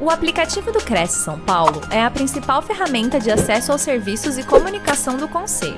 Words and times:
O 0.00 0.10
aplicativo 0.10 0.70
do 0.70 0.78
Cresce 0.78 1.24
São 1.24 1.40
Paulo 1.40 1.80
é 1.92 2.00
a 2.00 2.08
principal 2.08 2.62
ferramenta 2.62 3.18
de 3.18 3.32
acesso 3.32 3.72
aos 3.72 3.80
serviços 3.80 4.38
e 4.38 4.46
comunicação 4.46 5.16
do 5.16 5.28
Conselho. 5.28 5.74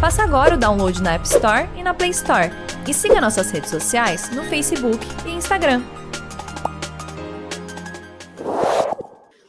Faça 0.00 0.22
agora 0.22 0.54
o 0.54 0.58
download 0.58 1.02
na 1.02 1.12
App 1.12 1.26
Store 1.26 1.68
e 1.76 1.82
na 1.82 1.92
Play 1.92 2.08
Store. 2.08 2.48
E 2.88 2.94
siga 2.94 3.20
nossas 3.20 3.50
redes 3.50 3.68
sociais 3.68 4.34
no 4.34 4.44
Facebook 4.44 4.98
e 5.26 5.32
Instagram. 5.32 5.82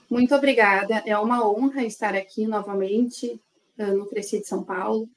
Muito 0.09 0.35
obrigada. 0.35 1.01
É 1.05 1.17
uma 1.17 1.49
honra 1.49 1.85
estar 1.85 2.13
aqui 2.13 2.45
novamente 2.45 3.41
uh, 3.79 3.95
no 3.95 4.07
Cresci 4.07 4.41
de 4.41 4.47
São 4.47 4.61
Paulo. 4.61 5.07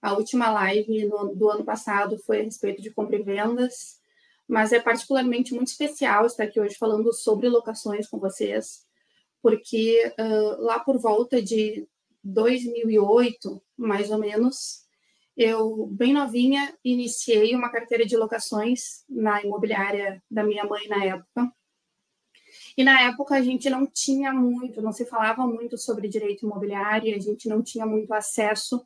A 0.00 0.14
última 0.14 0.50
live 0.50 1.06
do 1.34 1.50
ano 1.50 1.64
passado 1.64 2.16
foi 2.24 2.40
a 2.40 2.44
respeito 2.44 2.80
de 2.80 2.90
compra 2.90 3.16
e 3.16 3.22
vendas 3.22 3.97
mas 4.48 4.72
é 4.72 4.80
particularmente 4.80 5.54
muito 5.54 5.68
especial 5.68 6.24
estar 6.24 6.44
aqui 6.44 6.58
hoje 6.58 6.74
falando 6.74 7.12
sobre 7.12 7.48
locações 7.48 8.08
com 8.08 8.18
vocês, 8.18 8.86
porque 9.42 10.12
uh, 10.18 10.62
lá 10.62 10.80
por 10.80 10.98
volta 10.98 11.42
de 11.42 11.86
2008, 12.24 13.62
mais 13.76 14.10
ou 14.10 14.18
menos, 14.18 14.86
eu, 15.36 15.86
bem 15.86 16.12
novinha, 16.12 16.74
iniciei 16.84 17.54
uma 17.54 17.70
carteira 17.70 18.04
de 18.04 18.16
locações 18.16 19.04
na 19.08 19.42
imobiliária 19.42 20.20
da 20.28 20.42
minha 20.42 20.64
mãe 20.64 20.88
na 20.88 21.04
época. 21.04 21.52
E 22.76 22.82
na 22.82 23.02
época 23.02 23.36
a 23.36 23.42
gente 23.42 23.68
não 23.70 23.86
tinha 23.86 24.32
muito, 24.32 24.82
não 24.82 24.92
se 24.92 25.04
falava 25.04 25.46
muito 25.46 25.78
sobre 25.78 26.08
direito 26.08 26.44
imobiliário, 26.44 27.14
a 27.14 27.20
gente 27.20 27.48
não 27.48 27.62
tinha 27.62 27.86
muito 27.86 28.12
acesso 28.12 28.84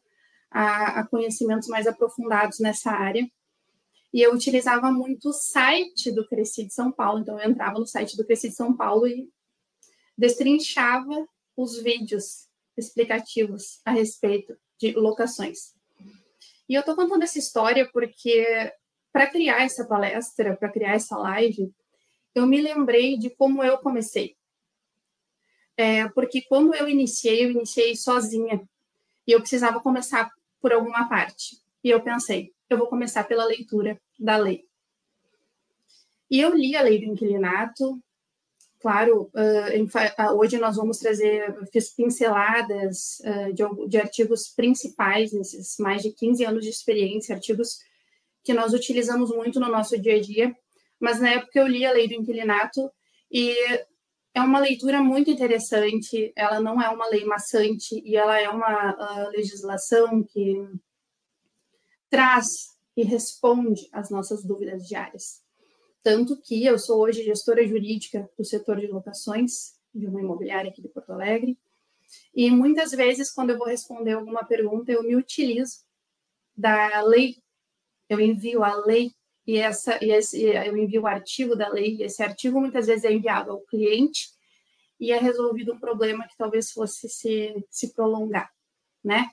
a, 0.50 1.00
a 1.00 1.06
conhecimentos 1.06 1.68
mais 1.68 1.86
aprofundados 1.86 2.58
nessa 2.58 2.90
área. 2.90 3.26
E 4.12 4.20
eu 4.20 4.34
utilizava 4.34 4.90
muito 4.92 5.30
o 5.30 5.32
site 5.32 6.10
do 6.12 6.26
Cresci 6.26 6.66
de 6.66 6.74
São 6.74 6.92
Paulo. 6.92 7.20
Então, 7.20 7.40
eu 7.40 7.50
entrava 7.50 7.78
no 7.78 7.86
site 7.86 8.16
do 8.16 8.24
Cresci 8.24 8.50
de 8.50 8.54
São 8.54 8.76
Paulo 8.76 9.06
e 9.06 9.28
destrinchava 10.16 11.26
os 11.56 11.78
vídeos 11.78 12.48
explicativos 12.76 13.80
a 13.84 13.90
respeito 13.90 14.56
de 14.78 14.92
locações. 14.92 15.74
E 16.68 16.74
eu 16.74 16.80
estou 16.80 16.94
contando 16.94 17.22
essa 17.22 17.38
história 17.38 17.88
porque, 17.92 18.72
para 19.12 19.30
criar 19.30 19.62
essa 19.62 19.84
palestra, 19.86 20.56
para 20.56 20.70
criar 20.70 20.94
essa 20.94 21.16
live, 21.16 21.72
eu 22.34 22.46
me 22.46 22.60
lembrei 22.60 23.16
de 23.18 23.30
como 23.30 23.62
eu 23.62 23.78
comecei. 23.78 24.36
É, 25.76 26.08
porque 26.10 26.42
quando 26.42 26.74
eu 26.74 26.88
iniciei, 26.88 27.44
eu 27.44 27.50
iniciei 27.50 27.96
sozinha. 27.96 28.62
E 29.26 29.32
eu 29.32 29.40
precisava 29.40 29.80
começar 29.80 30.30
por 30.60 30.72
alguma 30.72 31.08
parte. 31.08 31.60
E 31.82 31.90
eu 31.90 32.00
pensei, 32.00 32.52
eu 32.72 32.78
vou 32.78 32.88
começar 32.88 33.24
pela 33.24 33.44
leitura 33.44 34.00
da 34.18 34.36
lei. 34.36 34.64
E 36.30 36.40
eu 36.40 36.54
li 36.54 36.74
a 36.74 36.82
lei 36.82 36.98
do 36.98 37.04
inquilinato, 37.04 38.02
claro, 38.80 39.30
uh, 39.34 40.36
hoje 40.36 40.58
nós 40.58 40.76
vamos 40.76 40.98
trazer, 40.98 41.54
fiz 41.72 41.94
pinceladas 41.94 43.20
uh, 43.20 43.88
de, 43.88 43.96
artigos 43.98 44.48
principais 44.48 45.32
nesses 45.32 45.76
mais 45.78 46.02
de 46.02 46.10
15 46.10 46.44
anos 46.44 46.64
de 46.64 46.70
experiência, 46.70 47.34
artigos 47.34 47.78
que 48.42 48.52
nós 48.52 48.72
utilizamos 48.72 49.30
muito 49.30 49.60
no 49.60 49.68
nosso 49.68 50.00
dia 50.00 50.16
a 50.16 50.20
dia, 50.20 50.56
mas 50.98 51.20
na 51.20 51.30
época 51.30 51.60
eu 51.60 51.66
li 51.66 51.86
a 51.86 51.92
lei 51.92 52.08
do 52.08 52.14
inquilinato 52.14 52.90
e 53.30 53.54
é 54.34 54.40
uma 54.40 54.58
leitura 54.58 55.00
muito 55.00 55.30
interessante, 55.30 56.32
ela 56.34 56.58
não 56.60 56.80
é 56.80 56.88
uma 56.88 57.08
lei 57.08 57.24
maçante 57.24 58.02
e 58.04 58.16
ela 58.16 58.40
é 58.40 58.48
uma 58.48 58.94
uh, 58.94 59.30
legislação 59.30 60.24
que 60.24 60.56
traz 62.12 62.76
e 62.94 63.02
responde 63.02 63.88
às 63.90 64.10
nossas 64.10 64.44
dúvidas 64.44 64.86
diárias. 64.86 65.42
Tanto 66.02 66.38
que 66.42 66.62
eu 66.62 66.78
sou 66.78 67.00
hoje 67.00 67.24
gestora 67.24 67.66
jurídica 67.66 68.30
do 68.36 68.44
setor 68.44 68.78
de 68.78 68.86
locações 68.86 69.78
de 69.94 70.06
uma 70.06 70.20
imobiliária 70.20 70.70
aqui 70.70 70.82
de 70.82 70.90
Porto 70.90 71.10
Alegre, 71.10 71.58
e 72.34 72.50
muitas 72.50 72.90
vezes, 72.90 73.32
quando 73.32 73.50
eu 73.50 73.58
vou 73.58 73.66
responder 73.66 74.12
alguma 74.12 74.44
pergunta, 74.44 74.92
eu 74.92 75.02
me 75.02 75.16
utilizo 75.16 75.78
da 76.54 77.00
lei, 77.00 77.36
eu 78.10 78.20
envio 78.20 78.62
a 78.62 78.76
lei 78.84 79.10
e, 79.46 79.56
essa, 79.56 79.98
e 80.04 80.10
esse, 80.10 80.42
eu 80.42 80.76
envio 80.76 81.02
o 81.02 81.06
artigo 81.06 81.56
da 81.56 81.70
lei, 81.70 81.96
e 81.96 82.02
esse 82.02 82.22
artigo 82.22 82.60
muitas 82.60 82.88
vezes 82.88 83.04
é 83.04 83.12
enviado 83.12 83.52
ao 83.52 83.62
cliente 83.62 84.28
e 85.00 85.12
é 85.12 85.18
resolvido 85.18 85.72
um 85.72 85.80
problema 85.80 86.28
que 86.28 86.36
talvez 86.36 86.72
fosse 86.72 87.08
se, 87.08 87.64
se 87.70 87.94
prolongar, 87.94 88.52
né? 89.02 89.30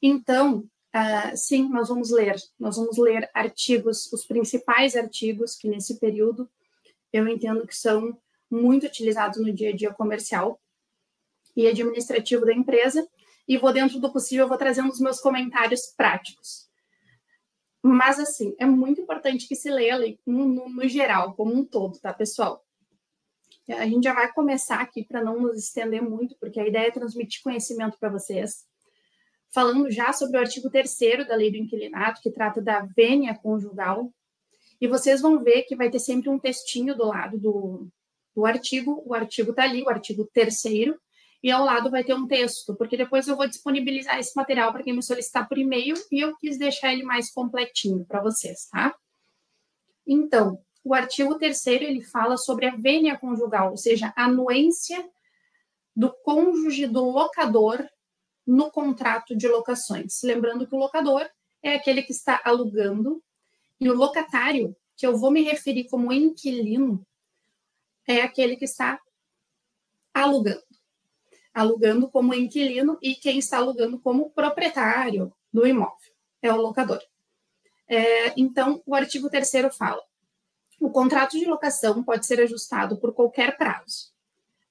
Então, 0.00 0.66
Uh, 0.94 1.34
sim, 1.34 1.68
nós 1.70 1.88
vamos 1.88 2.10
ler, 2.10 2.36
nós 2.58 2.76
vamos 2.76 2.98
ler 2.98 3.30
artigos, 3.32 4.12
os 4.12 4.26
principais 4.26 4.94
artigos 4.94 5.56
que 5.56 5.66
nesse 5.66 5.98
período 5.98 6.50
eu 7.10 7.26
entendo 7.26 7.66
que 7.66 7.74
são 7.74 8.18
muito 8.50 8.86
utilizados 8.86 9.40
no 9.40 9.52
dia 9.52 9.70
a 9.70 9.76
dia 9.76 9.92
comercial 9.92 10.60
e 11.56 11.66
administrativo 11.66 12.44
da 12.44 12.52
empresa, 12.52 13.06
e 13.46 13.58
vou, 13.58 13.72
dentro 13.72 13.98
do 13.98 14.12
possível, 14.12 14.48
vou 14.48 14.56
trazendo 14.56 14.90
os 14.90 15.00
meus 15.00 15.20
comentários 15.20 15.86
práticos. 15.96 16.70
Mas, 17.82 18.18
assim, 18.18 18.54
é 18.58 18.64
muito 18.64 19.00
importante 19.00 19.48
que 19.48 19.56
se 19.56 19.70
leia 19.70 19.98
no, 20.24 20.46
no, 20.46 20.68
no 20.68 20.88
geral, 20.88 21.34
como 21.34 21.52
um 21.52 21.64
todo, 21.64 21.98
tá, 21.98 22.12
pessoal? 22.12 22.64
A 23.68 23.86
gente 23.86 24.04
já 24.04 24.14
vai 24.14 24.32
começar 24.32 24.80
aqui 24.80 25.04
para 25.04 25.22
não 25.22 25.40
nos 25.40 25.58
estender 25.58 26.02
muito, 26.02 26.36
porque 26.38 26.60
a 26.60 26.66
ideia 26.66 26.86
é 26.86 26.90
transmitir 26.90 27.42
conhecimento 27.42 27.98
para 27.98 28.08
vocês 28.08 28.64
falando 29.52 29.90
já 29.90 30.12
sobre 30.12 30.38
o 30.38 30.40
artigo 30.40 30.70
3 30.70 31.26
da 31.28 31.34
Lei 31.34 31.50
do 31.50 31.58
Inquilinato, 31.58 32.20
que 32.22 32.30
trata 32.30 32.60
da 32.60 32.80
vênia 32.96 33.34
conjugal. 33.34 34.12
E 34.80 34.88
vocês 34.88 35.20
vão 35.20 35.42
ver 35.42 35.62
que 35.62 35.76
vai 35.76 35.90
ter 35.90 36.00
sempre 36.00 36.28
um 36.28 36.38
textinho 36.38 36.96
do 36.96 37.06
lado 37.06 37.38
do, 37.38 37.88
do 38.34 38.46
artigo. 38.46 39.02
O 39.06 39.14
artigo 39.14 39.50
está 39.50 39.64
ali, 39.64 39.82
o 39.82 39.88
artigo 39.88 40.28
3 40.32 40.62
e 41.42 41.50
ao 41.50 41.64
lado 41.64 41.90
vai 41.90 42.04
ter 42.04 42.14
um 42.14 42.26
texto, 42.26 42.74
porque 42.76 42.96
depois 42.96 43.26
eu 43.26 43.36
vou 43.36 43.48
disponibilizar 43.48 44.18
esse 44.18 44.34
material 44.36 44.72
para 44.72 44.84
quem 44.84 44.94
me 44.94 45.02
solicitar 45.02 45.48
por 45.48 45.58
e-mail 45.58 45.96
e 46.10 46.20
eu 46.20 46.36
quis 46.36 46.56
deixar 46.56 46.92
ele 46.92 47.02
mais 47.02 47.32
completinho 47.32 48.04
para 48.04 48.22
vocês, 48.22 48.68
tá? 48.70 48.94
Então, 50.06 50.60
o 50.84 50.94
artigo 50.94 51.36
3 51.36 51.66
ele 51.66 52.00
fala 52.00 52.36
sobre 52.36 52.66
a 52.66 52.76
vênia 52.76 53.18
conjugal, 53.18 53.72
ou 53.72 53.76
seja, 53.76 54.12
a 54.16 54.24
anuência 54.24 55.04
do 55.96 56.12
cônjuge 56.22 56.86
do 56.86 57.04
locador 57.10 57.84
no 58.46 58.70
contrato 58.70 59.36
de 59.36 59.48
locações. 59.48 60.22
Lembrando 60.22 60.66
que 60.66 60.74
o 60.74 60.78
locador 60.78 61.28
é 61.62 61.74
aquele 61.74 62.02
que 62.02 62.12
está 62.12 62.40
alugando 62.44 63.22
e 63.80 63.88
o 63.88 63.94
locatário, 63.94 64.76
que 64.96 65.06
eu 65.06 65.16
vou 65.16 65.30
me 65.30 65.42
referir 65.42 65.88
como 65.88 66.12
inquilino, 66.12 67.04
é 68.06 68.22
aquele 68.22 68.56
que 68.56 68.64
está 68.64 69.00
alugando. 70.12 70.62
Alugando 71.54 72.08
como 72.08 72.34
inquilino 72.34 72.98
e 73.02 73.14
quem 73.14 73.38
está 73.38 73.58
alugando 73.58 73.98
como 73.98 74.30
proprietário 74.30 75.32
do 75.52 75.66
imóvel 75.66 76.12
é 76.40 76.52
o 76.52 76.60
locador. 76.60 77.00
É, 77.86 78.32
então, 78.40 78.82
o 78.86 78.94
artigo 78.94 79.28
3 79.28 79.50
fala: 79.76 80.02
o 80.80 80.90
contrato 80.90 81.38
de 81.38 81.44
locação 81.44 82.02
pode 82.02 82.26
ser 82.26 82.40
ajustado 82.40 82.96
por 82.96 83.12
qualquer 83.12 83.56
prazo, 83.56 84.12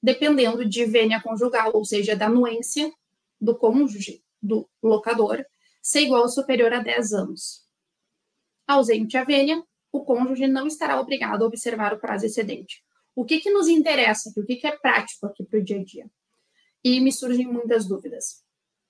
dependendo 0.02 0.66
de 0.66 0.86
vênia 0.86 1.22
conjugal, 1.22 1.72
ou 1.74 1.86
seja, 1.86 2.16
da 2.16 2.26
anuência 2.26 2.92
do 3.41 3.57
cônjuge 3.57 4.24
do 4.41 4.69
locador 4.81 5.44
ser 5.81 6.02
igual 6.02 6.22
ou 6.22 6.29
superior 6.29 6.72
a 6.72 6.79
10 6.79 7.13
anos. 7.13 7.66
Ausente 8.68 9.18
a 9.18 9.24
vênia, 9.24 9.63
o 9.91 10.06
cônjuge 10.06 10.47
não 10.47 10.68
estará 10.68 11.00
obrigado 11.00 11.44
a 11.44 11.47
observar 11.47 11.94
o 11.94 12.00
prazo 12.00 12.25
excedente. 12.25 12.84
O 13.16 13.25
que, 13.25 13.40
que 13.40 13.51
nos 13.51 13.68
interessa 13.68 14.30
aqui? 14.30 14.40
O 14.40 14.46
que, 14.46 14.56
que 14.56 14.68
é 14.68 14.78
prático 14.78 15.25
aqui 15.25 15.44
para 15.44 15.59
o 15.59 15.63
dia 15.63 15.80
a 15.80 15.84
dia? 15.84 16.09
E 16.84 17.01
me 17.01 17.12
surgem 17.12 17.46
muitas 17.47 17.88
dúvidas. 17.88 18.44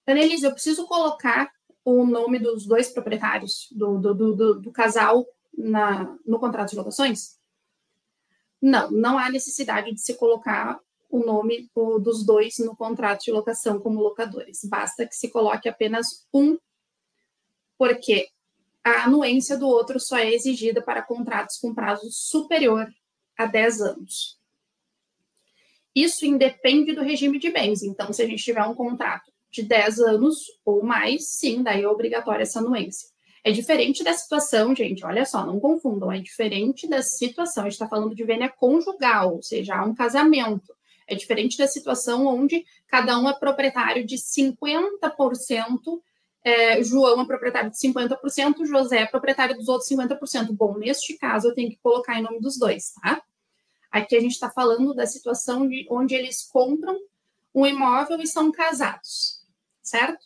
Annelise, 0.06 0.46
eu 0.46 0.52
preciso 0.52 0.86
colocar 0.86 1.52
o 1.84 2.06
nome 2.06 2.38
dos 2.38 2.66
dois 2.68 2.90
proprietários, 2.90 3.68
do, 3.72 3.98
do, 3.98 4.14
do, 4.14 4.62
do 4.62 4.72
casal, 4.72 5.26
na, 5.58 6.18
no 6.26 6.40
contrato 6.40 6.72
de 6.72 6.76
locações? 6.76 7.40
Não, 8.62 8.92
não 8.92 9.18
há 9.18 9.30
necessidade 9.30 9.92
de 9.92 10.00
se 10.00 10.14
colocar 10.16 10.80
o 11.12 11.26
nome 11.26 11.70
dos 12.02 12.26
dois 12.26 12.58
no 12.60 12.76
contrato 12.76 13.26
de 13.26 13.32
locação 13.32 13.80
como 13.80 14.02
locadores. 14.02 14.62
Basta 14.64 15.06
que 15.06 15.16
se 15.16 15.30
coloque 15.30 15.68
apenas 15.68 16.28
um, 16.34 16.58
porque 17.78 18.28
a 18.84 19.04
anuência 19.04 19.58
do 19.58 19.68
outro 19.68 20.00
só 20.00 20.18
é 20.18 20.34
exigida 20.34 20.82
para 20.82 21.02
contratos 21.02 21.58
com 21.58 21.74
prazo 21.74 22.08
superior 22.12 22.88
a 23.38 23.46
10 23.46 23.82
anos. 23.82 24.40
Isso 25.94 26.26
independe 26.26 26.94
do 26.94 27.04
regime 27.04 27.38
de 27.38 27.52
bens. 27.52 27.84
Então, 27.84 28.14
se 28.14 28.22
a 28.22 28.26
gente 28.26 28.44
tiver 28.44 28.64
um 28.64 28.74
contrato 28.74 29.32
de 29.52 29.64
10 29.64 30.00
anos 30.00 30.46
ou 30.64 30.84
mais, 30.84 31.28
sim, 31.28 31.62
daí 31.62 31.84
é 31.84 31.88
obrigatória 31.88 32.44
essa 32.44 32.60
anuência. 32.60 33.10
É 33.44 33.52
diferente 33.52 34.04
da 34.04 34.14
situação, 34.14 34.76
gente, 34.76 35.04
olha 35.04 35.26
só, 35.26 35.46
não 35.46 35.60
confundam, 35.60 36.12
é 36.12 36.20
diferente 36.20 36.88
da 36.88 37.02
situação. 37.02 37.64
A 37.64 37.66
gente 37.66 37.74
está 37.74 37.88
falando 37.88 38.16
de 38.16 38.24
vênia 38.24 38.50
conjugal, 38.50 39.36
ou 39.36 39.42
seja, 39.42 39.76
há 39.76 39.84
um 39.84 39.96
casamento. 39.96 40.74
É 41.12 41.16
diferente 41.16 41.58
da 41.58 41.68
situação 41.68 42.26
onde 42.26 42.66
cada 42.88 43.20
um 43.20 43.28
é 43.28 43.34
proprietário 43.34 44.06
de 44.06 44.16
50%, 44.16 46.02
é, 46.42 46.82
João 46.82 47.22
é 47.22 47.26
proprietário 47.26 47.70
de 47.70 47.78
50%, 47.78 48.66
José 48.66 49.00
é 49.00 49.06
proprietário 49.06 49.58
dos 49.58 49.68
outros 49.68 49.90
50%. 49.90 50.54
Bom, 50.54 50.78
neste 50.78 51.18
caso, 51.18 51.50
eu 51.50 51.54
tenho 51.54 51.70
que 51.70 51.80
colocar 51.84 52.18
em 52.18 52.24
nome 52.24 52.40
dos 52.40 52.58
dois, 52.58 52.94
tá? 52.94 53.22
Aqui 53.92 54.16
a 54.16 54.22
gente 54.22 54.32
está 54.32 54.50
falando 54.50 54.94
da 54.94 55.06
situação 55.06 55.68
de 55.68 55.86
onde 55.92 56.16
eles 56.16 56.44
compram 56.44 56.98
um 57.54 57.66
imóvel 57.66 58.22
e 58.22 58.26
são 58.26 58.50
casados, 58.50 59.46
certo? 59.84 60.26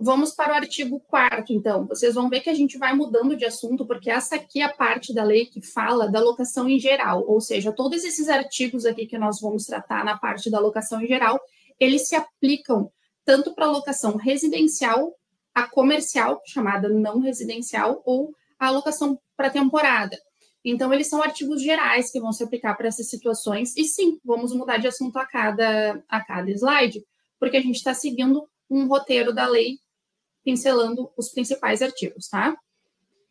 Vamos 0.00 0.30
para 0.30 0.52
o 0.52 0.56
artigo 0.56 1.00
4 1.08 1.52
então. 1.52 1.84
Vocês 1.86 2.14
vão 2.14 2.28
ver 2.28 2.40
que 2.40 2.48
a 2.48 2.54
gente 2.54 2.78
vai 2.78 2.94
mudando 2.94 3.36
de 3.36 3.44
assunto, 3.44 3.84
porque 3.84 4.08
essa 4.08 4.36
aqui 4.36 4.60
é 4.60 4.64
a 4.64 4.72
parte 4.72 5.12
da 5.12 5.24
lei 5.24 5.46
que 5.46 5.60
fala 5.60 6.08
da 6.08 6.20
locação 6.20 6.68
em 6.68 6.78
geral, 6.78 7.24
ou 7.26 7.40
seja, 7.40 7.72
todos 7.72 8.04
esses 8.04 8.28
artigos 8.28 8.86
aqui 8.86 9.06
que 9.06 9.18
nós 9.18 9.40
vamos 9.40 9.64
tratar 9.64 10.04
na 10.04 10.16
parte 10.16 10.48
da 10.50 10.60
locação 10.60 11.02
em 11.02 11.06
geral, 11.08 11.40
eles 11.80 12.08
se 12.08 12.14
aplicam 12.14 12.92
tanto 13.24 13.52
para 13.54 13.66
locação 13.66 14.16
residencial, 14.16 15.16
a 15.52 15.66
comercial, 15.68 16.40
chamada 16.46 16.88
não 16.88 17.18
residencial, 17.18 18.00
ou 18.06 18.32
a 18.56 18.70
locação 18.70 19.18
para 19.36 19.50
temporada. 19.50 20.16
Então, 20.64 20.92
eles 20.92 21.08
são 21.08 21.20
artigos 21.20 21.60
gerais 21.60 22.12
que 22.12 22.20
vão 22.20 22.32
se 22.32 22.44
aplicar 22.44 22.76
para 22.76 22.86
essas 22.86 23.10
situações, 23.10 23.76
e 23.76 23.84
sim, 23.84 24.20
vamos 24.24 24.54
mudar 24.54 24.78
de 24.78 24.86
assunto 24.86 25.16
a 25.18 25.26
cada, 25.26 26.00
a 26.08 26.24
cada 26.24 26.48
slide, 26.52 27.04
porque 27.40 27.56
a 27.56 27.60
gente 27.60 27.76
está 27.76 27.92
seguindo 27.92 28.48
um 28.70 28.86
roteiro 28.86 29.34
da 29.34 29.46
lei 29.46 29.78
pincelando 30.44 31.10
os 31.16 31.28
principais 31.30 31.82
artigos, 31.82 32.28
tá? 32.28 32.56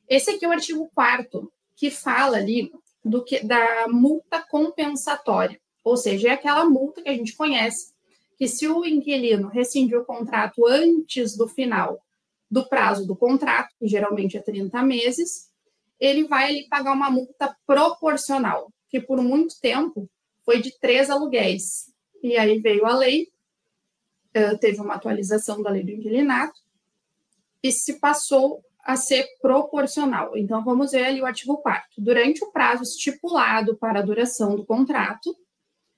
Esse 0.08 0.32
aqui 0.32 0.46
é 0.46 0.48
o 0.48 0.52
artigo 0.52 0.90
4 0.94 1.52
que 1.76 1.92
fala 1.92 2.38
ali 2.38 2.72
do 3.04 3.24
que 3.24 3.44
da 3.44 3.88
multa 3.88 4.42
compensatória, 4.50 5.60
ou 5.84 5.96
seja, 5.96 6.30
é 6.30 6.32
aquela 6.32 6.66
multa 6.66 7.02
que 7.02 7.10
a 7.10 7.14
gente 7.14 7.36
conhece 7.36 7.94
que 8.38 8.48
se 8.48 8.68
o 8.68 8.86
inquilino 8.86 9.48
rescindir 9.48 10.00
o 10.00 10.06
contrato 10.06 10.66
antes 10.68 11.36
do 11.36 11.48
final 11.48 12.00
do 12.50 12.68
prazo 12.68 13.06
do 13.06 13.16
contrato, 13.16 13.74
que 13.80 13.88
geralmente 13.88 14.38
é 14.38 14.42
30 14.42 14.82
meses, 14.84 15.50
ele 16.00 16.28
vai 16.28 16.48
ali 16.50 16.68
pagar 16.70 16.94
uma 16.94 17.10
multa 17.10 17.56
proporcional, 17.66 18.72
que 18.90 19.02
por 19.02 19.22
muito 19.22 19.60
tempo 19.60 20.10
foi 20.46 20.62
de 20.62 20.78
três 20.80 21.10
aluguéis. 21.10 21.92
E 22.22 22.38
aí 22.38 22.60
veio 22.60 22.86
a 22.86 22.96
lei, 22.96 23.28
eh, 24.34 24.56
teve 24.58 24.80
uma 24.80 24.96
atualização 24.96 25.62
da 25.62 25.72
lei 25.72 25.84
do 25.84 25.92
inquilinato, 25.92 26.60
e 27.64 27.72
se 27.72 28.00
passou 28.00 28.64
a 28.84 28.96
ser 28.96 29.28
proporcional. 29.42 30.38
Então, 30.38 30.64
vamos 30.64 30.92
ver 30.92 31.06
ali 31.06 31.22
o 31.22 31.26
artigo 31.26 31.58
4 31.58 31.90
Durante 31.98 32.44
o 32.44 32.52
prazo 32.52 32.84
estipulado 32.84 33.76
para 33.76 34.00
a 34.00 34.02
duração 34.02 34.56
do 34.56 34.66
contrato, 34.66 35.36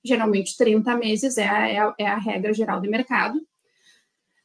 geralmente 0.03 0.57
30 0.57 0.97
meses 0.97 1.37
é 1.37 1.47
a, 1.47 1.67
é 1.67 1.77
a, 1.77 1.95
é 1.99 2.07
a 2.07 2.17
regra 2.17 2.51
geral 2.51 2.81
do 2.81 2.89
mercado, 2.89 3.39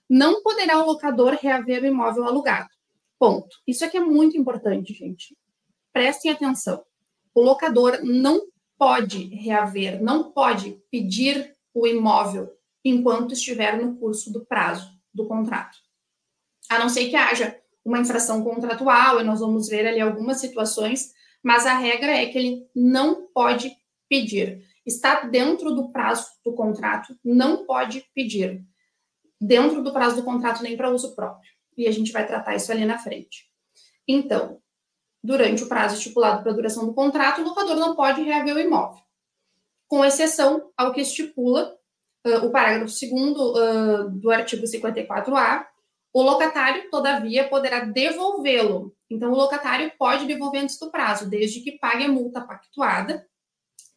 não 0.08 0.42
poderá 0.42 0.78
o 0.78 0.86
locador 0.86 1.38
reaver 1.40 1.82
o 1.82 1.86
imóvel 1.86 2.24
alugado. 2.24 2.68
Ponto. 3.18 3.56
Isso 3.66 3.82
aqui 3.82 3.96
é 3.96 4.00
muito 4.00 4.36
importante, 4.36 4.92
gente. 4.92 5.34
Prestem 5.90 6.30
atenção. 6.30 6.84
O 7.34 7.40
locador 7.40 8.00
não 8.02 8.42
pode 8.76 9.24
reaver, 9.34 10.02
não 10.02 10.32
pode 10.32 10.78
pedir 10.90 11.56
o 11.72 11.86
imóvel 11.86 12.52
enquanto 12.84 13.32
estiver 13.32 13.82
no 13.82 13.96
curso 13.96 14.30
do 14.30 14.44
prazo 14.44 14.92
do 15.14 15.26
contrato 15.26 15.83
a 16.70 16.78
não 16.78 16.88
ser 16.88 17.08
que 17.08 17.16
haja 17.16 17.58
uma 17.84 18.00
infração 18.00 18.42
contratual, 18.42 19.20
e 19.20 19.24
nós 19.24 19.40
vamos 19.40 19.68
ver 19.68 19.86
ali 19.86 20.00
algumas 20.00 20.40
situações, 20.40 21.12
mas 21.42 21.66
a 21.66 21.76
regra 21.76 22.10
é 22.10 22.26
que 22.26 22.38
ele 22.38 22.66
não 22.74 23.26
pode 23.32 23.70
pedir. 24.08 24.64
Está 24.86 25.22
dentro 25.22 25.74
do 25.74 25.90
prazo 25.92 26.26
do 26.44 26.54
contrato, 26.54 27.14
não 27.22 27.66
pode 27.66 28.04
pedir. 28.14 28.64
Dentro 29.40 29.82
do 29.82 29.92
prazo 29.92 30.16
do 30.16 30.22
contrato, 30.22 30.62
nem 30.62 30.76
para 30.76 30.90
uso 30.90 31.14
próprio. 31.14 31.52
E 31.76 31.86
a 31.86 31.90
gente 31.90 32.12
vai 32.12 32.26
tratar 32.26 32.54
isso 32.54 32.72
ali 32.72 32.84
na 32.84 32.98
frente. 32.98 33.46
Então, 34.08 34.58
durante 35.22 35.62
o 35.62 35.68
prazo 35.68 35.96
estipulado 35.96 36.42
para 36.42 36.52
a 36.52 36.54
duração 36.54 36.86
do 36.86 36.94
contrato, 36.94 37.40
o 37.40 37.44
locador 37.44 37.76
não 37.76 37.96
pode 37.96 38.22
reaver 38.22 38.54
o 38.54 38.60
imóvel, 38.60 39.02
com 39.88 40.04
exceção 40.04 40.70
ao 40.76 40.92
que 40.92 41.00
estipula 41.00 41.74
uh, 42.26 42.46
o 42.46 42.50
parágrafo 42.50 42.92
2 42.92 43.02
uh, 43.02 44.10
do 44.10 44.30
artigo 44.30 44.64
54A, 44.64 45.66
o 46.14 46.22
locatário, 46.22 46.88
todavia, 46.90 47.48
poderá 47.48 47.80
devolvê-lo. 47.80 48.96
Então, 49.10 49.32
o 49.32 49.36
locatário 49.36 49.90
pode 49.98 50.26
devolver 50.26 50.62
antes 50.62 50.78
do 50.78 50.88
prazo, 50.88 51.28
desde 51.28 51.60
que 51.60 51.72
pague 51.72 52.04
a 52.04 52.08
multa 52.08 52.40
pactuada, 52.40 53.28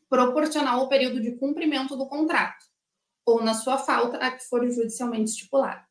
proporcional 0.09 0.79
ao 0.79 0.89
período 0.89 1.21
de 1.21 1.35
cumprimento 1.37 1.95
do 1.95 2.07
contrato, 2.07 2.65
ou, 3.23 3.43
na 3.43 3.53
sua 3.53 3.77
falta, 3.77 4.17
a 4.17 4.31
que 4.31 4.43
for 4.43 4.67
judicialmente 4.67 5.29
estipulada. 5.29 5.85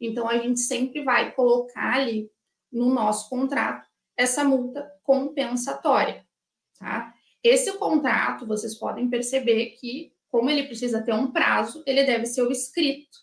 Então, 0.00 0.28
a 0.28 0.38
gente 0.38 0.58
sempre 0.58 1.04
vai 1.04 1.30
colocar 1.30 1.94
ali 1.94 2.28
no 2.72 2.92
nosso 2.92 3.30
contrato 3.30 3.88
essa 4.16 4.42
multa 4.42 4.90
compensatória, 5.04 6.26
tá? 6.80 7.14
Esse 7.44 7.72
contrato, 7.74 8.44
vocês 8.44 8.74
podem 8.74 9.08
perceber 9.08 9.66
que, 9.78 10.12
como 10.28 10.50
ele 10.50 10.64
precisa 10.64 11.00
ter 11.00 11.14
um 11.14 11.30
prazo, 11.30 11.84
ele 11.86 12.02
deve 12.02 12.26
ser 12.26 12.42
o 12.42 12.50
escrito. 12.50 13.18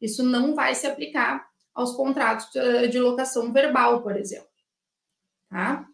Isso 0.00 0.22
não 0.22 0.54
vai 0.54 0.74
se 0.74 0.86
aplicar 0.86 1.48
aos 1.78 1.94
contratos 1.94 2.50
de 2.90 2.98
locação 2.98 3.52
verbal, 3.52 4.02
por 4.02 4.16
exemplo. 4.16 4.48
Tá? 5.48 5.88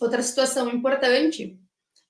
Outra 0.00 0.22
situação 0.22 0.70
importante 0.70 1.60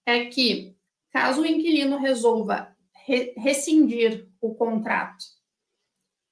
é 0.07 0.27
que, 0.27 0.79
caso 1.11 1.43
o 1.43 1.47
inquilino 1.47 1.99
resolva 1.99 2.73
re 3.05 3.35
rescindir 3.37 4.31
o 4.41 4.55
contrato 4.55 5.25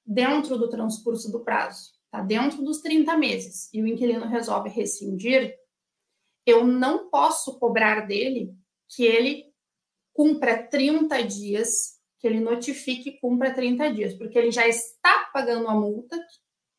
dentro 0.05 0.57
do 0.57 0.69
transcurso 0.69 1.29
do 1.29 1.43
prazo, 1.43 1.91
tá? 2.09 2.21
dentro 2.21 2.63
dos 2.63 2.79
30 2.79 3.17
meses, 3.17 3.69
e 3.73 3.81
o 3.81 3.87
inquilino 3.87 4.25
resolve 4.25 4.69
rescindir, 4.69 5.53
eu 6.45 6.65
não 6.65 7.09
posso 7.09 7.59
cobrar 7.59 8.07
dele 8.07 8.55
que 8.87 9.03
ele 9.03 9.53
cumpra 10.13 10.65
30 10.65 11.23
dias 11.23 11.94
que 12.25 12.29
ele 12.29 12.39
notifique 12.39 13.09
e 13.09 13.19
cumpra 13.19 13.53
30 13.53 13.93
dias, 13.93 14.15
porque 14.15 14.35
ele 14.35 14.49
já 14.49 14.67
está 14.67 15.29
pagando 15.31 15.67
a 15.67 15.75
multa, 15.75 16.19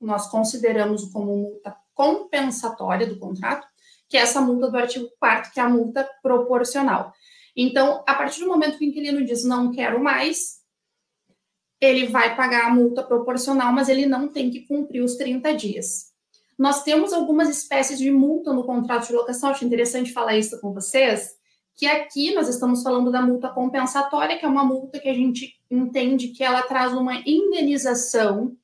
nós 0.00 0.28
consideramos 0.28 1.04
como 1.12 1.36
multa 1.36 1.76
compensatória 1.94 3.06
do 3.06 3.16
contrato, 3.16 3.64
que 4.08 4.16
é 4.16 4.22
essa 4.22 4.40
multa 4.40 4.68
do 4.68 4.76
artigo 4.76 5.08
4 5.20 5.52
que 5.52 5.60
é 5.60 5.62
a 5.62 5.68
multa 5.68 6.04
proporcional. 6.20 7.12
Então, 7.56 8.02
a 8.08 8.14
partir 8.16 8.40
do 8.40 8.48
momento 8.48 8.76
que 8.76 8.84
o 8.84 8.88
inquilino 8.88 9.24
diz 9.24 9.44
não 9.44 9.70
quero 9.70 10.02
mais, 10.02 10.56
ele 11.80 12.08
vai 12.08 12.34
pagar 12.34 12.66
a 12.66 12.74
multa 12.74 13.04
proporcional, 13.04 13.72
mas 13.72 13.88
ele 13.88 14.04
não 14.04 14.26
tem 14.26 14.50
que 14.50 14.66
cumprir 14.66 15.00
os 15.00 15.14
30 15.14 15.54
dias. 15.54 16.06
Nós 16.58 16.82
temos 16.82 17.12
algumas 17.12 17.48
espécies 17.48 18.00
de 18.00 18.10
multa 18.10 18.52
no 18.52 18.64
contrato 18.64 19.06
de 19.06 19.12
locação, 19.12 19.50
acho 19.50 19.64
interessante 19.64 20.12
falar 20.12 20.36
isso 20.36 20.60
com 20.60 20.74
vocês, 20.74 21.36
que 21.76 21.86
aqui 21.86 22.34
nós 22.34 22.48
estamos 22.48 22.82
falando 22.82 23.12
da 23.12 23.20
multa 23.20 23.50
compensatória, 23.50 24.38
que 24.38 24.46
é 24.46 24.48
uma 24.48 24.64
multa 24.64 24.98
que 24.98 25.08
a 25.08 25.14
gente 25.14 25.60
entende 25.70 26.28
que 26.28 26.42
ela 26.42 26.62
traz 26.62 26.94
uma 26.94 27.22
indenização 27.26 28.56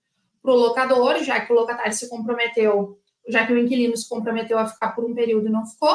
para 0.43 0.53
o 0.53 0.57
locador, 0.57 1.23
já 1.23 1.39
que 1.41 1.53
o 1.53 1.55
locatário 1.55 1.93
se 1.93 2.09
comprometeu, 2.09 2.99
já 3.29 3.47
que 3.47 3.53
o 3.53 3.59
inquilino 3.59 3.97
se 3.97 4.09
comprometeu 4.09 4.59
a 4.59 4.67
ficar 4.67 4.93
por 4.93 5.05
um 5.05 5.15
período 5.15 5.47
e 5.47 5.51
não 5.51 5.67
ficou. 5.67 5.95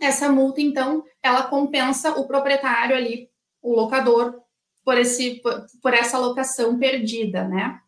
Essa 0.00 0.28
multa, 0.30 0.60
então, 0.60 1.04
ela 1.22 1.44
compensa 1.44 2.18
o 2.18 2.26
proprietário 2.26 2.96
ali, 2.96 3.30
o 3.62 3.74
locador, 3.74 4.40
por, 4.84 4.98
esse, 4.98 5.40
por, 5.82 5.94
essa 5.94 6.18
locação 6.18 6.78
perdida, 6.78 7.46
né? 7.46 7.78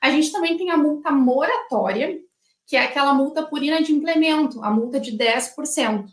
A 0.00 0.10
gente 0.10 0.32
também 0.32 0.56
tem 0.56 0.70
a 0.70 0.76
multa 0.76 1.10
moratória, 1.10 2.18
que 2.66 2.76
é 2.76 2.84
aquela 2.84 3.12
multa 3.12 3.42
por 3.44 3.62
inadimplemento, 3.62 4.62
a 4.62 4.70
multa 4.70 4.98
de 4.98 5.16
10%. 5.16 6.06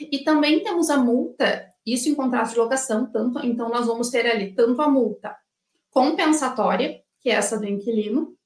E 0.00 0.18
também 0.24 0.62
temos 0.62 0.90
a 0.90 0.96
multa, 0.96 1.66
isso 1.84 2.08
em 2.08 2.14
contrato 2.14 2.50
de 2.50 2.58
locação, 2.58 3.10
tanto, 3.10 3.44
então 3.44 3.68
nós 3.68 3.86
vamos 3.86 4.10
ter 4.10 4.26
ali 4.26 4.54
tanto 4.54 4.80
a 4.80 4.88
multa 4.88 5.36
compensatória, 5.90 7.00
que 7.20 7.30
é 7.30 7.34
essa 7.34 7.58
do 7.58 7.66
inquilino, 7.66 8.36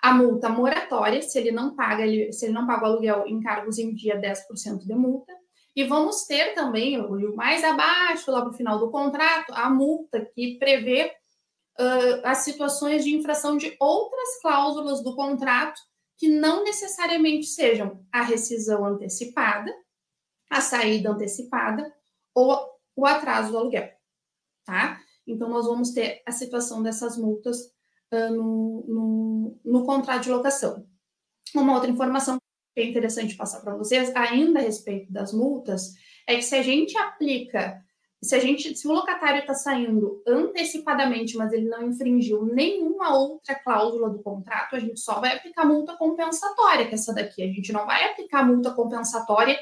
a 0.00 0.14
multa 0.14 0.48
moratória, 0.48 1.20
se 1.22 1.38
ele 1.38 1.50
não 1.50 1.74
paga, 1.74 2.06
ele, 2.06 2.32
se 2.32 2.46
ele 2.46 2.54
não 2.54 2.66
paga 2.66 2.84
o 2.84 2.86
aluguel 2.86 3.24
em 3.26 3.40
cargos 3.40 3.78
em 3.78 3.92
dia, 3.94 4.20
10% 4.20 4.86
de 4.86 4.94
multa. 4.94 5.32
E 5.74 5.84
vamos 5.84 6.24
ter 6.24 6.54
também, 6.54 7.00
o 7.00 7.34
mais 7.34 7.64
abaixo, 7.64 8.30
lá 8.30 8.40
para 8.42 8.50
o 8.50 8.54
final 8.54 8.78
do 8.78 8.90
contrato, 8.90 9.52
a 9.52 9.68
multa 9.68 10.24
que 10.34 10.56
prevê 10.58 11.12
uh, 11.78 12.20
as 12.24 12.38
situações 12.38 13.04
de 13.04 13.14
infração 13.14 13.56
de 13.56 13.76
outras 13.80 14.40
cláusulas 14.40 15.02
do 15.02 15.14
contrato 15.14 15.80
que 16.16 16.28
não 16.28 16.64
necessariamente 16.64 17.46
sejam 17.46 18.04
a 18.12 18.22
rescisão 18.22 18.84
antecipada, 18.84 19.72
a 20.50 20.60
saída 20.60 21.10
antecipada 21.10 21.92
ou 22.34 22.58
o 22.96 23.06
atraso 23.06 23.52
do 23.52 23.58
aluguel, 23.58 23.88
tá? 24.64 25.00
Então, 25.26 25.48
nós 25.48 25.66
vamos 25.66 25.90
ter 25.90 26.22
a 26.26 26.32
situação 26.32 26.82
dessas 26.82 27.18
multas 27.18 27.58
uh, 28.12 28.34
no, 28.34 28.84
no, 28.88 29.60
no, 29.64 29.84
contrato 29.84 30.22
de 30.22 30.30
locação. 30.30 30.86
Uma 31.54 31.74
outra 31.74 31.90
informação 31.90 32.38
que 32.74 32.80
é 32.80 32.84
interessante 32.84 33.36
passar 33.36 33.60
para 33.60 33.76
vocês, 33.76 34.14
ainda 34.16 34.58
a 34.58 34.62
respeito 34.62 35.12
das 35.12 35.32
multas, 35.32 35.94
é 36.26 36.36
que 36.36 36.42
se 36.42 36.54
a 36.54 36.62
gente 36.62 36.96
aplica, 36.96 37.82
se 38.22 38.34
a 38.34 38.38
gente, 38.38 38.74
se 38.76 38.88
o 38.88 38.92
locatário 38.92 39.40
está 39.40 39.54
saindo 39.54 40.22
antecipadamente, 40.26 41.36
mas 41.36 41.52
ele 41.52 41.68
não 41.68 41.82
infringiu 41.82 42.44
nenhuma 42.44 43.16
outra 43.16 43.54
cláusula 43.54 44.10
do 44.10 44.22
contrato, 44.22 44.76
a 44.76 44.80
gente 44.80 44.98
só 45.00 45.20
vai 45.20 45.36
aplicar 45.36 45.64
multa 45.66 45.96
compensatória, 45.96 46.86
que 46.86 46.92
é 46.92 46.94
essa 46.94 47.14
daqui. 47.14 47.42
A 47.42 47.46
gente 47.46 47.72
não 47.72 47.86
vai 47.86 48.10
aplicar 48.10 48.46
multa 48.46 48.72
compensatória 48.72 49.58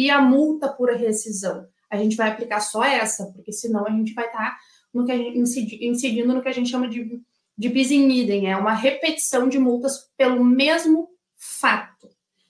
e 0.00 0.10
a 0.10 0.18
multa 0.18 0.66
por 0.66 0.88
rescisão. 0.88 1.68
A 1.90 1.96
gente 1.98 2.16
vai 2.16 2.30
aplicar 2.30 2.60
só 2.60 2.82
essa, 2.82 3.26
porque 3.32 3.52
senão 3.52 3.86
a 3.86 3.90
gente 3.90 4.14
vai 4.14 4.24
estar 4.24 4.58
no 4.94 5.04
que 5.04 5.14
gente, 5.14 5.84
incidindo 5.86 6.32
no 6.32 6.40
que 6.40 6.48
a 6.48 6.52
gente 6.52 6.70
chama 6.70 6.88
de, 6.88 7.22
de 7.56 7.68
bis 7.68 7.90
in 7.90 8.08
idem, 8.08 8.50
é 8.50 8.56
uma 8.56 8.72
repetição 8.72 9.46
de 9.46 9.58
multas 9.58 10.10
pelo 10.16 10.42
mesmo 10.42 11.10
fato. 11.36 12.08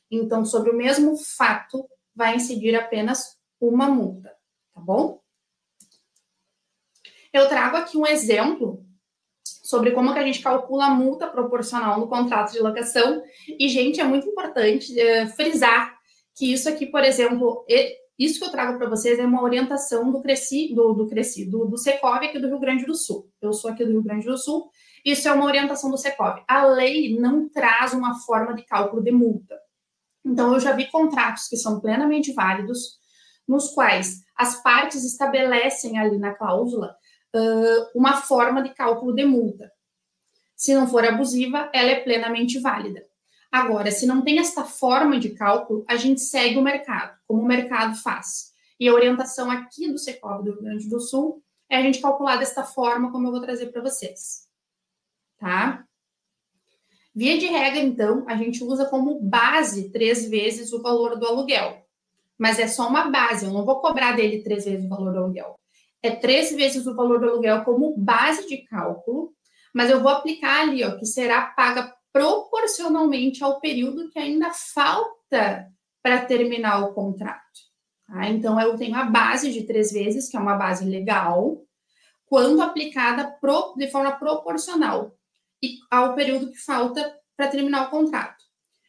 Então, 0.08 0.44
sobre 0.44 0.70
o 0.70 0.76
mesmo 0.76 1.16
fato, 1.16 1.84
vai 2.14 2.36
incidir 2.36 2.76
apenas 2.76 3.36
uma 3.60 3.88
multa, 3.88 4.30
tá 4.72 4.80
bom? 4.80 5.20
Eu 7.32 7.48
trago 7.48 7.76
aqui 7.76 7.96
um 7.96 8.06
exemplo 8.06 8.84
sobre 9.44 9.90
como 9.90 10.12
que 10.12 10.18
a 10.20 10.24
gente 10.24 10.40
calcula 10.40 10.86
a 10.86 10.94
multa 10.94 11.26
proporcional 11.26 11.98
no 11.98 12.08
contrato 12.08 12.52
de 12.52 12.60
locação. 12.60 13.22
E, 13.58 13.68
gente, 13.68 14.00
é 14.00 14.04
muito 14.04 14.28
importante 14.28 14.98
é, 14.98 15.26
frisar 15.26 15.99
que 16.40 16.50
isso 16.50 16.70
aqui, 16.70 16.86
por 16.86 17.04
exemplo, 17.04 17.66
isso 18.18 18.38
que 18.38 18.46
eu 18.46 18.50
trago 18.50 18.78
para 18.78 18.88
vocês 18.88 19.18
é 19.18 19.26
uma 19.26 19.42
orientação 19.42 20.10
do 20.10 20.22
Cresci, 20.22 20.74
do, 20.74 20.94
do 20.94 21.06
Cresci, 21.06 21.44
do, 21.44 21.66
do 21.66 21.76
Secov 21.76 22.16
aqui 22.16 22.38
do 22.38 22.48
Rio 22.48 22.58
Grande 22.58 22.86
do 22.86 22.94
Sul. 22.94 23.30
Eu 23.42 23.52
sou 23.52 23.70
aqui 23.70 23.84
do 23.84 23.90
Rio 23.90 24.02
Grande 24.02 24.24
do 24.24 24.38
Sul, 24.38 24.70
isso 25.04 25.28
é 25.28 25.32
uma 25.32 25.44
orientação 25.44 25.90
do 25.90 25.98
Secov. 25.98 26.42
A 26.48 26.64
lei 26.64 27.14
não 27.20 27.46
traz 27.46 27.92
uma 27.92 28.18
forma 28.20 28.54
de 28.54 28.62
cálculo 28.64 29.02
de 29.02 29.12
multa. 29.12 29.54
Então, 30.24 30.54
eu 30.54 30.60
já 30.60 30.72
vi 30.72 30.90
contratos 30.90 31.46
que 31.46 31.58
são 31.58 31.78
plenamente 31.78 32.32
válidos, 32.32 32.98
nos 33.46 33.68
quais 33.74 34.22
as 34.34 34.62
partes 34.62 35.04
estabelecem 35.04 35.98
ali 35.98 36.16
na 36.16 36.34
cláusula 36.34 36.96
uh, 37.36 37.98
uma 37.98 38.16
forma 38.16 38.62
de 38.62 38.70
cálculo 38.70 39.14
de 39.14 39.26
multa. 39.26 39.70
Se 40.56 40.74
não 40.74 40.88
for 40.88 41.04
abusiva, 41.04 41.70
ela 41.74 41.90
é 41.90 42.00
plenamente 42.00 42.58
válida. 42.58 43.09
Agora, 43.50 43.90
se 43.90 44.06
não 44.06 44.22
tem 44.22 44.38
esta 44.38 44.64
forma 44.64 45.18
de 45.18 45.30
cálculo, 45.30 45.84
a 45.88 45.96
gente 45.96 46.20
segue 46.20 46.58
o 46.58 46.62
mercado, 46.62 47.18
como 47.26 47.42
o 47.42 47.46
mercado 47.46 47.96
faz. 47.96 48.52
E 48.78 48.88
a 48.88 48.94
orientação 48.94 49.50
aqui 49.50 49.90
do 49.90 49.98
Secov 49.98 50.44
do 50.44 50.52
Rio 50.52 50.62
Grande 50.62 50.88
do 50.88 51.00
Sul 51.00 51.42
é 51.68 51.76
a 51.76 51.82
gente 51.82 52.00
calcular 52.00 52.36
desta 52.36 52.64
forma, 52.64 53.10
como 53.10 53.26
eu 53.26 53.32
vou 53.32 53.40
trazer 53.40 53.66
para 53.66 53.82
vocês. 53.82 54.48
Tá? 55.38 55.84
Via 57.14 57.38
de 57.38 57.46
regra, 57.46 57.80
então, 57.80 58.24
a 58.28 58.36
gente 58.36 58.62
usa 58.62 58.86
como 58.86 59.20
base 59.20 59.90
três 59.90 60.28
vezes 60.28 60.72
o 60.72 60.80
valor 60.80 61.18
do 61.18 61.26
aluguel. 61.26 61.84
Mas 62.38 62.58
é 62.58 62.68
só 62.68 62.88
uma 62.88 63.10
base, 63.10 63.44
eu 63.44 63.52
não 63.52 63.64
vou 63.64 63.80
cobrar 63.80 64.12
dele 64.12 64.42
três 64.42 64.64
vezes 64.64 64.86
o 64.86 64.88
valor 64.88 65.12
do 65.12 65.18
aluguel 65.18 65.60
é 66.02 66.10
três 66.10 66.50
vezes 66.52 66.86
o 66.86 66.94
valor 66.94 67.20
do 67.20 67.28
aluguel 67.28 67.64
como 67.64 67.96
base 67.96 68.46
de 68.48 68.58
cálculo, 68.58 69.32
mas 69.74 69.90
eu 69.90 70.00
vou 70.00 70.10
aplicar 70.10 70.62
ali, 70.62 70.82
ó, 70.82 70.96
que 70.96 71.06
será 71.06 71.42
paga 71.42 71.94
proporcionalmente 72.12 73.42
ao 73.42 73.60
período 73.60 74.10
que 74.10 74.18
ainda 74.18 74.52
falta 74.52 75.70
para 76.02 76.24
terminar 76.24 76.84
o 76.84 76.94
contrato. 76.94 77.60
Tá? 78.06 78.28
Então, 78.28 78.60
eu 78.60 78.76
tenho 78.76 78.96
a 78.96 79.04
base 79.04 79.52
de 79.52 79.64
três 79.64 79.92
vezes, 79.92 80.28
que 80.28 80.36
é 80.36 80.40
uma 80.40 80.56
base 80.56 80.84
legal, 80.84 81.62
quando 82.26 82.62
aplicada 82.62 83.30
pro, 83.40 83.74
de 83.76 83.88
forma 83.90 84.12
proporcional 84.12 85.16
e 85.62 85.78
ao 85.90 86.14
período 86.14 86.50
que 86.50 86.58
falta 86.58 87.16
para 87.36 87.48
terminar 87.48 87.88
o 87.88 87.90
contrato. 87.90 88.44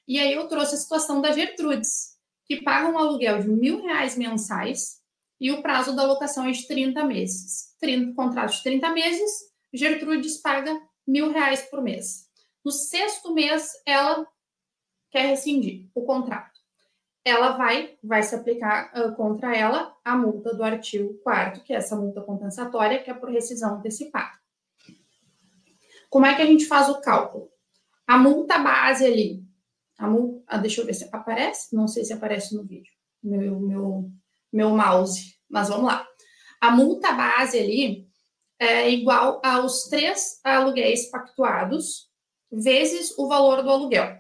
E 0.08 0.20
aí 0.20 0.34
eu 0.34 0.48
trouxe 0.48 0.75
a 0.75 0.78
situação 0.78 1.22
da 1.22 1.32
Gertrudes, 1.32 2.18
que 2.46 2.62
paga 2.62 2.88
um 2.88 2.98
aluguel 2.98 3.42
de 3.42 3.50
mil 3.50 3.82
reais 3.82 4.18
mensais 4.18 5.01
e 5.40 5.51
o 5.51 5.62
prazo 5.62 5.96
da 5.96 6.04
locação 6.04 6.46
é 6.46 6.51
de 6.51 6.68
30 6.68 7.04
meses. 7.04 7.75
30, 7.80 8.13
contrato 8.13 8.54
de 8.54 8.63
30 8.63 8.90
meses, 8.92 9.32
Gertrudes 9.74 10.38
paga 10.38 10.80
mil 11.08 11.32
reais 11.32 11.63
por 11.63 11.82
mês. 11.82 12.30
No 12.63 12.72
sexto 12.72 13.34
mês, 13.34 13.72
ela 13.86 14.27
quer 15.10 15.25
rescindir 15.27 15.89
o 15.94 16.06
contrato. 16.06 16.60
Ela 17.24 17.58
vai, 17.58 17.98
vai 18.03 18.24
se 18.24 18.34
aplicar 18.36 18.91
uh, 18.96 19.15
contra 19.15 19.56
ela 19.56 19.96
a 20.03 20.15
multa 20.15 20.56
do 20.56 20.63
artigo 20.63 21.13
4 21.24 21.63
que 21.63 21.74
é 21.74 21.77
essa 21.77 21.96
multa 21.96 22.22
compensatória, 22.22 23.01
que 23.03 23.12
é 23.12 23.13
por 23.13 23.30
rescisão 23.30 23.75
antecipada. 23.75 24.39
Como 26.10 26.25
é 26.25 26.36
que 26.36 26.41
a 26.41 26.46
gente 26.46 26.65
faz 26.65 26.89
o 26.89 27.00
cálculo? 27.00 27.50
A 28.08 28.18
multa 28.18 28.58
base 28.58 29.06
ali, 29.06 29.46
a 29.98 30.08
multa, 30.08 30.44
ah, 30.48 30.58
deixa 30.58 30.82
eu 30.82 30.86
ver 30.86 30.94
se 30.94 31.06
aparece, 31.06 31.75
não 31.75 31.88
sei 31.88 32.03
se 32.03 32.12
aparece 32.12 32.56
no 32.56 32.63
vídeo, 32.63 32.91
meu, 33.24 33.60
meu 33.60 34.12
meu 34.51 34.72
mouse, 34.72 35.36
mas 35.50 35.70
vamos 35.70 35.86
lá. 35.86 36.06
A 36.60 36.72
multa 36.72 37.13
base 37.13 37.58
ali 37.58 38.08
é 38.60 38.89
igual 38.89 39.41
aos 39.44 39.86
três 39.86 40.39
aluguéis 40.44 41.10
pactuados 41.10 42.11
vezes 42.51 43.17
o 43.17 43.27
valor 43.27 43.63
do 43.63 43.70
aluguel. 43.70 44.17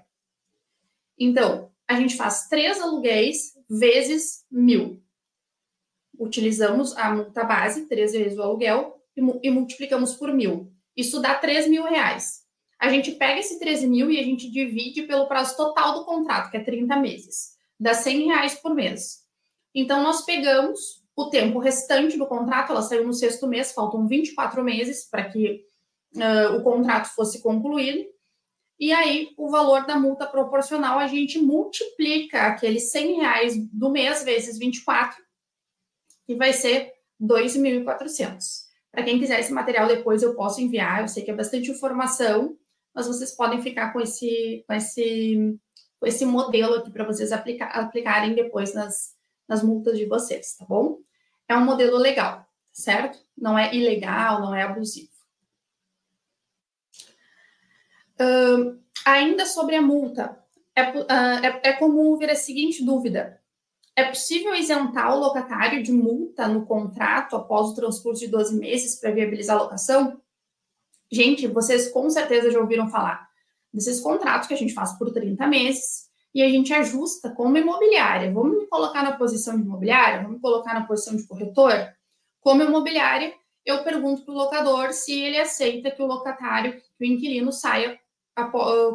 Então, 1.17 1.71
a 1.87 1.95
gente 1.95 2.15
faz 2.15 2.47
três 2.47 2.79
aluguéis 2.79 3.53
vezes 3.69 4.45
mil. 4.49 5.03
Utilizamos 6.17 6.95
a 6.97 7.13
multa 7.13 7.43
base, 7.43 7.87
três 7.87 8.13
vezes 8.13 8.37
o 8.37 8.43
aluguel, 8.43 9.01
e, 9.15 9.47
e 9.47 9.51
multiplicamos 9.51 10.13
por 10.13 10.33
mil. 10.33 10.71
Isso 10.95 11.21
dá 11.21 11.35
3 11.35 11.67
mil 11.67 11.83
reais. 11.83 12.41
A 12.79 12.89
gente 12.89 13.11
pega 13.11 13.39
esse 13.39 13.59
13 13.59 13.87
mil 13.87 14.11
e 14.11 14.19
a 14.19 14.23
gente 14.23 14.49
divide 14.49 15.03
pelo 15.03 15.27
prazo 15.27 15.55
total 15.55 15.93
do 15.93 16.05
contrato, 16.05 16.49
que 16.49 16.57
é 16.57 16.63
30 16.63 16.95
meses. 16.97 17.51
Dá 17.79 17.93
100 17.93 18.27
reais 18.27 18.55
por 18.55 18.73
mês. 18.73 19.21
Então, 19.73 20.03
nós 20.03 20.25
pegamos 20.25 21.01
o 21.15 21.29
tempo 21.29 21.59
restante 21.59 22.17
do 22.17 22.25
contrato, 22.25 22.71
ela 22.71 22.81
saiu 22.81 23.05
no 23.05 23.13
sexto 23.13 23.47
mês, 23.47 23.73
faltam 23.73 24.07
24 24.07 24.63
meses 24.63 25.05
para 25.09 25.29
que 25.29 25.63
uh, 26.15 26.55
o 26.57 26.63
contrato 26.63 27.13
fosse 27.13 27.41
concluído. 27.41 28.05
E 28.81 28.91
aí, 28.91 29.31
o 29.37 29.47
valor 29.47 29.85
da 29.85 29.95
multa 29.95 30.25
proporcional, 30.25 30.97
a 30.97 31.05
gente 31.05 31.37
multiplica 31.37 32.47
aqueles 32.47 32.89
100 32.89 33.15
reais 33.17 33.69
do 33.71 33.91
mês 33.91 34.23
vezes 34.23 34.57
24, 34.57 35.23
que 36.25 36.33
vai 36.33 36.51
ser 36.51 36.91
2.400. 37.21 38.63
Para 38.91 39.03
quem 39.03 39.19
quiser 39.19 39.39
esse 39.39 39.53
material 39.53 39.87
depois, 39.87 40.23
eu 40.23 40.33
posso 40.33 40.59
enviar. 40.59 41.01
Eu 41.01 41.07
sei 41.07 41.23
que 41.23 41.29
é 41.29 41.35
bastante 41.35 41.69
informação, 41.69 42.57
mas 42.91 43.05
vocês 43.05 43.35
podem 43.35 43.61
ficar 43.61 43.93
com 43.93 44.01
esse, 44.01 44.65
com 44.67 44.73
esse, 44.73 45.59
com 45.99 46.07
esse 46.07 46.25
modelo 46.25 46.77
aqui 46.77 46.89
para 46.89 47.05
vocês 47.05 47.31
aplicar, 47.31 47.67
aplicarem 47.67 48.33
depois 48.33 48.73
nas, 48.73 49.15
nas 49.47 49.61
multas 49.61 49.95
de 49.95 50.07
vocês, 50.07 50.55
tá 50.57 50.65
bom? 50.65 50.97
É 51.47 51.55
um 51.55 51.63
modelo 51.63 51.97
legal, 51.97 52.47
certo? 52.73 53.19
Não 53.37 53.55
é 53.59 53.75
ilegal, 53.75 54.41
não 54.41 54.55
é 54.55 54.63
abusivo. 54.63 55.10
Uh, 58.21 58.79
ainda 59.05 59.45
sobre 59.45 59.75
a 59.75 59.81
multa, 59.81 60.37
é, 60.75 60.83
uh, 60.83 61.05
é, 61.43 61.69
é 61.69 61.73
comum 61.73 62.15
vir 62.17 62.29
a 62.29 62.35
seguinte 62.35 62.85
dúvida: 62.85 63.41
é 63.95 64.03
possível 64.05 64.53
isentar 64.53 65.15
o 65.15 65.19
locatário 65.19 65.81
de 65.81 65.91
multa 65.91 66.47
no 66.47 66.65
contrato 66.65 67.35
após 67.35 67.69
o 67.69 67.75
transcurso 67.75 68.21
de 68.21 68.27
12 68.27 68.59
meses 68.59 68.99
para 68.99 69.11
viabilizar 69.11 69.57
a 69.57 69.63
locação? 69.63 70.21
Gente, 71.11 71.47
vocês 71.47 71.89
com 71.89 72.09
certeza 72.09 72.51
já 72.51 72.59
ouviram 72.59 72.89
falar 72.89 73.27
desses 73.73 73.99
contratos 73.99 74.47
que 74.47 74.53
a 74.53 74.57
gente 74.57 74.73
faz 74.73 74.93
por 74.97 75.11
30 75.11 75.47
meses, 75.47 76.11
e 76.33 76.41
a 76.41 76.49
gente 76.49 76.73
ajusta 76.73 77.29
como 77.31 77.57
imobiliária. 77.57 78.31
Vamos 78.31 78.57
me 78.57 78.67
colocar 78.67 79.03
na 79.03 79.17
posição 79.17 79.55
de 79.57 79.63
imobiliária? 79.63 80.21
Vamos 80.21 80.37
me 80.37 80.41
colocar 80.41 80.73
na 80.73 80.85
posição 80.85 81.15
de 81.15 81.27
corretor? 81.27 81.73
Como 82.39 82.63
imobiliária, 82.63 83.33
eu 83.65 83.83
pergunto 83.83 84.23
para 84.23 84.33
o 84.33 84.37
locador 84.37 84.93
se 84.93 85.13
ele 85.13 85.37
aceita 85.37 85.91
que 85.91 86.01
o 86.01 86.07
locatário, 86.07 86.81
que 86.97 87.03
o 87.03 87.05
inquilino 87.05 87.51
saia 87.51 87.99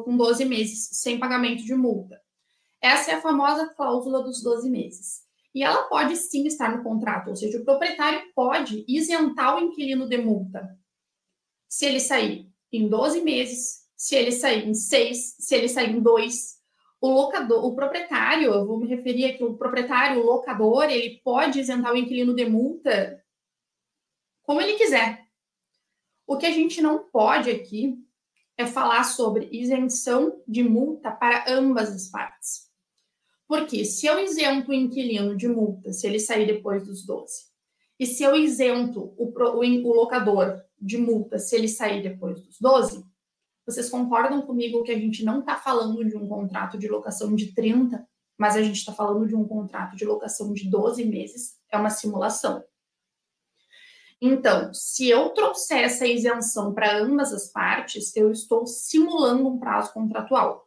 com 0.05 0.17
12 0.17 0.45
meses 0.45 0.89
sem 0.93 1.19
pagamento 1.19 1.65
de 1.65 1.75
multa. 1.75 2.21
Essa 2.81 3.13
é 3.13 3.15
a 3.15 3.21
famosa 3.21 3.69
cláusula 3.75 4.23
dos 4.23 4.43
12 4.43 4.71
meses. 4.71 5.23
E 5.55 5.63
ela 5.63 5.85
pode 5.85 6.17
sim 6.17 6.47
estar 6.47 6.77
no 6.77 6.83
contrato, 6.83 7.31
ou 7.31 7.37
seja, 7.37 7.59
o 7.59 7.65
proprietário 7.65 8.21
pode 8.35 8.85
isentar 8.87 9.57
o 9.57 9.61
inquilino 9.61 10.09
de 10.09 10.19
multa 10.19 10.77
se 11.69 11.87
ele 11.87 12.01
sair 12.01 12.51
em 12.73 12.89
12 12.89 13.23
meses, 13.23 13.87
se 13.97 14.15
ele 14.15 14.33
sair 14.33 14.67
em 14.67 14.75
6, 14.75 15.37
se 15.39 15.55
ele 15.55 15.69
sair 15.69 15.91
em 15.91 16.01
2, 16.01 16.57
o 17.01 17.09
locador, 17.09 17.65
o 17.65 17.75
proprietário, 17.75 18.53
eu 18.53 18.67
vou 18.67 18.79
me 18.79 18.89
referir 18.89 19.27
aqui, 19.27 19.45
o 19.45 19.57
proprietário, 19.57 20.21
o 20.21 20.27
locador, 20.27 20.85
ele 20.85 21.21
pode 21.23 21.61
isentar 21.61 21.93
o 21.93 21.97
inquilino 21.97 22.35
de 22.35 22.47
multa 22.47 23.23
como 24.43 24.61
ele 24.61 24.75
quiser. 24.75 25.27
O 26.27 26.37
que 26.37 26.47
a 26.47 26.51
gente 26.51 26.81
não 26.81 27.05
pode 27.11 27.51
aqui 27.51 27.99
é 28.57 28.67
falar 28.67 29.05
sobre 29.05 29.49
isenção 29.53 30.41
de 30.47 30.63
multa 30.63 31.11
para 31.11 31.45
ambas 31.49 31.91
as 31.91 32.09
partes. 32.09 32.67
Porque 33.47 33.85
se 33.85 34.07
eu 34.07 34.19
isento 34.19 34.71
o 34.71 34.75
inquilino 34.75 35.37
de 35.37 35.47
multa 35.47 35.93
se 35.93 36.07
ele 36.07 36.19
sair 36.19 36.47
depois 36.47 36.85
dos 36.85 37.05
12, 37.05 37.33
e 37.99 38.07
se 38.07 38.23
eu 38.23 38.35
isento 38.35 39.15
o, 39.17 39.33
o, 39.33 39.89
o 39.89 39.95
locador 39.95 40.61
de 40.81 40.99
multa 40.99 41.39
se 41.39 41.57
ele 41.57 41.69
sair 41.69 42.03
depois 42.03 42.41
dos 42.41 42.59
12, 42.61 43.05
vocês 43.65 43.89
concordam 43.89 44.43
comigo 44.43 44.83
que 44.83 44.93
a 44.93 44.99
gente 44.99 45.25
não 45.25 45.41
está 45.41 45.57
falando 45.57 46.05
de 46.05 46.17
um 46.17 46.29
contrato 46.29 46.79
de 46.79 46.89
locação 46.89 47.35
de 47.35 47.53
30, 47.53 48.07
mas 48.39 48.55
a 48.55 48.63
gente 48.63 48.77
está 48.77 48.93
falando 48.93 49.27
de 49.27 49.35
um 49.35 49.47
contrato 49.47 49.97
de 49.97 50.05
locação 50.05 50.53
de 50.53 50.69
12 50.69 51.05
meses? 51.05 51.57
É 51.71 51.77
uma 51.77 51.91
simulação. 51.91 52.63
Então, 54.21 54.73
se 54.73 55.09
eu 55.09 55.31
trouxer 55.31 55.85
essa 55.85 56.07
isenção 56.07 56.73
para 56.73 56.99
ambas 56.99 57.33
as 57.33 57.51
partes, 57.51 58.15
eu 58.17 58.31
estou 58.31 58.67
simulando 58.67 59.47
um 59.49 59.59
prazo 59.59 59.93
contratual. 59.93 60.67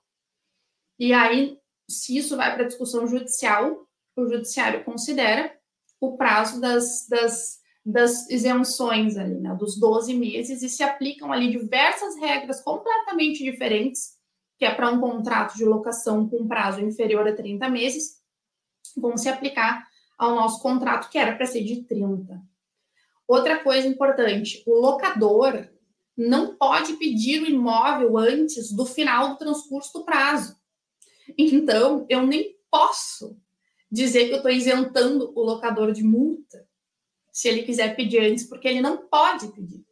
E 0.99 1.13
aí, 1.13 1.57
se 1.89 2.17
isso 2.17 2.37
vai 2.37 2.53
para 2.53 2.65
discussão 2.65 3.07
judicial, 3.07 3.87
o 4.15 4.27
judiciário 4.27 4.83
considera 4.83 5.57
o 5.99 6.15
prazo 6.15 6.61
das, 6.61 7.07
das, 7.07 7.59
das 7.83 8.29
isenções 8.29 9.17
ali, 9.17 9.39
né, 9.39 9.55
dos 9.55 9.77
12 9.79 10.13
meses, 10.13 10.61
e 10.61 10.69
se 10.69 10.83
aplicam 10.83 11.31
ali 11.31 11.49
diversas 11.49 12.15
regras 12.17 12.61
completamente 12.61 13.43
diferentes, 13.43 14.17
que 14.57 14.65
é 14.65 14.75
para 14.75 14.91
um 14.91 14.99
contrato 14.99 15.55
de 15.55 15.65
locação 15.65 16.29
com 16.29 16.47
prazo 16.47 16.81
inferior 16.81 17.27
a 17.27 17.35
30 17.35 17.67
meses, 17.69 18.19
vão 18.95 19.17
se 19.17 19.29
aplicar 19.29 19.87
ao 20.17 20.35
nosso 20.35 20.61
contrato, 20.61 21.09
que 21.09 21.17
era 21.17 21.35
para 21.35 21.45
ser 21.45 21.63
de 21.63 21.83
30. 21.83 22.41
Outra 23.29 23.63
coisa 23.63 23.88
importante, 23.88 24.63
o 24.65 24.74
locador 24.74 25.69
não 26.17 26.55
pode 26.55 26.93
pedir 26.93 27.43
o 27.43 27.45
imóvel 27.45 28.17
antes 28.17 28.71
do 28.71 28.88
final 28.88 29.29
do 29.29 29.38
transcurso 29.38 29.93
do 29.93 30.03
prazo. 30.03 30.57
Então, 31.38 32.07
eu 32.09 32.25
nem 32.25 32.57
posso 32.71 33.39
dizer 33.91 34.25
que 34.25 34.31
eu 34.31 34.38
estou 34.38 34.50
isentando 34.50 35.31
o 35.36 35.43
locador 35.43 35.91
de 35.91 36.03
multa 36.03 36.67
se 37.31 37.48
ele 37.48 37.62
quiser 37.62 37.95
pedir 37.95 38.19
antes, 38.19 38.45
porque 38.45 38.67
ele 38.67 38.81
não 38.81 38.98
pode 38.98 39.48
pedir. 39.50 39.86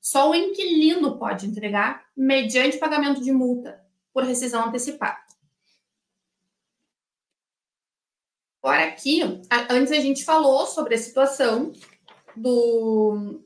Só 0.00 0.28
o 0.28 0.34
inquilino 0.34 1.16
pode 1.16 1.46
entregar 1.46 2.04
mediante 2.16 2.76
pagamento 2.76 3.22
de 3.22 3.30
multa 3.30 3.80
por 4.12 4.24
rescisão 4.24 4.66
antecipada. 4.66 5.20
Agora, 8.60 8.88
aqui, 8.88 9.20
antes 9.70 9.92
a 9.92 10.00
gente 10.00 10.24
falou 10.24 10.66
sobre 10.66 10.96
a 10.96 10.98
situação 10.98 11.72
do. 12.40 13.42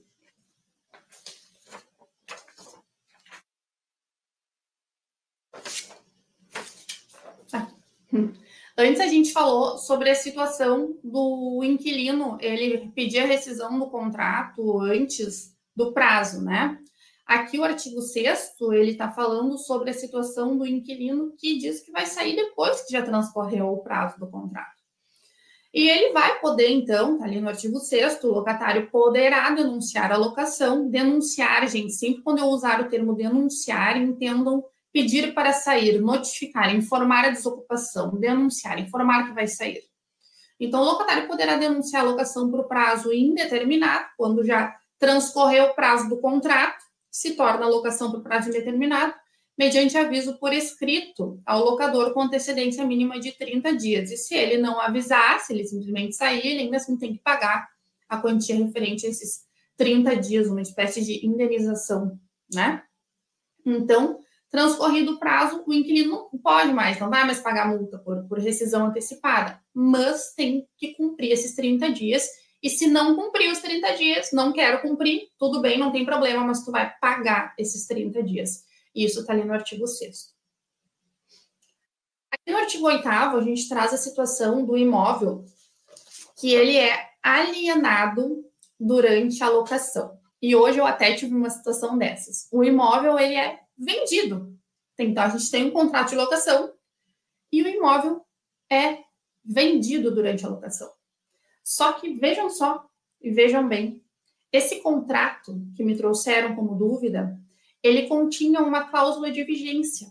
Ah. 7.53 7.69
Antes 8.77 9.01
a 9.01 9.07
gente 9.07 9.33
falou 9.33 9.79
sobre 9.79 10.11
a 10.11 10.15
situação 10.15 10.99
do 11.03 11.63
inquilino, 11.65 12.39
ele 12.41 12.91
pedir 12.95 13.21
a 13.21 13.27
rescisão 13.27 13.79
do 13.79 13.89
contrato 13.89 14.81
antes 14.81 15.55
do 15.77 15.93
prazo, 15.93 16.43
né? 16.43 16.79
Aqui 17.27 17.59
o 17.59 17.65
artigo 17.65 18.03
6 18.03 18.55
ele 18.73 18.93
está 18.93 19.11
falando 19.11 19.57
sobre 19.59 19.91
a 19.91 19.95
situação 19.95 20.57
do 20.59 20.67
inquilino 20.67 21.35
que 21.39 21.59
diz 21.59 21.81
que 21.81 21.91
vai 21.91 22.07
sair 22.07 22.37
depois 22.37 22.83
que 22.83 22.93
já 22.93 23.03
transcorreu 23.03 23.69
o 23.69 23.83
prazo 23.83 24.19
do 24.19 24.29
contrato. 24.29 24.74
E 25.75 25.89
ele 25.89 26.13
vai 26.13 26.39
poder, 26.39 26.71
então, 26.71 27.19
tá 27.19 27.25
ali 27.25 27.41
no 27.41 27.49
artigo 27.49 27.81
6 27.81 28.23
o 28.23 28.29
locatário 28.29 28.89
poderá 28.93 29.51
denunciar 29.51 30.13
a 30.13 30.17
locação. 30.17 30.89
Denunciar, 30.89 31.67
gente, 31.69 31.93
sempre 31.93 32.23
quando 32.23 32.39
eu 32.39 32.47
usar 32.47 32.81
o 32.81 32.89
termo 32.89 33.13
denunciar, 33.13 34.01
entendam 34.01 34.65
pedir 34.93 35.35
para 35.35 35.53
sair, 35.53 36.01
notificar, 36.01 36.73
informar 36.73 37.25
a 37.25 37.31
desocupação, 37.31 38.15
denunciar, 38.15 38.79
informar 38.79 39.27
que 39.27 39.35
vai 39.35 39.49
sair. 39.49 39.83
Então, 40.61 40.81
o 40.81 40.85
locatário 40.85 41.27
poderá 41.27 41.57
denunciar 41.57 42.03
a 42.03 42.09
locação 42.09 42.49
por 42.49 42.69
prazo 42.69 43.13
indeterminado, 43.13 44.07
quando 44.17 44.45
já 44.45 44.77
transcorreu 44.97 45.65
o 45.65 45.75
prazo 45.75 46.09
do 46.09 46.21
contrato, 46.21 46.85
se 47.11 47.35
torna 47.35 47.67
a 47.67 47.69
locação 47.69 48.13
por 48.13 48.23
prazo 48.23 48.49
indeterminado, 48.49 49.13
mediante 49.57 49.97
aviso 49.97 50.39
por 50.39 50.53
escrito 50.53 51.41
ao 51.47 51.65
locador 51.65 52.13
com 52.13 52.23
antecedência 52.23 52.85
mínima 52.85 53.21
de 53.21 53.33
30 53.33 53.77
dias. 53.77 54.11
E 54.11 54.17
se 54.17 54.35
ele 54.35 54.59
não 54.59 54.81
avisar, 54.81 55.41
se 55.41 55.53
ele 55.53 55.65
simplesmente 55.65 56.17
sair, 56.17 56.47
ele 56.47 56.61
ainda 56.63 56.77
assim 56.77 56.97
tem 56.99 57.15
que 57.15 57.23
pagar 57.23 57.69
a 58.09 58.21
quantia 58.21 58.57
referente 58.57 59.07
a 59.07 59.09
esses 59.09 59.45
30 59.77 60.17
dias, 60.17 60.49
uma 60.49 60.61
espécie 60.61 61.05
de 61.05 61.27
indenização, 61.27 62.19
né? 62.53 62.83
Então, 63.65 64.19
transcorrido 64.51 65.13
o 65.13 65.19
prazo, 65.19 65.65
o 65.67 65.73
inquilino 65.73 66.29
não 66.33 66.41
pode 66.41 66.73
mais, 66.73 66.99
não 67.01 67.11
vai 67.11 67.25
mais 67.25 67.41
pagar 67.41 67.69
multa 67.69 67.99
por, 67.99 68.25
por 68.29 68.39
rescisão 68.39 68.87
antecipada, 68.87 69.61
mas 69.73 70.33
tem 70.35 70.67
que 70.77 70.95
cumprir 70.95 71.33
esses 71.33 71.55
30 71.55 71.91
dias. 71.91 72.29
E 72.63 72.71
se 72.71 72.87
não 72.87 73.15
cumprir 73.15 73.51
os 73.51 73.59
30 73.59 73.93
dias, 73.95 74.31
não 74.33 74.53
quero 74.53 74.81
cumprir, 74.81 75.29
tudo 75.39 75.61
bem, 75.61 75.79
não 75.79 75.93
tem 75.93 76.05
problema, 76.05 76.45
mas 76.45 76.65
tu 76.65 76.71
vai 76.71 76.93
pagar 77.01 77.55
esses 77.59 77.87
30 77.87 78.23
dias. 78.23 78.65
Isso 78.95 79.21
está 79.21 79.33
ali 79.33 79.45
no 79.45 79.53
artigo 79.53 79.87
6. 79.87 80.35
Aqui 82.31 82.51
no 82.51 82.59
artigo 82.59 82.87
8 82.87 83.09
a 83.09 83.41
gente 83.43 83.69
traz 83.69 83.93
a 83.93 83.97
situação 83.97 84.65
do 84.65 84.77
imóvel 84.77 85.45
que 86.37 86.53
ele 86.53 86.77
é 86.77 87.11
alienado 87.23 88.45
durante 88.79 89.43
a 89.43 89.49
locação. 89.49 90.19
E 90.43 90.55
hoje 90.55 90.79
eu 90.79 90.87
até 90.87 91.15
tive 91.15 91.35
uma 91.35 91.49
situação 91.49 91.97
dessas. 91.97 92.49
O 92.53 92.63
imóvel 92.63 93.19
ele 93.19 93.35
é 93.35 93.61
vendido. 93.77 94.55
Então 94.99 95.25
a 95.25 95.29
gente 95.29 95.51
tem 95.51 95.67
um 95.67 95.71
contrato 95.71 96.11
de 96.11 96.17
locação 96.17 96.73
e 97.51 97.63
o 97.63 97.69
imóvel 97.69 98.25
é 98.71 98.99
vendido 99.45 100.15
durante 100.15 100.45
a 100.45 100.49
locação. 100.49 100.91
Só 101.63 101.95
que 101.95 102.15
vejam 102.15 102.51
só 102.51 102.87
e 103.21 103.31
vejam 103.31 103.67
bem, 103.67 104.05
esse 104.53 104.81
contrato 104.81 105.61
que 105.75 105.83
me 105.83 105.97
trouxeram 105.97 106.55
como 106.55 106.77
dúvida, 106.77 107.41
ele 107.85 108.09
continha 108.09 108.63
uma 108.63 108.89
cláusula 108.89 109.31
de 109.31 109.45
vigência. 109.45 110.11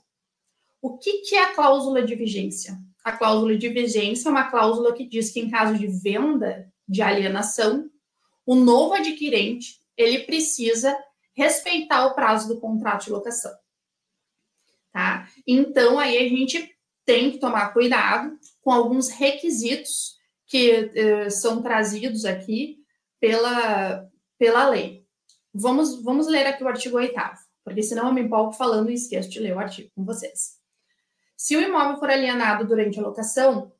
O 0.80 0.96
que, 1.00 1.22
que 1.22 1.36
é 1.36 1.44
a 1.44 1.54
cláusula 1.56 2.04
de 2.04 2.14
vigência? 2.14 2.78
A 3.04 3.12
cláusula 3.12 3.58
de 3.58 3.68
vigência 3.68 4.30
é 4.30 4.32
uma 4.32 4.52
cláusula 4.52 4.94
que 4.94 5.08
diz 5.08 5.32
que 5.32 5.40
em 5.40 5.50
caso 5.50 5.78
de 5.78 5.88
venda 5.88 6.72
de 6.88 7.02
alienação, 7.02 7.90
o 8.46 8.54
novo 8.54 8.94
adquirente 8.94 9.80
ele 9.98 10.20
precisa 10.20 10.96
respeitar 11.36 12.06
o 12.06 12.14
prazo 12.14 12.48
do 12.48 12.60
contrato 12.60 13.06
de 13.06 13.12
locação. 13.12 13.52
Tá? 14.92 15.28
Então 15.48 15.98
aí 15.98 16.18
a 16.18 16.30
gente 16.30 16.78
tem 17.04 17.32
que 17.32 17.40
tomar 17.40 17.74
cuidado 17.74 18.38
com 18.62 18.72
alguns 18.72 19.10
requisitos 19.10 20.18
que 20.46 20.92
eh, 20.94 21.30
são 21.32 21.64
trazidos 21.64 22.24
aqui 22.24 22.78
pela, 23.20 24.08
pela 24.38 24.70
lei. 24.70 25.04
Vamos, 25.52 26.04
vamos 26.04 26.28
ler 26.28 26.46
aqui 26.46 26.64
o 26.64 26.68
artigo 26.68 26.98
8 26.98 27.43
porque 27.64 27.84
senão 27.84 28.08
eu 28.08 28.14
me 28.14 28.22
empolgo 28.22 28.52
falando 28.54 28.90
e 28.90 28.94
esqueço 28.94 29.30
de 29.30 29.40
ler 29.40 29.56
o 29.56 29.60
artigo 29.60 29.90
com 29.96 30.04
vocês. 30.04 30.62
Se 31.38 31.56
o 31.56 31.62
imóvel 31.62 31.98
for 31.98 32.10
alienado 32.10 32.68
durante 32.68 33.00
a 33.00 33.04
locação, 33.04 33.72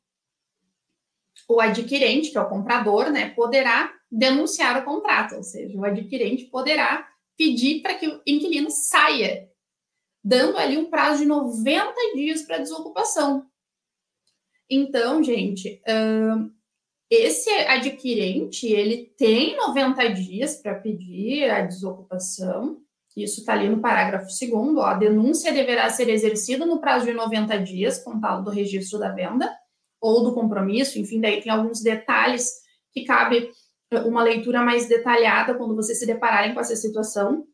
o 1.50 1.60
adquirente, 1.60 2.32
que 2.32 2.38
é 2.38 2.42
o 2.42 2.50
comprador, 2.50 3.10
né, 3.10 3.30
poderá 3.32 3.94
denunciar 4.12 4.80
o 4.82 4.86
contrato, 4.86 5.36
ou 5.36 5.44
seja, 5.44 5.78
o 5.78 5.84
adquirente 5.84 6.46
poderá 6.46 7.10
pedir 7.36 7.82
para 7.82 7.96
que 7.96 8.08
o 8.08 8.22
inquilino 8.28 8.70
saia, 8.70 9.50
dando 10.24 10.58
ali 10.58 10.78
um 10.78 10.90
prazo 10.90 11.24
de 11.24 11.26
90 11.28 11.94
dias 12.16 12.44
para 12.44 12.60
desocupação. 12.60 13.50
Então, 14.70 15.24
gente, 15.24 15.82
esse 17.10 17.50
adquirente, 17.50 18.68
ele 18.68 19.14
tem 19.18 19.58
90 19.58 20.14
dias 20.14 20.58
para 20.58 20.76
pedir 20.76 21.50
a 21.50 21.62
desocupação, 21.62 22.83
isso 23.22 23.42
está 23.42 23.54
ali 23.54 23.70
no 23.70 23.80
parágrafo 23.80 24.28
2 24.28 24.78
a 24.80 24.94
denúncia 24.96 25.54
deverá 25.54 25.90
ser 25.90 26.10
exercida 26.10 26.66
no 26.66 26.80
prazo 26.80 27.06
de 27.06 27.14
90 27.14 27.60
dias, 27.60 28.02
contado 28.04 28.44
do 28.44 28.50
registro 28.50 28.98
da 28.98 29.10
venda 29.10 29.52
ou 30.02 30.24
do 30.24 30.34
compromisso, 30.34 31.00
enfim, 31.00 31.22
daí 31.22 31.42
tem 31.42 31.52
alguns 31.52 31.82
detalhes 31.82 32.52
que 32.92 33.06
cabe 33.06 33.52
eh, 33.92 34.00
uma 34.02 34.24
leitura 34.24 34.62
mais 34.62 34.88
detalhada 34.88 35.54
quando 35.56 35.76
vocês 35.76 36.00
se 36.00 36.06
depararem 36.06 36.54
com 36.54 36.60
essa 36.60 36.76
situação. 36.76 37.46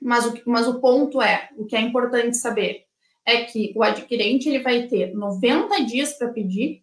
Mas 0.00 0.26
o, 0.26 0.34
mas 0.46 0.66
o 0.66 0.80
ponto 0.80 1.20
é, 1.20 1.48
o 1.56 1.66
que 1.66 1.76
é 1.76 1.80
importante 1.80 2.36
saber 2.36 2.84
é 3.26 3.44
que 3.44 3.72
o 3.76 3.82
adquirente 3.82 4.48
ele 4.48 4.62
vai 4.62 4.86
ter 4.86 5.14
90 5.14 5.84
dias 5.84 6.12
para 6.14 6.28
pedir 6.28 6.82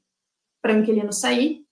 para 0.61 0.73
o 0.73 0.79
inquilino 0.79 1.11
sair 1.11 1.65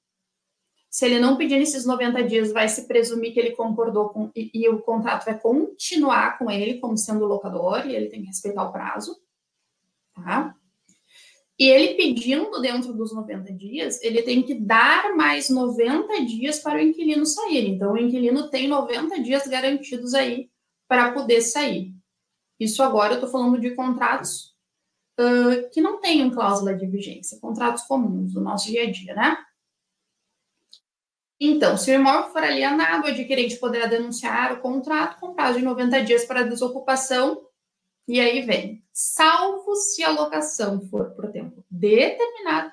se 0.89 1.05
ele 1.05 1.19
não 1.19 1.37
pedir 1.37 1.59
nesses 1.59 1.85
90 1.85 2.23
dias, 2.23 2.51
vai 2.51 2.67
se 2.67 2.87
presumir 2.87 3.33
que 3.33 3.39
ele 3.39 3.51
concordou 3.51 4.09
com 4.09 4.31
e, 4.35 4.49
e, 4.53 4.67
o 4.67 4.81
contrato 4.81 5.25
vai 5.25 5.39
continuar 5.39 6.39
com 6.39 6.49
ele 6.49 6.79
como 6.79 6.97
sendo 6.97 7.25
locador 7.25 7.85
e 7.85 7.95
ele 7.95 8.07
tem 8.07 8.21
que 8.21 8.27
respeitar 8.27 8.63
o 8.63 8.71
prazo, 8.71 9.15
tá? 10.15 10.55
E 11.59 11.69
ele 11.69 11.95
pedindo 11.95 12.61
dentro 12.61 12.93
dos 12.93 13.13
90 13.13 13.53
dias, 13.53 14.01
ele 14.01 14.23
tem 14.23 14.41
que 14.41 14.55
dar 14.55 15.13
mais 15.15 15.49
90 15.49 16.25
dias 16.25 16.59
para 16.59 16.79
o 16.79 16.81
inquilino 16.81 17.25
sair. 17.25 17.67
Então, 17.67 17.93
o 17.93 17.97
inquilino 17.97 18.49
tem 18.49 18.65
90 18.67 19.21
dias 19.21 19.45
garantidos 19.45 20.13
aí 20.13 20.49
para 20.87 21.11
poder 21.11 21.41
sair. 21.41 21.93
Isso 22.57 22.81
agora 22.81 23.13
eu 23.13 23.15
estou 23.15 23.29
falando 23.29 23.59
de 23.59 23.75
contratos 23.75 24.55
uh, 25.19 25.69
que 25.71 25.81
não 25.81 25.99
tenham 25.99 26.31
cláusula 26.31 26.73
de 26.73 26.87
vigência, 26.87 27.39
contratos 27.41 27.83
comuns 27.83 28.33
do 28.33 28.41
nosso 28.41 28.67
dia 28.67 28.83
a 28.83 28.91
dia, 28.91 29.13
né? 29.13 29.37
Então, 31.39 31.77
se 31.77 31.89
o 31.89 31.93
imóvel 31.93 32.31
for 32.31 32.43
alienado, 32.43 33.05
o 33.05 33.09
adquirente 33.09 33.55
poderá 33.55 33.85
denunciar 33.85 34.53
o 34.53 34.59
contrato 34.59 35.19
com 35.19 35.33
prazo 35.33 35.59
de 35.59 35.65
90 35.65 36.03
dias 36.03 36.25
para 36.25 36.43
desocupação. 36.43 37.47
E 38.07 38.19
aí 38.19 38.41
vem, 38.41 38.83
salvo 38.91 39.75
se 39.75 40.03
a 40.03 40.11
locação 40.11 40.81
for 40.89 41.11
por 41.11 41.31
tempo 41.31 41.63
determinado 41.69 42.71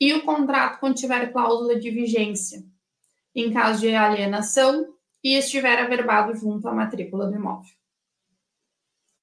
e 0.00 0.12
o 0.14 0.24
contrato 0.24 0.80
contiver 0.80 1.32
cláusula 1.32 1.78
de 1.78 1.90
vigência 1.90 2.64
em 3.34 3.52
caso 3.52 3.80
de 3.80 3.94
alienação 3.94 4.94
e 5.22 5.34
estiver 5.34 5.78
averbado 5.78 6.34
junto 6.34 6.66
à 6.68 6.72
matrícula 6.72 7.26
do 7.26 7.36
imóvel. 7.36 7.72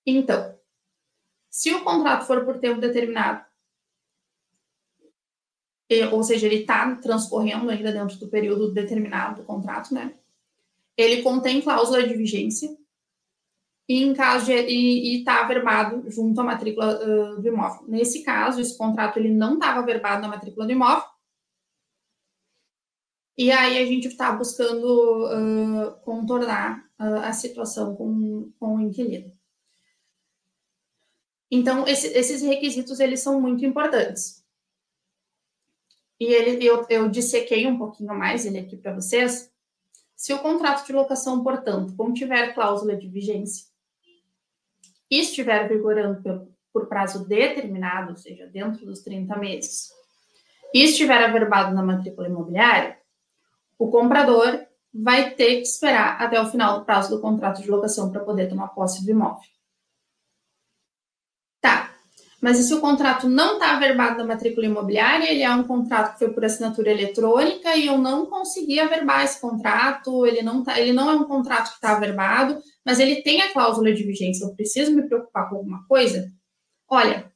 Então, 0.05 0.57
se 1.49 1.73
o 1.73 1.83
contrato 1.83 2.25
for 2.25 2.45
por 2.45 2.59
tempo 2.59 2.79
determinado 2.79 3.45
ou 6.11 6.23
seja, 6.23 6.47
ele 6.47 6.61
está 6.61 6.95
transcorrendo 6.95 7.69
ainda 7.69 7.91
dentro 7.91 8.17
do 8.17 8.27
período 8.27 8.73
determinado 8.73 9.41
do 9.41 9.45
contrato, 9.45 9.93
né? 9.93 10.15
Ele 10.97 11.21
contém 11.21 11.61
cláusula 11.61 12.07
de 12.07 12.15
vigência 12.15 12.75
e 13.87 14.03
em 14.03 14.13
caso 14.13 14.45
de 14.45 14.53
e 14.53 15.19
está 15.19 15.41
averbado 15.41 16.09
junto 16.09 16.41
à 16.41 16.43
matrícula 16.43 16.99
uh, 17.03 17.41
do 17.41 17.47
imóvel. 17.47 17.87
Nesse 17.87 18.23
caso, 18.23 18.59
esse 18.59 18.77
contrato 18.77 19.17
ele 19.17 19.29
não 19.29 19.55
estava 19.55 19.79
averbado 19.79 20.21
na 20.21 20.29
matrícula 20.29 20.65
do 20.65 20.71
imóvel. 20.71 21.07
E 23.37 23.51
aí 23.51 23.77
a 23.77 23.85
gente 23.85 24.07
está 24.07 24.31
buscando 24.31 25.27
uh, 25.27 25.91
contornar 26.03 26.79
uh, 26.99 27.19
a 27.23 27.33
situação 27.33 27.95
com, 27.95 28.51
com 28.57 28.77
o 28.77 28.81
inquilino. 28.81 29.31
Então, 31.51 31.85
esse, 31.87 32.07
esses 32.07 32.41
requisitos, 32.41 32.99
eles 32.99 33.19
são 33.19 33.39
muito 33.39 33.65
importantes. 33.65 34.44
E 36.19 36.25
ele, 36.33 36.65
eu, 36.65 36.85
eu 36.89 37.09
dissequei 37.09 37.67
um 37.67 37.77
pouquinho 37.77 38.13
mais 38.13 38.45
ele 38.45 38.59
aqui 38.59 38.77
para 38.77 38.93
vocês. 38.93 39.51
Se 40.15 40.33
o 40.33 40.39
contrato 40.39 40.85
de 40.85 40.93
locação, 40.93 41.43
portanto, 41.43 41.95
contiver 41.95 42.53
cláusula 42.53 42.95
de 42.95 43.07
vigência, 43.07 43.67
estiver 45.09 45.67
vigorando 45.67 46.21
por, 46.21 46.47
por 46.71 46.87
prazo 46.87 47.27
determinado, 47.27 48.11
ou 48.11 48.17
seja, 48.17 48.47
dentro 48.47 48.85
dos 48.85 49.01
30 49.01 49.35
meses, 49.37 49.89
e 50.73 50.83
estiver 50.83 51.23
averbado 51.23 51.75
na 51.75 51.83
matrícula 51.83 52.27
imobiliária, 52.27 52.97
o 53.77 53.89
comprador 53.89 54.65
vai 54.93 55.31
ter 55.31 55.57
que 55.57 55.63
esperar 55.63 56.21
até 56.21 56.39
o 56.39 56.49
final 56.49 56.79
do 56.79 56.85
prazo 56.85 57.13
do 57.13 57.21
contrato 57.21 57.61
de 57.61 57.69
locação 57.69 58.09
para 58.09 58.23
poder 58.23 58.47
tomar 58.47 58.69
posse 58.69 59.03
do 59.03 59.11
imóvel. 59.11 59.54
Mas 62.45 62.59
e 62.59 62.63
se 62.63 62.75
o 62.75 62.79
contrato 62.79 63.27
não 63.27 63.53
está 63.53 63.75
averbado 63.75 64.19
na 64.19 64.23
matrícula 64.23 64.67
imobiliária, 64.67 65.31
ele 65.31 65.41
é 65.41 65.49
um 65.49 65.63
contrato 65.63 66.13
que 66.13 66.19
foi 66.19 66.31
por 66.31 66.45
assinatura 66.45 66.91
eletrônica 66.91 67.75
e 67.75 67.87
eu 67.87 67.97
não 67.97 68.27
consegui 68.27 68.79
averbar 68.79 69.25
esse 69.25 69.41
contrato, 69.41 70.27
ele 70.27 70.43
não, 70.43 70.61
tá, 70.61 70.79
ele 70.79 70.93
não 70.93 71.09
é 71.09 71.15
um 71.15 71.23
contrato 71.23 71.69
que 71.69 71.77
está 71.77 71.97
averbado, 71.97 72.61
mas 72.85 72.99
ele 72.99 73.23
tem 73.23 73.41
a 73.41 73.51
cláusula 73.51 73.91
de 73.91 74.03
vigência, 74.03 74.45
eu 74.45 74.55
preciso 74.55 74.93
me 74.93 75.07
preocupar 75.07 75.49
com 75.49 75.55
alguma 75.55 75.87
coisa? 75.87 76.31
Olha, 76.87 77.31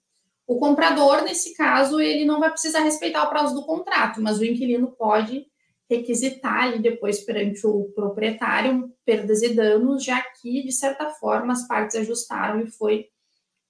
o 0.46 0.60
comprador, 0.60 1.24
nesse 1.24 1.58
caso, 1.58 2.00
ele 2.00 2.24
não 2.24 2.40
vai 2.40 2.52
precisar 2.52 2.82
respeitar 2.82 3.24
o 3.24 3.30
prazo 3.32 3.56
do 3.56 3.66
contrato, 3.66 4.22
mas 4.22 4.38
o 4.38 4.46
inquilino 4.46 4.92
pode 4.92 5.44
requisitar 5.90 6.66
ali 6.66 6.78
depois 6.78 7.20
perante 7.22 7.66
o 7.66 7.86
proprietário 7.96 8.94
perdas 9.04 9.42
e 9.42 9.56
danos, 9.56 10.04
já 10.04 10.22
que, 10.40 10.62
de 10.62 10.72
certa 10.72 11.10
forma, 11.10 11.54
as 11.54 11.68
partes 11.68 11.96
ajustaram 11.96 12.62
e 12.62 12.70
foi 12.70 13.08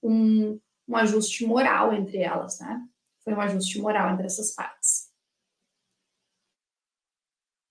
um, 0.02 0.60
um 0.90 0.96
ajuste 0.96 1.46
moral 1.46 1.94
entre 1.94 2.18
elas, 2.18 2.58
né? 2.58 2.84
Foi 3.22 3.32
um 3.32 3.40
ajuste 3.40 3.80
moral 3.80 4.12
entre 4.12 4.26
essas 4.26 4.52
partes. 4.52 5.08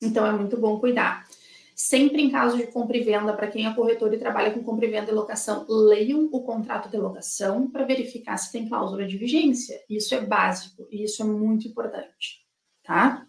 Então, 0.01 0.25
é 0.25 0.31
muito 0.31 0.57
bom 0.57 0.79
cuidar. 0.79 1.27
Sempre 1.75 2.21
em 2.21 2.31
caso 2.31 2.55
de 2.55 2.67
compra 2.67 2.95
e 2.95 3.03
venda, 3.03 3.33
para 3.33 3.47
quem 3.47 3.67
é 3.67 3.73
corretor 3.73 4.13
e 4.13 4.17
trabalha 4.17 4.53
com 4.53 4.63
compra 4.63 4.85
e 4.85 4.89
venda 4.89 5.11
e 5.11 5.13
locação, 5.13 5.65
leiam 5.67 6.29
o 6.31 6.43
contrato 6.43 6.89
de 6.89 6.97
locação 6.97 7.69
para 7.69 7.85
verificar 7.85 8.37
se 8.37 8.51
tem 8.51 8.67
cláusula 8.67 9.05
de 9.05 9.17
vigência. 9.17 9.81
Isso 9.89 10.15
é 10.15 10.21
básico 10.21 10.87
e 10.89 11.03
isso 11.03 11.21
é 11.21 11.25
muito 11.25 11.67
importante, 11.67 12.45
tá? 12.83 13.28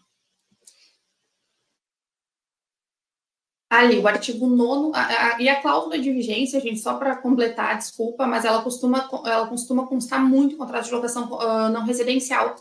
Ali, 3.71 3.99
o 4.01 4.09
artigo 4.09 4.49
9 4.49 4.91
e 5.39 5.49
a 5.49 5.63
cláusula 5.63 5.97
de 5.97 6.13
vigência, 6.13 6.61
gente, 6.61 6.81
só 6.81 6.95
para 6.95 7.15
completar, 7.17 7.79
desculpa, 7.79 8.27
mas 8.27 8.45
ela 8.45 8.63
costuma, 8.63 9.09
ela 9.25 9.47
costuma 9.47 9.87
constar 9.87 10.21
muito 10.21 10.57
em 10.57 10.59
contrato 10.59 10.87
de 10.87 10.91
locação 10.91 11.31
uh, 11.33 11.69
não 11.71 11.85
residencial 11.85 12.57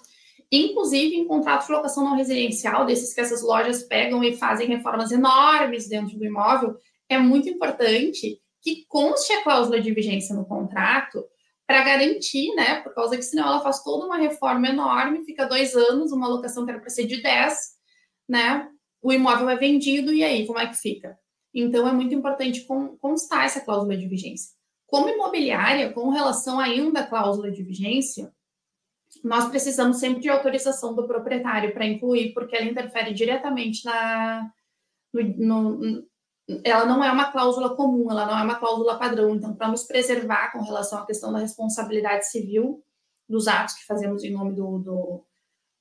inclusive 0.52 1.15
em 1.15 1.28
contratos 1.28 1.67
de 1.67 1.74
locação 1.74 2.04
não 2.04 2.15
residencial, 2.15 2.86
desses 2.86 3.13
que 3.13 3.22
essas 3.22 3.41
lojas 3.41 3.84
pegam 3.84 4.24
e 4.24 4.36
fazem 4.36 4.67
reformas 4.67 5.12
enormes 5.12 5.88
dentro 5.88 6.17
do 6.17 6.26
imóvel, 6.26 6.76
é 7.08 7.17
muito 7.17 7.48
importante 7.50 8.41
que 8.62 8.86
conste 8.88 9.32
a 9.34 9.43
cláusula 9.43 9.80
de 9.80 9.93
vigência 9.93 10.36
no 10.36 10.45
contrato 10.45 11.24
para 11.65 11.84
garantir, 11.84 12.54
né? 12.56 12.82
Por 12.82 12.93
causa 12.95 13.15
que 13.15 13.22
senão 13.22 13.48
ela 13.48 13.62
faz 13.62 13.84
toda 13.84 14.06
uma 14.06 14.17
reforma 14.17 14.67
enorme, 14.67 15.24
fica 15.24 15.45
dois 15.45 15.76
anos, 15.76 16.12
uma 16.12 16.28
locação 16.28 16.65
que 16.65 16.72
era 16.72 16.80
para 16.80 16.89
ser 16.89 17.06
de 17.06 17.22
10, 17.22 17.58
né? 18.28 18.67
O 19.01 19.13
imóvel 19.13 19.49
é 19.49 19.55
vendido 19.55 20.13
e 20.13 20.23
aí, 20.23 20.45
como 20.45 20.59
é 20.59 20.67
que 20.67 20.75
fica? 20.75 21.17
Então, 21.53 21.88
é 21.88 21.91
muito 21.91 22.13
importante 22.13 22.65
constar 22.99 23.45
essa 23.45 23.62
cláusula 23.62 23.97
de 23.97 24.07
vigência. 24.07 24.51
Como 24.85 25.09
imobiliária, 25.09 25.91
com 25.93 26.09
relação 26.09 26.59
ainda 26.59 27.01
à 27.01 27.07
cláusula 27.07 27.51
de 27.51 27.63
vigência, 27.63 28.33
nós 29.23 29.49
precisamos 29.49 29.97
sempre 29.97 30.21
de 30.21 30.29
autorização 30.29 30.93
do 30.93 31.07
proprietário 31.07 31.73
para 31.73 31.85
incluir, 31.85 32.33
porque 32.33 32.55
ela 32.55 32.65
interfere 32.65 33.13
diretamente 33.13 33.83
na. 33.85 34.51
No, 35.13 35.77
no, 35.77 36.07
ela 36.63 36.85
não 36.85 37.03
é 37.03 37.12
uma 37.12 37.31
cláusula 37.31 37.75
comum, 37.75 38.09
ela 38.09 38.25
não 38.25 38.38
é 38.38 38.43
uma 38.43 38.55
cláusula 38.55 38.97
padrão. 38.97 39.35
Então, 39.35 39.55
para 39.55 39.67
nos 39.67 39.83
preservar 39.83 40.51
com 40.51 40.62
relação 40.62 40.99
à 40.99 41.05
questão 41.05 41.31
da 41.31 41.39
responsabilidade 41.39 42.27
civil 42.29 42.83
dos 43.27 43.47
atos 43.47 43.75
que 43.75 43.85
fazemos 43.85 44.23
em 44.23 44.31
nome 44.31 44.55
do, 44.55 44.79
do, 44.79 45.25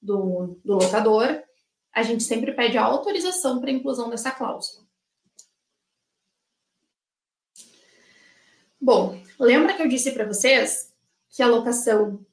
do, 0.01 0.61
do 0.65 0.75
locador, 0.75 1.43
a 1.93 2.03
gente 2.03 2.23
sempre 2.23 2.53
pede 2.53 2.79
a 2.79 2.85
autorização 2.85 3.61
para 3.61 3.71
a 3.71 3.73
inclusão 3.73 4.09
dessa 4.09 4.31
cláusula. 4.31 4.87
Bom, 8.81 9.21
lembra 9.41 9.75
que 9.75 9.83
eu 9.83 9.89
disse 9.89 10.13
para 10.13 10.27
vocês 10.27 10.95
que 11.31 11.43
a 11.43 11.49
locação 11.49 12.25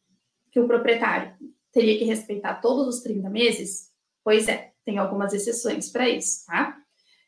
que 0.51 0.59
o 0.59 0.67
proprietário 0.67 1.33
teria 1.71 1.97
que 1.97 2.05
respeitar 2.05 2.55
todos 2.61 2.87
os 2.87 3.01
30 3.01 3.29
meses? 3.29 3.91
Pois 4.23 4.47
é, 4.47 4.71
tem 4.85 4.97
algumas 4.97 5.33
exceções 5.33 5.89
para 5.89 6.07
isso, 6.07 6.45
tá? 6.45 6.77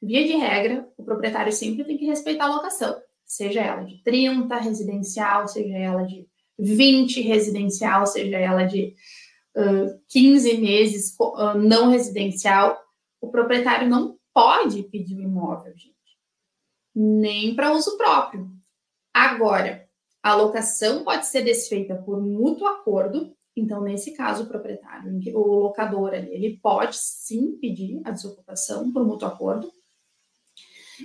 Via 0.01 0.25
de 0.25 0.33
regra, 0.35 0.87
o 0.95 1.03
proprietário 1.03 1.51
sempre 1.51 1.83
tem 1.83 1.97
que 1.97 2.05
respeitar 2.05 2.45
a 2.45 2.55
locação, 2.55 3.01
seja 3.25 3.61
ela 3.61 3.83
de 3.83 4.01
30 4.03 4.55
residencial, 4.57 5.47
seja 5.47 5.75
ela 5.75 6.03
de 6.03 6.27
20 6.59 7.21
residencial, 7.21 8.05
seja 8.05 8.37
ela 8.37 8.63
de 8.63 8.95
uh, 9.55 9.99
15 10.09 10.57
meses 10.57 11.15
uh, 11.19 11.57
não 11.57 11.89
residencial. 11.89 12.81
O 13.21 13.29
proprietário 13.29 13.89
não 13.89 14.17
pode 14.33 14.83
pedir 14.83 15.15
o 15.17 15.21
imóvel, 15.21 15.73
gente, 15.75 15.95
nem 16.95 17.55
para 17.55 17.73
uso 17.73 17.97
próprio. 17.97 18.49
Agora, 19.13 19.87
a 20.21 20.35
locação 20.35 21.03
pode 21.03 21.25
ser 21.25 21.41
desfeita 21.41 21.95
por 21.95 22.21
mútuo 22.21 22.67
acordo. 22.67 23.35
Então, 23.55 23.81
nesse 23.81 24.11
caso, 24.11 24.43
o 24.43 24.47
proprietário, 24.47 25.11
o 25.33 25.55
locador 25.55 26.13
ali, 26.13 26.29
ele 26.29 26.59
pode 26.61 26.97
sim 26.97 27.57
pedir 27.59 28.01
a 28.05 28.11
desocupação 28.11 28.91
por 28.91 29.03
mútuo 29.03 29.27
acordo. 29.27 29.71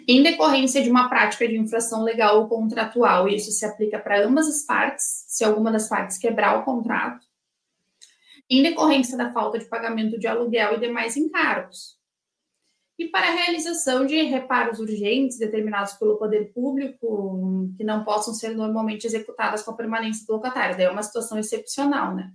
Em 0.09 0.22
decorrência 0.22 0.83
de 0.83 0.90
uma 0.90 1.09
prática 1.09 1.46
de 1.46 1.57
infração 1.57 2.02
legal 2.02 2.40
ou 2.40 2.48
contratual, 2.48 3.28
isso 3.28 3.50
se 3.50 3.64
aplica 3.64 3.98
para 3.98 4.26
ambas 4.26 4.48
as 4.48 4.62
partes, 4.62 5.24
se 5.28 5.44
alguma 5.44 5.70
das 5.70 5.88
partes 5.88 6.18
quebrar 6.18 6.59
o 6.59 6.64
contrato. 6.64 7.26
Em 8.52 8.62
decorrência 8.62 9.16
da 9.16 9.32
falta 9.32 9.58
de 9.58 9.64
pagamento 9.64 10.18
de 10.18 10.26
aluguel 10.26 10.74
e 10.74 10.80
demais 10.80 11.16
encargos 11.16 11.98
e 12.98 13.08
para 13.08 13.28
a 13.28 13.30
realização 13.30 14.04
de 14.04 14.20
reparos 14.24 14.78
urgentes 14.78 15.38
determinados 15.38 15.94
pelo 15.94 16.18
poder 16.18 16.52
público, 16.52 17.70
que 17.78 17.82
não 17.82 18.04
possam 18.04 18.34
ser 18.34 18.50
normalmente 18.50 19.06
executadas 19.06 19.62
com 19.62 19.70
a 19.70 19.76
permanência 19.76 20.26
do 20.26 20.34
locatário. 20.34 20.76
Daí 20.76 20.84
é 20.84 20.90
uma 20.90 21.02
situação 21.02 21.38
excepcional, 21.38 22.14
né? 22.14 22.30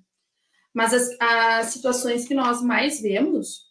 Mas 0.74 0.92
as, 0.92 1.16
as 1.22 1.68
situações 1.68 2.28
que 2.28 2.34
nós 2.34 2.64
mais 2.64 3.00
vemos, 3.00 3.68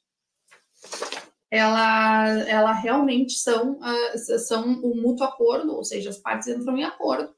ela, 1.51 2.29
ela 2.49 2.73
realmente 2.73 3.33
são, 3.33 3.73
uh, 3.81 4.39
são 4.39 4.69
um 4.69 5.03
mútuo 5.03 5.27
acordo, 5.27 5.75
ou 5.75 5.83
seja, 5.83 6.11
as 6.11 6.19
partes 6.19 6.47
entram 6.47 6.79
em 6.79 6.85
acordo 6.85 7.35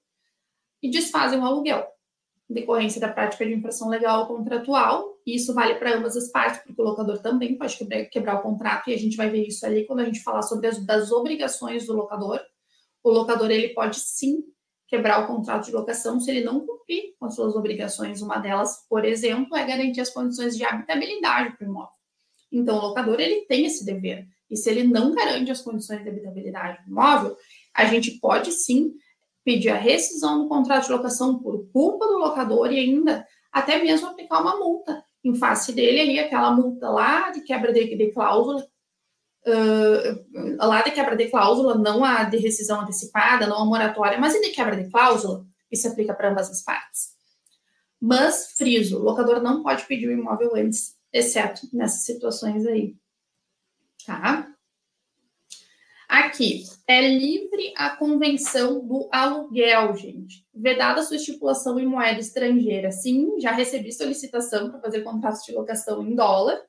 e 0.83 0.91
desfazem 0.91 1.39
o 1.39 1.47
aluguel 1.47 1.98
decorrência 2.49 3.01
da 3.01 3.09
prática 3.09 3.45
de 3.45 3.53
infração 3.53 3.89
legal 3.89 4.21
ou 4.21 4.27
contratual, 4.27 5.19
e 5.27 5.37
isso 5.37 5.53
vale 5.53 5.75
para 5.75 5.97
ambas 5.97 6.17
as 6.17 6.29
partes, 6.29 6.63
porque 6.63 6.81
o 6.81 6.85
locador 6.85 7.19
também 7.19 7.59
pode 7.59 7.77
quebrar, 7.77 8.05
quebrar, 8.07 8.35
o 8.37 8.43
contrato, 8.43 8.89
e 8.89 8.95
a 8.95 8.99
gente 8.99 9.17
vai 9.17 9.29
ver 9.29 9.47
isso 9.47 9.67
ali 9.67 9.85
quando 9.85 10.01
a 10.01 10.05
gente 10.05 10.23
falar 10.23 10.43
sobre 10.43 10.67
as 10.67 10.85
das 10.85 11.13
obrigações 11.13 11.87
do 11.87 11.93
locador. 11.93 12.41
O 13.03 13.11
locador 13.11 13.51
ele 13.51 13.69
pode 13.71 14.01
sim 14.01 14.43
quebrar 14.87 15.23
o 15.23 15.27
contrato 15.27 15.67
de 15.67 15.73
locação 15.73 16.19
se 16.19 16.31
ele 16.31 16.43
não 16.43 16.67
cumprir 16.67 17.15
com 17.19 17.27
as 17.27 17.35
suas 17.35 17.55
obrigações. 17.55 18.23
Uma 18.23 18.39
delas, 18.39 18.87
por 18.89 19.05
exemplo, 19.05 19.55
é 19.55 19.67
garantir 19.67 20.01
as 20.01 20.11
condições 20.11 20.57
de 20.57 20.65
habitabilidade 20.65 21.57
para 21.57 21.67
o 21.67 21.71
imóvel. 21.71 21.99
Então, 22.51 22.79
o 22.79 22.81
locador 22.81 23.21
ele 23.21 23.43
tem 23.43 23.67
esse 23.67 23.85
dever. 23.85 24.27
E 24.51 24.57
se 24.57 24.71
ele 24.71 24.85
não 24.85 25.15
garante 25.15 25.51
as 25.51 25.61
condições 25.61 26.03
de 26.03 26.09
habitabilidade 26.09 26.83
do 26.83 26.91
imóvel, 26.91 27.37
a 27.75 27.85
gente 27.85 28.13
pode 28.13 28.51
sim 28.53 28.95
pedir 29.49 29.71
a 29.71 29.79
rescisão 29.79 30.43
do 30.43 30.47
contrato 30.47 30.85
de 30.85 30.93
locação 30.93 31.39
por 31.39 31.67
culpa 31.73 32.07
do 32.07 32.19
locador 32.19 32.71
e 32.71 32.81
ainda 32.81 33.27
até 33.51 33.83
mesmo 33.83 34.07
aplicar 34.07 34.43
uma 34.43 34.59
multa 34.59 35.03
em 35.25 35.35
face 35.35 35.73
dele 35.73 36.03
ali, 36.03 36.19
aquela 36.19 36.51
multa 36.51 36.91
lá 36.91 37.31
de 37.31 37.41
quebra 37.41 37.73
de, 37.73 37.97
de 37.97 38.13
cláusula, 38.13 38.63
uh, 39.47 40.67
lá 40.67 40.83
de 40.83 40.91
quebra 40.91 41.17
de 41.17 41.31
cláusula, 41.31 41.79
não 41.79 42.05
a 42.05 42.25
de 42.25 42.37
rescisão 42.37 42.83
antecipada, 42.83 43.47
não 43.47 43.63
a 43.63 43.65
moratória, 43.65 44.19
mas 44.19 44.37
a 44.37 44.39
de 44.39 44.51
quebra 44.51 44.77
de 44.77 44.91
cláusula, 44.91 45.47
que 45.71 45.77
se 45.77 45.89
aplica 45.89 46.13
para 46.13 46.31
ambas 46.31 46.51
as 46.51 46.63
partes. 46.63 47.15
Mas, 47.99 48.53
friso, 48.53 48.99
o 48.99 49.03
locador 49.03 49.43
não 49.43 49.63
pode 49.63 49.87
pedir 49.87 50.09
o 50.09 50.13
imóvel 50.13 50.57
antes 50.57 50.95
exceto 51.11 51.67
nessas 51.73 52.05
situações 52.05 52.67
aí. 52.67 52.95
Tá? 54.05 54.47
Aqui, 56.09 56.65
é 56.87 57.07
livre 57.07 57.75
a 57.77 57.91
convenção 57.91 58.87
do 58.87 59.11
aluguel, 59.13 59.95
gente. 59.95 60.43
Vedada 60.55 61.03
sua 61.03 61.17
estipulação 61.17 61.79
em 61.79 61.85
moeda 61.85 62.19
estrangeira. 62.19 62.91
Sim, 62.91 63.39
já 63.39 63.53
recebi 63.53 63.93
solicitação 63.93 64.71
para 64.71 64.81
fazer 64.81 65.03
contrato 65.03 65.45
de 65.45 65.53
locação 65.53 66.03
em 66.03 66.15
dólar. 66.15 66.63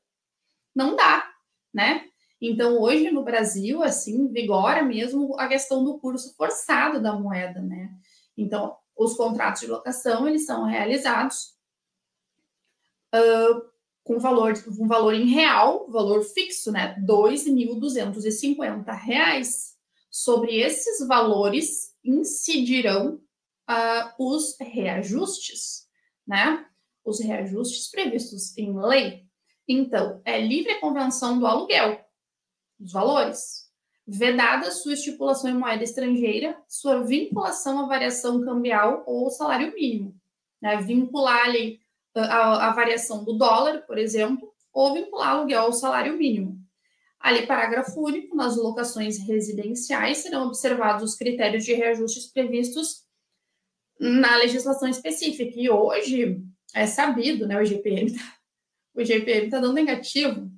Não 0.76 0.94
dá, 0.94 1.26
né? 1.74 2.06
Então, 2.42 2.82
hoje 2.82 3.12
no 3.12 3.24
Brasil, 3.24 3.82
assim, 3.82 4.28
vigora 4.28 4.84
mesmo 4.84 5.34
a 5.40 5.48
questão 5.48 5.86
do 5.86 6.00
curso 6.00 6.36
forçado 6.36 7.02
da 7.02 7.14
moeda, 7.14 7.62
né? 7.62 7.90
Então, 8.38 8.76
os 8.94 9.16
contratos 9.16 9.62
de 9.62 9.68
locação, 9.68 10.28
eles 10.28 10.46
são 10.46 10.66
realizados 10.66 11.54
uh, 13.16 13.69
com 14.10 14.18
valor, 14.18 14.60
com 14.64 14.88
valor 14.88 15.14
em 15.14 15.28
real, 15.28 15.88
valor 15.88 16.24
fixo, 16.24 16.72
né? 16.72 16.96
R$ 16.98 17.06
2.250. 17.06 19.76
Sobre 20.10 20.60
esses 20.60 21.08
valores 21.08 21.96
incidirão 22.04 23.22
uh, 23.70 24.10
os 24.18 24.58
reajustes, 24.60 25.88
né? 26.26 26.66
Os 27.06 27.20
reajustes 27.20 27.92
previstos 27.92 28.58
em 28.58 28.76
lei. 28.82 29.28
Então, 29.68 30.20
é 30.26 30.42
livre 30.42 30.72
a 30.72 30.80
convenção 30.80 31.38
do 31.38 31.46
aluguel, 31.46 32.04
os 32.80 32.92
valores. 32.92 33.70
Vedada 34.08 34.72
sua 34.72 34.94
estipulação 34.94 35.52
em 35.52 35.54
moeda 35.54 35.84
estrangeira, 35.84 36.60
sua 36.68 37.04
vinculação 37.04 37.86
à 37.86 37.88
variação 37.88 38.44
cambial 38.44 39.04
ou 39.06 39.30
salário 39.30 39.72
mínimo. 39.76 40.20
Né? 40.60 40.78
Vincular 40.78 41.46
ali 41.46 41.80
a, 42.20 42.70
a 42.70 42.74
variação 42.74 43.24
do 43.24 43.34
dólar, 43.34 43.86
por 43.86 43.98
exemplo, 43.98 44.54
ou 44.74 44.94
vincular 44.94 45.30
aluguel 45.30 45.62
ao 45.62 45.74
salário 45.74 46.18
mínimo. 46.18 46.60
Ali, 47.20 47.46
parágrafo 47.46 48.00
único, 48.02 48.36
nas 48.36 48.56
locações 48.56 49.18
residenciais 49.20 50.20
serão 50.20 50.48
observados 50.48 51.04
os 51.04 51.16
critérios 51.16 51.66
de 51.66 51.74
reajustes 51.74 52.28
previstos 52.28 53.04
na 54.00 54.38
legislação 54.38 54.88
específica. 54.88 55.52
E 55.60 55.70
hoje 55.70 56.42
é 56.74 56.88
sabido, 56.88 57.46
né? 57.46 57.60
O 57.60 57.66
GPM 57.66 58.14
tá, 58.14 58.38
o 58.96 59.04
GPM 59.04 59.46
está 59.46 59.60
dando 59.60 59.74
negativo. 59.74 60.50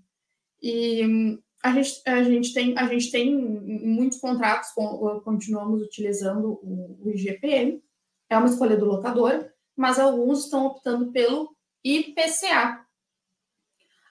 E 0.62 1.40
a 1.64 1.74
gente, 1.74 2.02
a 2.06 2.24
gente, 2.24 2.54
tem, 2.54 2.78
a 2.78 2.88
gente 2.88 3.12
tem 3.12 3.36
muitos 3.36 4.20
contratos, 4.20 4.70
continuamos 5.24 5.82
utilizando 5.82 6.60
o, 6.62 7.00
o 7.04 7.10
IGPM, 7.12 7.82
é 8.30 8.38
uma 8.38 8.48
escolha 8.48 8.78
do 8.78 8.86
locador, 8.86 9.50
mas 9.76 10.00
alguns 10.00 10.46
estão 10.46 10.66
optando 10.66 11.12
pelo 11.12 11.56
IPCA. 11.84 12.86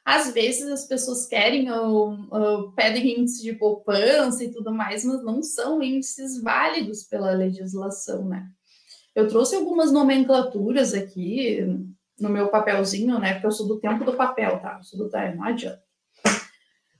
Às 0.04 0.32
vezes 0.32 0.66
as 0.68 0.86
pessoas 0.86 1.26
querem 1.26 1.70
ou, 1.70 2.16
ou 2.30 2.72
pedem 2.72 3.20
índice 3.20 3.42
de 3.42 3.52
poupança 3.52 4.42
e 4.42 4.50
tudo 4.50 4.72
mais, 4.72 5.04
mas 5.04 5.22
não 5.22 5.42
são 5.42 5.82
índices 5.82 6.42
válidos 6.42 7.04
pela 7.04 7.32
legislação, 7.32 8.24
né? 8.24 8.48
Eu 9.14 9.28
trouxe 9.28 9.54
algumas 9.54 9.92
nomenclaturas 9.92 10.94
aqui 10.94 11.60
no 12.18 12.28
meu 12.28 12.48
papelzinho, 12.48 13.18
né? 13.18 13.34
Porque 13.34 13.46
eu 13.46 13.52
sou 13.52 13.66
do 13.66 13.80
tempo 13.80 14.04
do 14.04 14.14
papel, 14.14 14.60
tá? 14.60 14.76
Eu 14.78 14.84
sou 14.84 14.98
do 14.98 15.08
time, 15.08 15.34
não 15.34 15.44
adianta. 15.44 15.82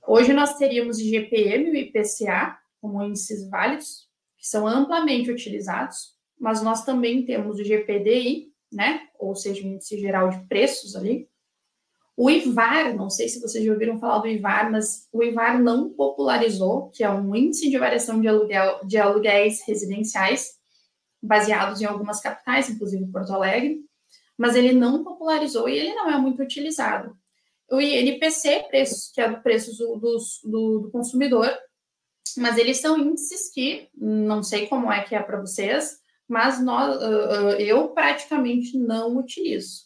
Hoje 0.07 0.33
nós 0.33 0.55
teríamos 0.57 0.99
IGPM 0.99 1.71
e 1.71 1.83
IPCA 1.83 2.57
como 2.81 3.03
índices 3.03 3.47
válidos, 3.49 4.09
que 4.37 4.47
são 4.47 4.67
amplamente 4.67 5.29
utilizados, 5.29 6.15
mas 6.39 6.63
nós 6.63 6.83
também 6.83 7.23
temos 7.23 7.59
o 7.59 7.63
GPDI, 7.63 8.50
né? 8.71 9.07
Ou 9.19 9.35
seja, 9.35 9.63
o 9.63 9.67
índice 9.67 9.99
geral 9.99 10.29
de 10.29 10.39
preços 10.47 10.95
ali. 10.95 11.29
O 12.15 12.29
IVAR, 12.29 12.95
não 12.95 13.09
sei 13.09 13.27
se 13.29 13.41
vocês 13.41 13.63
já 13.63 13.71
ouviram 13.71 13.99
falar 13.99 14.19
do 14.19 14.27
IVAR, 14.27 14.71
mas 14.71 15.07
o 15.11 15.23
IVAR 15.23 15.61
não 15.61 15.89
popularizou, 15.89 16.89
que 16.89 17.03
é 17.03 17.09
um 17.09 17.35
índice 17.35 17.69
de 17.69 17.77
variação 17.77 18.21
de, 18.21 18.27
aluguel, 18.27 18.85
de 18.85 18.97
aluguéis 18.97 19.61
residenciais, 19.65 20.51
baseados 21.21 21.81
em 21.81 21.85
algumas 21.85 22.19
capitais, 22.19 22.69
inclusive 22.69 23.11
Porto 23.11 23.33
Alegre, 23.33 23.81
mas 24.37 24.55
ele 24.55 24.73
não 24.73 25.03
popularizou 25.03 25.69
e 25.69 25.77
ele 25.77 25.93
não 25.93 26.09
é 26.09 26.17
muito 26.17 26.41
utilizado. 26.41 27.15
O 27.71 27.79
INPC, 27.79 28.65
preços, 28.69 29.11
que 29.13 29.21
é 29.21 29.29
o 29.29 29.41
preço 29.41 29.77
do, 29.77 29.97
do, 29.97 30.79
do 30.79 30.91
consumidor, 30.91 31.49
mas 32.37 32.57
eles 32.57 32.77
são 32.77 32.97
índices 32.97 33.49
que 33.51 33.89
não 33.95 34.43
sei 34.43 34.67
como 34.67 34.91
é 34.91 35.03
que 35.03 35.15
é 35.15 35.21
para 35.21 35.39
vocês, 35.39 35.99
mas 36.31 36.63
nós, 36.63 36.97
eu 37.59 37.89
praticamente 37.89 38.77
não 38.77 39.17
utilizo. 39.17 39.81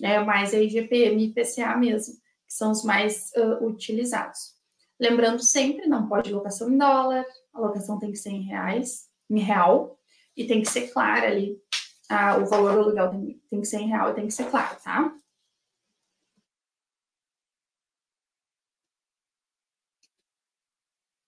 É 0.00 0.20
mais 0.20 0.54
a 0.54 0.60
IGPM 0.60 1.20
e 1.20 1.26
IPCA 1.26 1.76
mesmo, 1.76 2.14
que 2.14 2.54
são 2.54 2.70
os 2.70 2.84
mais 2.84 3.32
uh, 3.36 3.66
utilizados. 3.66 4.54
Lembrando 5.00 5.42
sempre, 5.42 5.88
não 5.88 6.08
pode 6.08 6.32
locação 6.32 6.70
em 6.70 6.78
dólar, 6.78 7.24
a 7.52 7.60
locação 7.60 7.98
tem 7.98 8.12
que 8.12 8.18
ser 8.18 8.30
em 8.30 8.42
reais, 8.42 9.08
em 9.28 9.40
real, 9.40 9.98
e 10.36 10.46
tem 10.46 10.62
que 10.62 10.70
ser 10.70 10.92
clara 10.92 11.26
ali, 11.26 11.60
uh, 12.08 12.40
o 12.40 12.46
valor 12.46 12.74
do 12.74 12.80
aluguel 12.82 13.10
tem, 13.10 13.42
tem 13.50 13.60
que 13.60 13.66
ser 13.66 13.78
em 13.78 13.88
real 13.88 14.12
e 14.12 14.14
tem 14.14 14.26
que 14.28 14.32
ser 14.32 14.48
claro, 14.48 14.76
tá? 14.84 15.12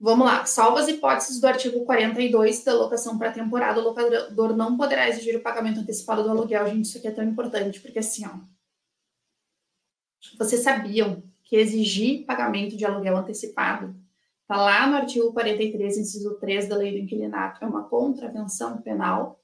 Vamos 0.03 0.27
lá, 0.27 0.45
salvo 0.45 0.79
as 0.79 0.89
hipóteses 0.89 1.41
do 1.41 1.47
artigo 1.47 1.85
42 1.85 2.65
da 2.65 2.75
locação 2.75 3.17
para 3.17 3.31
temporada, 3.31 3.79
o 3.79 3.85
locador 3.85 4.57
não 4.57 4.77
poderá 4.77 5.09
exigir 5.09 5.37
o 5.37 5.41
pagamento 5.41 5.79
antecipado 5.79 6.25
do 6.25 6.31
aluguel. 6.31 6.67
Gente, 6.67 6.87
isso 6.87 6.99
aqui 6.99 7.07
é 7.07 7.13
tão 7.13 7.23
importante, 7.23 7.79
porque 7.81 8.01
assim, 8.01 8.27
ó. 8.27 8.31
Vocês 10.37 10.61
sabiam 10.63 11.23
que 11.45 11.55
exigir 11.55 12.27
pagamento 12.27 12.77
de 12.77 12.85
aluguel 12.85 13.17
antecipado 13.17 13.95
está 14.41 14.57
lá 14.57 14.89
no 14.89 14.97
artigo 14.97 15.33
43, 15.33 15.97
inciso 15.97 16.35
3 16.41 16.69
da 16.69 16.75
lei 16.75 16.91
do 16.91 16.99
inquilinato, 16.99 17.65
é 17.65 17.69
uma 17.69 17.85
contravenção 17.85 18.83
penal. 18.83 19.41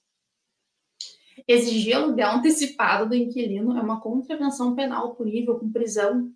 Exigir 1.46 1.94
aluguel 1.94 2.32
antecipado 2.32 3.08
do 3.08 3.14
inquilino 3.14 3.78
é 3.78 3.80
uma 3.80 4.00
contravenção 4.00 4.74
penal 4.74 5.14
punível 5.14 5.56
com 5.56 5.70
prisão, 5.70 6.32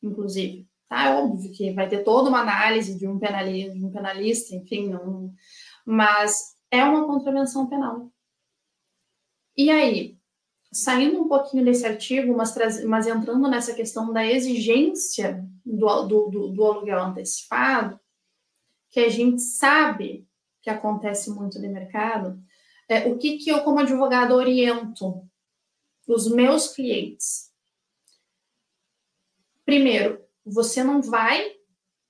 inclusive. 0.00 0.67
Tá? 0.88 1.06
É 1.06 1.14
óbvio 1.14 1.52
que 1.52 1.72
vai 1.72 1.88
ter 1.88 2.02
toda 2.02 2.28
uma 2.28 2.40
análise 2.40 2.98
de 2.98 3.06
um 3.06 3.18
penalista, 3.18 3.74
de 3.74 3.84
um 3.84 3.92
penalista 3.92 4.54
enfim, 4.54 4.88
não, 4.88 5.32
mas 5.84 6.56
é 6.70 6.82
uma 6.84 7.06
contravenção 7.06 7.66
penal. 7.66 8.10
E 9.56 9.70
aí, 9.70 10.18
saindo 10.72 11.20
um 11.20 11.28
pouquinho 11.28 11.64
desse 11.64 11.86
artigo, 11.86 12.34
mas, 12.36 12.84
mas 12.84 13.06
entrando 13.06 13.48
nessa 13.48 13.74
questão 13.74 14.12
da 14.12 14.24
exigência 14.24 15.44
do, 15.64 16.02
do, 16.04 16.28
do, 16.28 16.48
do 16.48 16.64
aluguel 16.64 17.00
antecipado, 17.00 17.98
que 18.90 19.00
a 19.00 19.08
gente 19.08 19.42
sabe 19.42 20.26
que 20.62 20.70
acontece 20.70 21.30
muito 21.30 21.60
no 21.60 21.68
mercado, 21.70 22.42
é, 22.88 23.06
o 23.06 23.18
que, 23.18 23.38
que 23.38 23.50
eu, 23.50 23.62
como 23.62 23.80
advogado, 23.80 24.34
oriento 24.34 25.22
os 26.06 26.30
meus 26.30 26.68
clientes? 26.68 27.52
Primeiro, 29.64 30.24
você 30.50 30.82
não 30.82 31.02
vai 31.02 31.52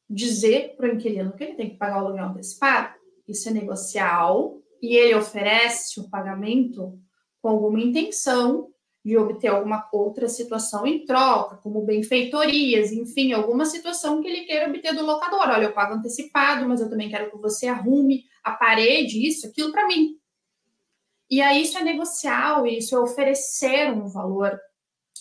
dizer 0.09 0.74
para 0.77 0.88
o 0.88 0.92
inquilino 0.92 1.33
que 1.33 1.44
ele 1.44 1.55
tem 1.55 1.70
que 1.70 1.77
pagar 1.77 2.03
o 2.03 2.07
aluguel 2.07 2.27
antecipado. 2.27 2.94
Isso 3.27 3.48
é 3.48 3.53
negocial 3.53 4.59
e 4.81 4.96
ele 4.96 5.14
oferece 5.14 6.01
o 6.01 6.09
pagamento 6.09 6.98
com 7.42 7.48
alguma 7.48 7.81
intenção 7.81 8.68
de 9.05 9.16
obter 9.16 9.48
alguma 9.48 9.88
outra 9.92 10.29
situação 10.29 10.87
em 10.87 11.05
troca, 11.05 11.57
como 11.59 11.85
benfeitorias, 11.85 12.92
enfim, 12.92 13.33
alguma 13.33 13.64
situação 13.64 14.20
que 14.20 14.29
ele 14.29 14.44
queira 14.44 14.68
obter 14.68 14.94
do 14.94 15.05
locador. 15.05 15.48
Olha, 15.48 15.64
eu 15.64 15.72
pago 15.72 15.94
antecipado, 15.94 16.68
mas 16.68 16.81
eu 16.81 16.90
também 16.90 17.09
quero 17.09 17.31
que 17.31 17.38
você 17.38 17.68
arrume 17.68 18.24
a 18.42 18.53
parede, 18.53 19.27
isso, 19.27 19.46
aquilo 19.46 19.72
para 19.72 19.87
mim. 19.87 20.16
E 21.31 21.40
aí 21.40 21.62
isso 21.62 21.79
é 21.79 21.85
negocial, 21.85 22.66
isso 22.66 22.96
é 22.96 23.01
oferecer 23.01 23.92
um 23.92 24.09
valor 24.09 24.59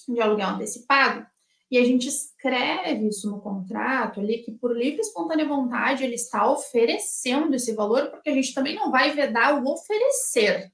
de 0.08 0.20
aluguel 0.22 0.50
antecipado 0.50 1.26
e 1.70 1.78
a 1.78 1.84
gente 1.84 2.08
escreve 2.08 3.10
isso 3.10 3.30
no 3.30 3.42
contrato 3.42 4.22
ali, 4.22 4.40
que 4.40 4.52
por 4.54 4.76
livre 4.76 5.00
e 5.00 5.02
espontânea 5.02 5.46
vontade 5.46 6.04
ele 6.04 6.16
está 6.16 6.50
oferecendo 6.50 7.56
esse 7.56 7.74
valor, 7.76 8.10
porque 8.10 8.30
a 8.30 8.34
gente 8.34 8.54
também 8.54 8.76
não 8.76 8.90
vai 8.90 9.12
vedar 9.12 9.62
o 9.62 9.68
oferecer, 9.70 10.72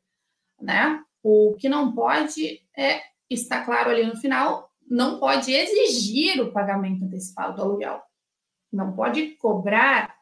né? 0.61 1.03
O 1.23 1.55
que 1.57 1.67
não 1.67 1.93
pode 1.93 2.61
é, 2.77 3.01
está 3.27 3.63
claro 3.65 3.89
ali 3.89 4.05
no 4.05 4.17
final, 4.17 4.69
não 4.87 5.19
pode 5.19 5.51
exigir 5.51 6.39
o 6.41 6.51
pagamento 6.51 7.05
antecipado 7.05 7.55
do 7.55 7.61
aluguel. 7.63 8.01
Não 8.71 8.93
pode 8.93 9.31
cobrar, 9.37 10.15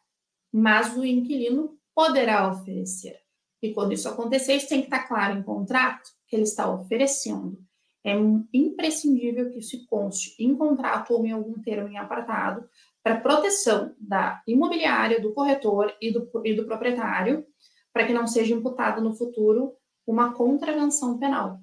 mas 0.54 0.96
o 0.96 1.04
inquilino 1.04 1.78
poderá 1.94 2.50
oferecer. 2.50 3.20
E 3.62 3.74
quando 3.74 3.94
isso 3.94 4.08
acontecer, 4.08 4.56
isso 4.56 4.70
tem 4.70 4.80
que 4.80 4.88
estar 4.88 5.08
claro 5.08 5.38
em 5.38 5.44
contrato 5.44 6.10
que 6.28 6.36
ele 6.36 6.44
está 6.44 6.70
oferecendo 6.70 7.62
é 8.04 8.14
imprescindível 8.52 9.52
que 9.52 9.62
se 9.62 9.86
conste 9.86 10.36
em 10.40 10.56
contrato 10.56 11.14
ou 11.14 11.26
em 11.26 11.32
algum 11.32 11.62
termo 11.62 11.88
em 11.88 11.98
apartado 11.98 12.68
para 13.04 13.20
proteção 13.20 13.96
da 14.00 14.42
imobiliária, 14.48 15.20
do 15.20 15.34
corretor 15.34 15.94
e 16.02 16.12
do, 16.12 16.30
e 16.44 16.54
do 16.54 16.66
proprietário, 16.66 17.46
para 17.94 18.06
que 18.06 18.14
não 18.14 18.26
seja 18.28 18.56
imputado 18.56 19.02
no 19.02 19.14
futuro 19.14 19.74
uma 20.06 20.34
contravenção 20.34 21.18
penal. 21.18 21.60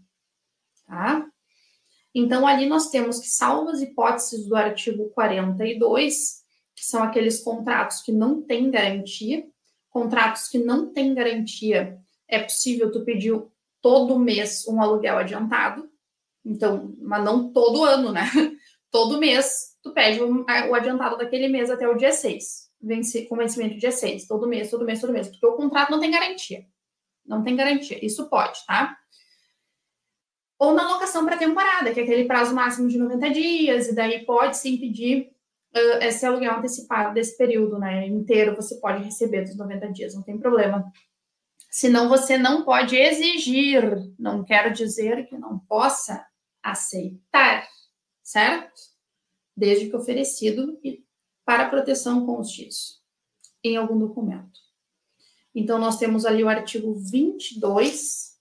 Tá? 0.87 1.27
Então, 2.15 2.47
ali 2.47 2.67
nós 2.67 2.91
temos 2.91 3.21
que, 3.21 3.29
salvo 3.29 3.71
as 3.71 3.81
hipóteses 3.81 4.47
do 4.49 4.57
artigo 4.57 5.11
42, 5.11 6.43
que 6.75 6.85
são 6.85 7.03
aqueles 7.03 7.43
contratos 7.43 8.01
que 8.01 8.13
não 8.13 8.43
têm 8.43 8.71
garantia, 8.71 9.47
contratos 9.91 10.49
que 10.49 10.59
não 10.59 10.93
têm 10.93 11.15
garantia, 11.15 11.99
é 12.29 12.43
possível 12.43 12.91
tu 12.91 13.05
pedir 13.05 13.41
todo 13.81 14.19
mês 14.19 14.67
um 14.67 14.81
aluguel 14.81 15.19
adiantado, 15.19 15.89
então, 16.45 16.95
mas 17.01 17.25
não 17.25 17.53
todo 17.53 17.85
ano, 17.85 18.13
né? 18.13 18.23
Todo 18.91 19.19
mês 19.19 19.77
tu 19.83 19.93
pede 19.93 20.21
o, 20.23 20.47
adiantado 20.75 21.19
daquele 21.19 21.49
mês 21.49 21.71
até 21.71 21.87
o 21.87 21.95
dia 21.95 22.11
6, 22.11 22.71
vence, 22.81 23.27
com 23.27 23.37
vencimento 23.37 23.77
dia 23.77 23.93
6, 23.93 24.27
todo 24.27 24.49
mês, 24.49 24.71
todo 24.71 24.85
mês, 24.85 25.01
todo 25.01 25.13
mês, 25.13 25.29
porque 25.29 25.47
o 25.47 25.57
contrato 25.57 25.91
não 25.91 26.01
tem 26.01 26.11
garantia. 26.11 26.65
Não 27.27 27.43
tem 27.43 27.55
garantia. 27.55 28.03
Isso 28.05 28.29
pode, 28.31 28.59
tá? 28.67 28.97
Ou 30.59 30.75
na 30.75 30.91
locação 30.91 31.25
para 31.25 31.37
temporada, 31.37 31.93
que 31.93 32.01
é 32.01 32.03
aquele 32.03 32.25
prazo 32.25 32.55
máximo 32.55 32.89
de 32.89 32.99
90 32.99 33.31
dias, 33.31 33.89
e 33.89 33.95
daí 33.95 34.25
pode 34.25 34.57
sim 34.57 34.77
pedir 34.79 35.31
uh, 35.77 36.03
esse 36.03 36.25
aluguel 36.25 36.57
antecipado 36.57 37.15
desse 37.15 37.37
período, 37.37 37.79
né? 37.79 38.07
Inteiro 38.07 38.57
você 38.57 38.77
pode 38.81 39.05
receber 39.05 39.43
dos 39.43 39.57
90 39.57 39.93
dias, 39.93 40.15
não 40.15 40.23
tem 40.23 40.39
problema. 40.39 40.91
Senão 41.71 42.09
você 42.09 42.39
não 42.39 42.65
pode 42.65 42.97
exigir, 42.97 43.83
não 44.19 44.43
quero 44.43 44.73
dizer 44.73 45.27
que 45.27 45.37
não 45.37 45.59
possa 45.59 46.27
aceitar, 46.63 47.69
certo? 48.23 48.81
Desde 49.57 49.89
que 49.89 49.97
oferecido 49.97 50.79
para 51.45 51.69
proteção 51.69 52.27
X 52.45 53.03
em 53.63 53.77
algum 53.77 53.99
documento. 53.99 54.61
Então, 55.55 55.79
nós 55.79 55.99
temos 55.99 56.25
ali 56.25 56.45
o 56.45 56.49
artigo 56.49 56.95
22 56.95 58.39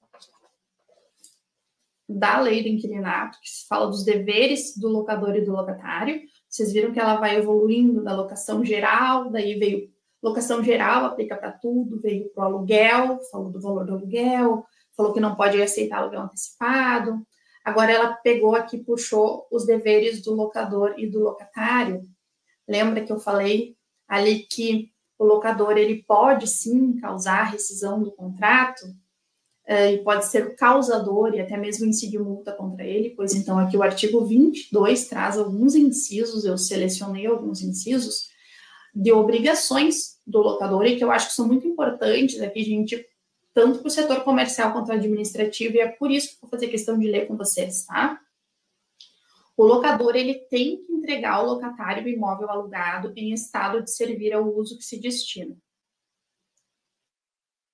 da 2.07 2.39
lei 2.39 2.63
do 2.63 2.69
inquilinato, 2.69 3.39
que 3.41 3.49
fala 3.67 3.87
dos 3.87 4.05
deveres 4.05 4.77
do 4.77 4.87
locador 4.87 5.35
e 5.35 5.43
do 5.43 5.51
locatário. 5.51 6.21
Vocês 6.47 6.71
viram 6.71 6.93
que 6.93 6.99
ela 6.99 7.17
vai 7.17 7.35
evoluindo 7.35 8.03
da 8.03 8.15
locação 8.15 8.63
geral, 8.63 9.29
daí 9.29 9.59
veio 9.59 9.91
locação 10.21 10.63
geral, 10.63 11.05
aplica 11.05 11.35
para 11.35 11.51
tudo, 11.51 11.99
veio 12.01 12.29
para 12.29 12.43
o 12.43 12.47
aluguel, 12.47 13.19
falou 13.31 13.51
do 13.51 13.61
valor 13.61 13.85
do 13.85 13.93
aluguel, 13.93 14.65
falou 14.95 15.13
que 15.13 15.19
não 15.19 15.35
pode 15.35 15.61
aceitar 15.61 15.99
aluguel 15.99 16.21
antecipado. 16.21 17.21
Agora 17.63 17.91
ela 17.91 18.13
pegou 18.15 18.55
aqui, 18.55 18.77
puxou 18.77 19.45
os 19.51 19.65
deveres 19.65 20.21
do 20.21 20.33
locador 20.33 20.95
e 20.97 21.07
do 21.07 21.19
locatário. 21.19 22.01
Lembra 22.67 23.03
que 23.03 23.11
eu 23.11 23.19
falei 23.19 23.75
ali 24.07 24.39
que 24.39 24.91
o 25.19 25.25
locador 25.25 25.77
ele 25.77 26.03
pode 26.03 26.47
sim 26.47 26.95
causar 26.99 27.43
rescisão 27.43 28.01
do 28.01 28.11
contrato 28.11 28.83
uh, 29.67 29.91
e 29.91 29.97
pode 30.03 30.25
ser 30.25 30.45
o 30.45 30.55
causador 30.55 31.33
e 31.33 31.41
até 31.41 31.57
mesmo 31.57 31.85
incidir 31.85 32.19
multa 32.19 32.53
contra 32.53 32.85
ele, 32.85 33.11
pois 33.11 33.33
então 33.33 33.57
aqui 33.57 33.75
o 33.75 33.83
artigo 33.83 34.23
22 34.23 35.07
traz 35.07 35.37
alguns 35.37 35.75
incisos, 35.75 36.45
eu 36.45 36.57
selecionei 36.57 37.25
alguns 37.25 37.61
incisos 37.61 38.29
de 38.99 39.11
obrigações 39.11 40.19
do 40.25 40.39
locador 40.39 40.83
e 40.87 40.97
que 40.97 41.03
eu 41.03 41.11
acho 41.11 41.27
que 41.27 41.35
são 41.35 41.45
muito 41.45 41.67
importantes 41.67 42.41
aqui, 42.41 42.63
gente, 42.63 43.07
tanto 43.53 43.79
para 43.79 43.87
o 43.87 43.91
setor 43.91 44.23
comercial 44.23 44.73
quanto 44.73 44.91
administrativo, 44.91 45.75
e 45.75 45.79
é 45.79 45.87
por 45.87 46.09
isso 46.09 46.33
que 46.33 46.41
vou 46.41 46.49
fazer 46.49 46.67
questão 46.67 46.97
de 46.97 47.07
ler 47.07 47.27
com 47.27 47.37
vocês, 47.37 47.85
tá? 47.85 48.19
O 49.55 49.63
locador 49.63 50.15
ele 50.15 50.33
tem 50.49 50.83
que 50.83 50.91
entregar 50.91 51.35
ao 51.35 51.45
locatário 51.45 52.03
o 52.03 52.09
imóvel 52.09 52.49
alugado 52.49 53.13
em 53.15 53.31
estado 53.33 53.83
de 53.83 53.91
servir 53.91 54.33
ao 54.33 54.51
uso 54.51 54.77
que 54.77 54.83
se 54.83 54.99
destina. 54.99 55.55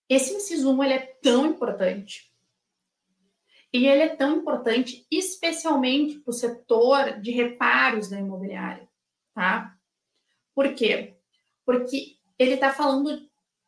Esse 0.09 0.33
inciso 0.33 0.71
1 0.73 0.83
ele 0.83 0.93
é 0.93 1.17
tão 1.21 1.45
importante. 1.45 2.31
E 3.71 3.87
ele 3.87 4.03
é 4.03 4.15
tão 4.15 4.37
importante 4.37 5.07
especialmente 5.09 6.19
para 6.19 6.31
o 6.31 6.33
setor 6.33 7.19
de 7.21 7.31
reparos 7.31 8.09
da 8.09 8.19
imobiliária, 8.19 8.87
tá? 9.33 9.72
Por 10.55 10.73
quê? 10.73 11.15
Porque 11.65 12.17
ele 12.37 12.55
está 12.55 12.71
falando 12.71 13.27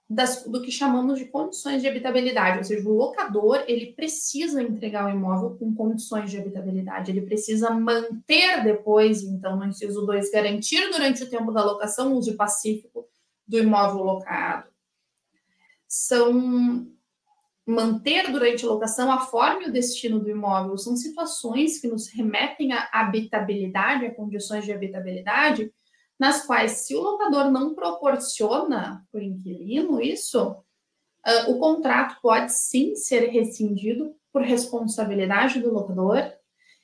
das, 0.10 0.44
do 0.44 0.62
que 0.62 0.72
chamamos 0.72 1.18
de 1.18 1.26
condições 1.26 1.82
de 1.82 1.88
habitabilidade, 1.88 2.60
ou 2.60 2.64
seja, 2.64 2.88
o 2.88 2.94
locador 2.94 3.64
ele 3.68 3.94
precisa 3.94 4.62
entregar 4.62 5.06
o 5.06 5.10
imóvel 5.10 5.58
com 5.58 5.74
condições 5.74 6.30
de 6.30 6.38
habitabilidade, 6.38 7.10
ele 7.10 7.22
precisa 7.22 7.72
manter 7.72 8.64
depois, 8.64 9.24
então, 9.24 9.58
no 9.58 9.66
inciso 9.66 10.06
2, 10.06 10.30
garantir 10.30 10.92
durante 10.92 11.24
o 11.24 11.30
tempo 11.30 11.52
da 11.52 11.64
locação 11.64 12.14
o 12.14 12.18
uso 12.18 12.36
pacífico 12.36 13.08
do 13.48 13.58
imóvel 13.58 14.04
locado. 14.04 14.70
São 15.88 16.88
manter 17.66 18.32
durante 18.32 18.64
a 18.64 18.70
locação 18.70 19.12
a 19.12 19.22
forma 19.22 19.64
e 19.64 19.70
o 19.70 19.74
destino 19.74 20.20
do 20.20 20.30
imóvel, 20.30 20.78
são 20.78 20.96
situações 20.96 21.80
que 21.80 21.88
nos 21.88 22.08
remetem 22.10 22.72
à 22.74 22.88
habitabilidade, 22.92 24.06
a 24.06 24.14
condições 24.14 24.66
de 24.66 24.72
habitabilidade, 24.72 25.74
nas 26.20 26.46
quais, 26.46 26.72
se 26.72 26.96
o 26.96 27.02
locador 27.02 27.52
não 27.52 27.76
proporciona 27.76 29.06
para 29.12 29.20
o 29.20 29.24
inquilino 29.24 30.02
isso, 30.02 30.52
uh, 30.52 31.52
o 31.52 31.60
contrato 31.60 32.18
pode 32.22 32.54
sim 32.54 32.96
ser 32.96 33.28
rescindido 33.30 34.16
por 34.32 34.42
responsabilidade 34.42 35.60
do 35.60 35.74
locador 35.74 36.32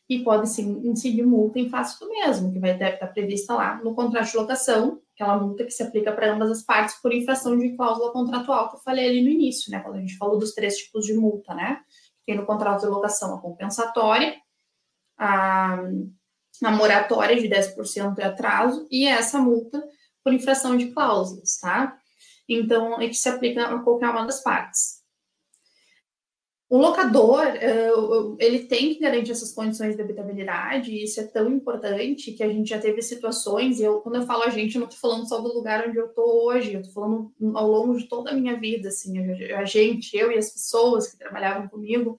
e 0.09 0.23
pode 0.23 0.49
sim 0.49 0.81
incidir 0.85 1.25
multa 1.25 1.59
em 1.59 1.69
face 1.69 1.97
do 1.97 2.09
mesmo, 2.09 2.51
que 2.51 2.59
vai 2.59 2.73
estar 2.73 2.97
tá 2.97 3.07
prevista 3.07 3.53
lá 3.53 3.81
no 3.81 3.95
contrato 3.95 4.29
de 4.29 4.37
locação, 4.37 5.01
aquela 5.15 5.37
multa 5.39 5.63
que 5.63 5.71
se 5.71 5.81
aplica 5.83 6.11
para 6.11 6.33
ambas 6.33 6.51
as 6.51 6.63
partes 6.63 6.95
por 7.01 7.13
infração 7.13 7.57
de 7.57 7.75
cláusula 7.77 8.11
contratual 8.11 8.69
que 8.69 8.75
eu 8.75 8.81
falei 8.81 9.07
ali 9.07 9.23
no 9.23 9.29
início, 9.29 9.71
né? 9.71 9.79
Quando 9.79 9.95
a 9.95 9.99
gente 10.01 10.17
falou 10.17 10.37
dos 10.37 10.53
três 10.53 10.75
tipos 10.75 11.05
de 11.05 11.13
multa, 11.13 11.53
né? 11.53 11.79
Tem 12.25 12.35
no 12.35 12.45
contrato 12.45 12.81
de 12.81 12.87
locação 12.87 13.33
a 13.33 13.41
compensatória, 13.41 14.35
a 15.17 15.77
na 16.61 16.71
moratória 16.71 17.35
de 17.35 17.49
10% 17.49 18.15
de 18.15 18.21
atraso 18.21 18.87
e 18.91 19.07
essa 19.07 19.39
multa 19.39 19.83
por 20.23 20.31
infração 20.31 20.77
de 20.77 20.91
cláusulas, 20.91 21.57
tá? 21.59 21.97
Então, 22.47 22.99
que 22.99 23.13
se 23.13 23.27
aplica 23.27 23.65
a 23.65 23.79
qualquer 23.79 24.09
uma 24.09 24.25
das 24.25 24.43
partes. 24.43 25.01
O 26.69 26.77
locador, 26.77 27.45
eh, 27.47 27.91
ele 28.39 28.59
tem 28.59 28.93
que 28.93 29.01
garantir 29.01 29.31
essas 29.31 29.51
condições 29.51 29.93
de 29.93 30.01
habitabilidade, 30.01 30.91
e 30.91 31.03
isso 31.03 31.19
é 31.19 31.27
tão 31.27 31.51
importante 31.51 32.31
que 32.31 32.41
a 32.41 32.47
gente 32.47 32.69
já 32.69 32.79
teve 32.79 33.01
situações, 33.01 33.79
e 33.79 33.83
eu, 33.83 33.99
quando 33.99 34.15
eu 34.15 34.25
falo 34.25 34.43
a 34.43 34.49
gente, 34.49 34.75
eu 34.75 34.79
não 34.79 34.87
estou 34.87 35.01
falando 35.01 35.27
só 35.27 35.41
do 35.41 35.53
lugar 35.53 35.85
onde 35.85 35.97
eu 35.97 36.05
estou 36.05 36.45
hoje, 36.45 36.73
eu 36.73 36.79
estou 36.79 36.93
falando 36.93 37.33
ao 37.55 37.69
longo 37.69 37.97
de 37.97 38.07
toda 38.07 38.31
a 38.31 38.33
minha 38.33 38.57
vida, 38.57 38.87
assim, 38.87 39.19
a 39.53 39.65
gente, 39.65 40.15
eu 40.15 40.31
e 40.31 40.37
as 40.37 40.49
pessoas 40.49 41.11
que 41.11 41.17
trabalhavam 41.17 41.67
comigo 41.67 42.17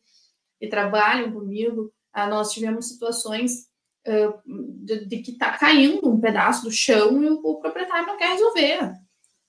e 0.61 0.69
trabalham 0.69 1.33
comigo, 1.33 1.91
ah, 2.13 2.27
nós 2.27 2.53
tivemos 2.53 2.89
situações 2.89 3.72
de, 4.45 5.07
de, 5.07 5.19
que 5.19 5.33
está 5.33 5.53
caindo 5.53 6.09
um 6.09 6.21
pedaço 6.21 6.65
do 6.65 6.71
chão 6.71 7.23
e 7.23 7.29
o, 7.29 7.41
o 7.43 7.61
proprietário 7.61 8.07
não 8.07 8.17
quer 8.17 8.33
resolver. 8.33 8.93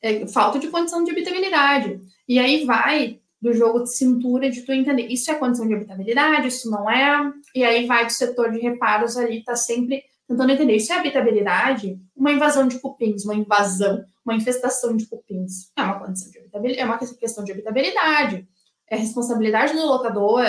É, 0.02 0.28
falta 0.28 0.60
de 0.60 0.68
condição 0.68 1.04
de 1.04 1.12
habitabilidade. 1.12 2.00
E 2.28 2.38
aí 2.38 2.66
vai 2.66 3.20
do 3.42 3.54
jogo 3.54 3.84
de 3.84 3.94
cintura 3.94 4.50
de 4.50 4.62
tu 4.62 4.72
entender 4.72 5.08
isso 5.08 5.30
é 5.30 5.36
condição 5.36 5.68
de 5.68 5.74
habitabilidade, 5.74 6.48
isso 6.48 6.70
não 6.70 6.90
é. 6.90 7.34
E 7.54 7.64
aí 7.64 7.86
vai 7.86 8.06
do 8.06 8.12
setor 8.12 8.52
de 8.52 8.60
reparos 8.60 9.18
ali, 9.18 9.44
tá 9.44 9.56
sempre 9.56 10.04
tentando 10.28 10.52
entender 10.52 10.76
isso 10.76 10.94
é 10.94 10.98
habitabilidade, 10.98 12.00
uma 12.16 12.32
invasão 12.32 12.68
de 12.68 12.80
cupins, 12.80 13.26
uma 13.26 13.36
invasão, 13.36 14.04
uma 14.26 14.36
infestação 14.36 14.96
de 14.96 15.06
cupins. 15.06 15.72
É 15.78 15.84
uma 15.84 16.00
condição 16.00 16.32
de 16.32 16.40
habitabilidade, 16.40 16.82
é 16.82 16.86
uma 16.86 16.98
questão 16.98 17.44
de 17.44 17.52
habitabilidade. 17.52 18.48
É 18.90 18.96
responsabilidade 18.96 19.74
do 19.74 19.86
locador, 19.86 20.46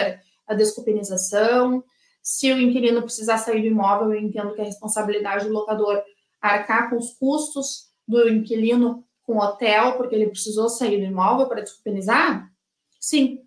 a 0.47 0.55
descupinização, 0.55 1.83
se 2.25 2.51
o 2.51 2.59
inquilino 2.59 3.03
precisar 3.03 3.37
sair 3.37 3.61
do 3.61 3.67
imóvel, 3.67 4.15
eu 4.15 4.21
entendo 4.21 4.55
que 4.55 4.61
é 4.63 4.65
responsabilidade 4.65 5.47
do 5.47 5.53
locador 5.53 6.03
arcar 6.41 6.89
com 6.89 6.97
os 6.97 7.13
custos 7.13 7.91
do 8.09 8.27
inquilino 8.29 9.05
com 9.23 9.35
o 9.35 9.41
hotel, 9.41 9.97
porque 9.99 10.15
ele 10.15 10.31
precisou 10.31 10.71
sair 10.71 10.99
do 10.99 11.05
imóvel 11.05 11.47
para 11.47 11.61
desculpenizar? 11.61 12.51
Sim. 12.99 13.43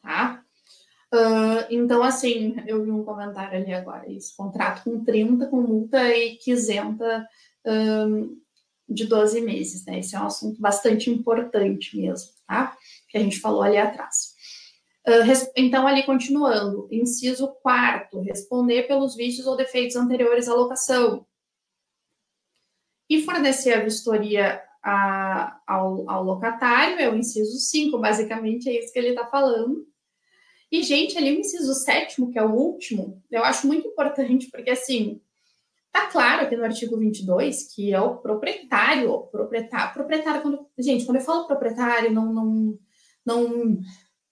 Tá? 0.00 0.44
Uh, 1.12 1.66
então, 1.68 2.02
assim, 2.02 2.56
eu 2.66 2.84
vi 2.84 2.90
um 2.90 3.04
comentário 3.04 3.58
ali 3.58 3.72
agora, 3.72 4.10
isso, 4.10 4.36
contrato 4.36 4.84
com 4.84 5.04
30 5.04 5.46
com 5.46 5.60
multa 5.60 6.14
e 6.14 6.36
que 6.36 6.52
isenta 6.52 7.26
um, 7.66 8.38
de 8.88 9.06
12 9.06 9.40
meses, 9.40 9.84
né? 9.84 9.98
Esse 9.98 10.14
é 10.14 10.20
um 10.20 10.26
assunto 10.26 10.60
bastante 10.60 11.10
importante 11.10 11.96
mesmo, 11.96 12.30
tá? 12.46 12.76
Que 13.08 13.18
a 13.18 13.20
gente 13.20 13.40
falou 13.40 13.62
ali 13.62 13.78
atrás. 13.78 14.27
Ah, 15.08 15.52
então, 15.56 15.86
ali 15.86 16.02
continuando, 16.02 16.86
inciso 16.92 17.48
quarto, 17.62 18.20
responder 18.20 18.82
pelos 18.82 19.16
vícios 19.16 19.46
ou 19.46 19.56
defeitos 19.56 19.96
anteriores 19.96 20.48
à 20.48 20.54
locação. 20.54 21.26
E 23.08 23.22
fornecer 23.22 23.72
a 23.72 23.82
vistoria 23.82 24.62
a, 24.84 25.58
ao, 25.66 26.10
ao, 26.10 26.22
locatário, 26.22 26.98
é 26.98 27.08
o 27.08 27.16
inciso 27.16 27.58
5, 27.58 27.98
basicamente 27.98 28.68
é 28.68 28.78
isso 28.78 28.92
que 28.92 28.98
ele 28.98 29.08
está 29.08 29.24
falando. 29.24 29.86
E, 30.70 30.82
gente, 30.82 31.16
ali 31.16 31.34
o 31.34 31.40
inciso 31.40 31.72
sétimo, 31.72 32.30
que 32.30 32.38
é 32.38 32.44
o 32.44 32.52
último, 32.52 33.22
eu 33.30 33.42
acho 33.42 33.66
muito 33.66 33.88
importante, 33.88 34.50
porque, 34.50 34.68
assim, 34.68 35.22
tá 35.90 36.08
claro 36.08 36.42
aqui 36.42 36.54
no 36.54 36.64
artigo 36.64 36.98
22 36.98 37.74
que 37.74 37.94
é 37.94 38.00
o 38.00 38.18
proprietário, 38.18 39.18
proprietário, 39.32 39.94
proprietário, 39.94 40.42
quando, 40.42 40.66
gente, 40.78 41.06
quando 41.06 41.16
eu 41.16 41.24
falo 41.24 41.46
proprietário, 41.46 42.12
não, 42.12 42.30
não, 42.30 42.78
não 43.24 43.80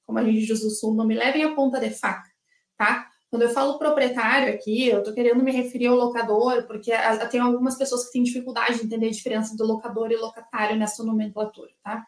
como 0.07 0.19
a 0.19 0.25
gente 0.25 0.47
diz 0.47 0.63
no 0.63 0.71
sul, 0.71 0.95
não 0.95 1.07
me 1.07 1.15
levem 1.15 1.45
a 1.45 1.55
ponta 1.55 1.81
de 1.81 1.91
faca, 1.91 2.31
tá? 2.77 3.11
Quando 3.29 3.43
eu 3.43 3.51
falo 3.51 3.79
proprietário 3.79 4.55
aqui, 4.55 4.87
eu 4.89 5.01
estou 5.01 5.13
querendo 5.13 5.43
me 5.43 5.51
referir 5.51 5.89
ao 5.89 5.97
locador, 5.97 6.67
porque 6.67 6.93
tem 7.31 7.41
algumas 7.41 7.77
pessoas 7.77 8.07
que 8.07 8.13
têm 8.13 8.23
dificuldade 8.23 8.79
de 8.79 8.85
entender 8.87 9.09
a 9.09 9.11
diferença 9.11 9.57
do 9.57 9.67
locador 9.67 10.13
e 10.13 10.17
locatário 10.17 10.77
nessa 10.77 11.03
nomenclatura, 11.03 11.73
tá? 11.83 12.07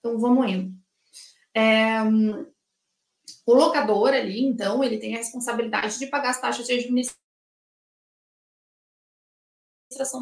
Então, 0.00 0.18
vamos 0.18 0.50
indo. 0.50 0.74
É, 1.54 2.02
o 3.46 3.54
locador 3.54 4.08
ali, 4.08 4.44
então, 4.44 4.82
ele 4.82 4.98
tem 4.98 5.14
a 5.14 5.18
responsabilidade 5.18 5.98
de 5.98 6.08
pagar 6.08 6.30
as 6.30 6.40
taxas 6.40 6.66
de 6.66 6.72
administração 6.72 7.16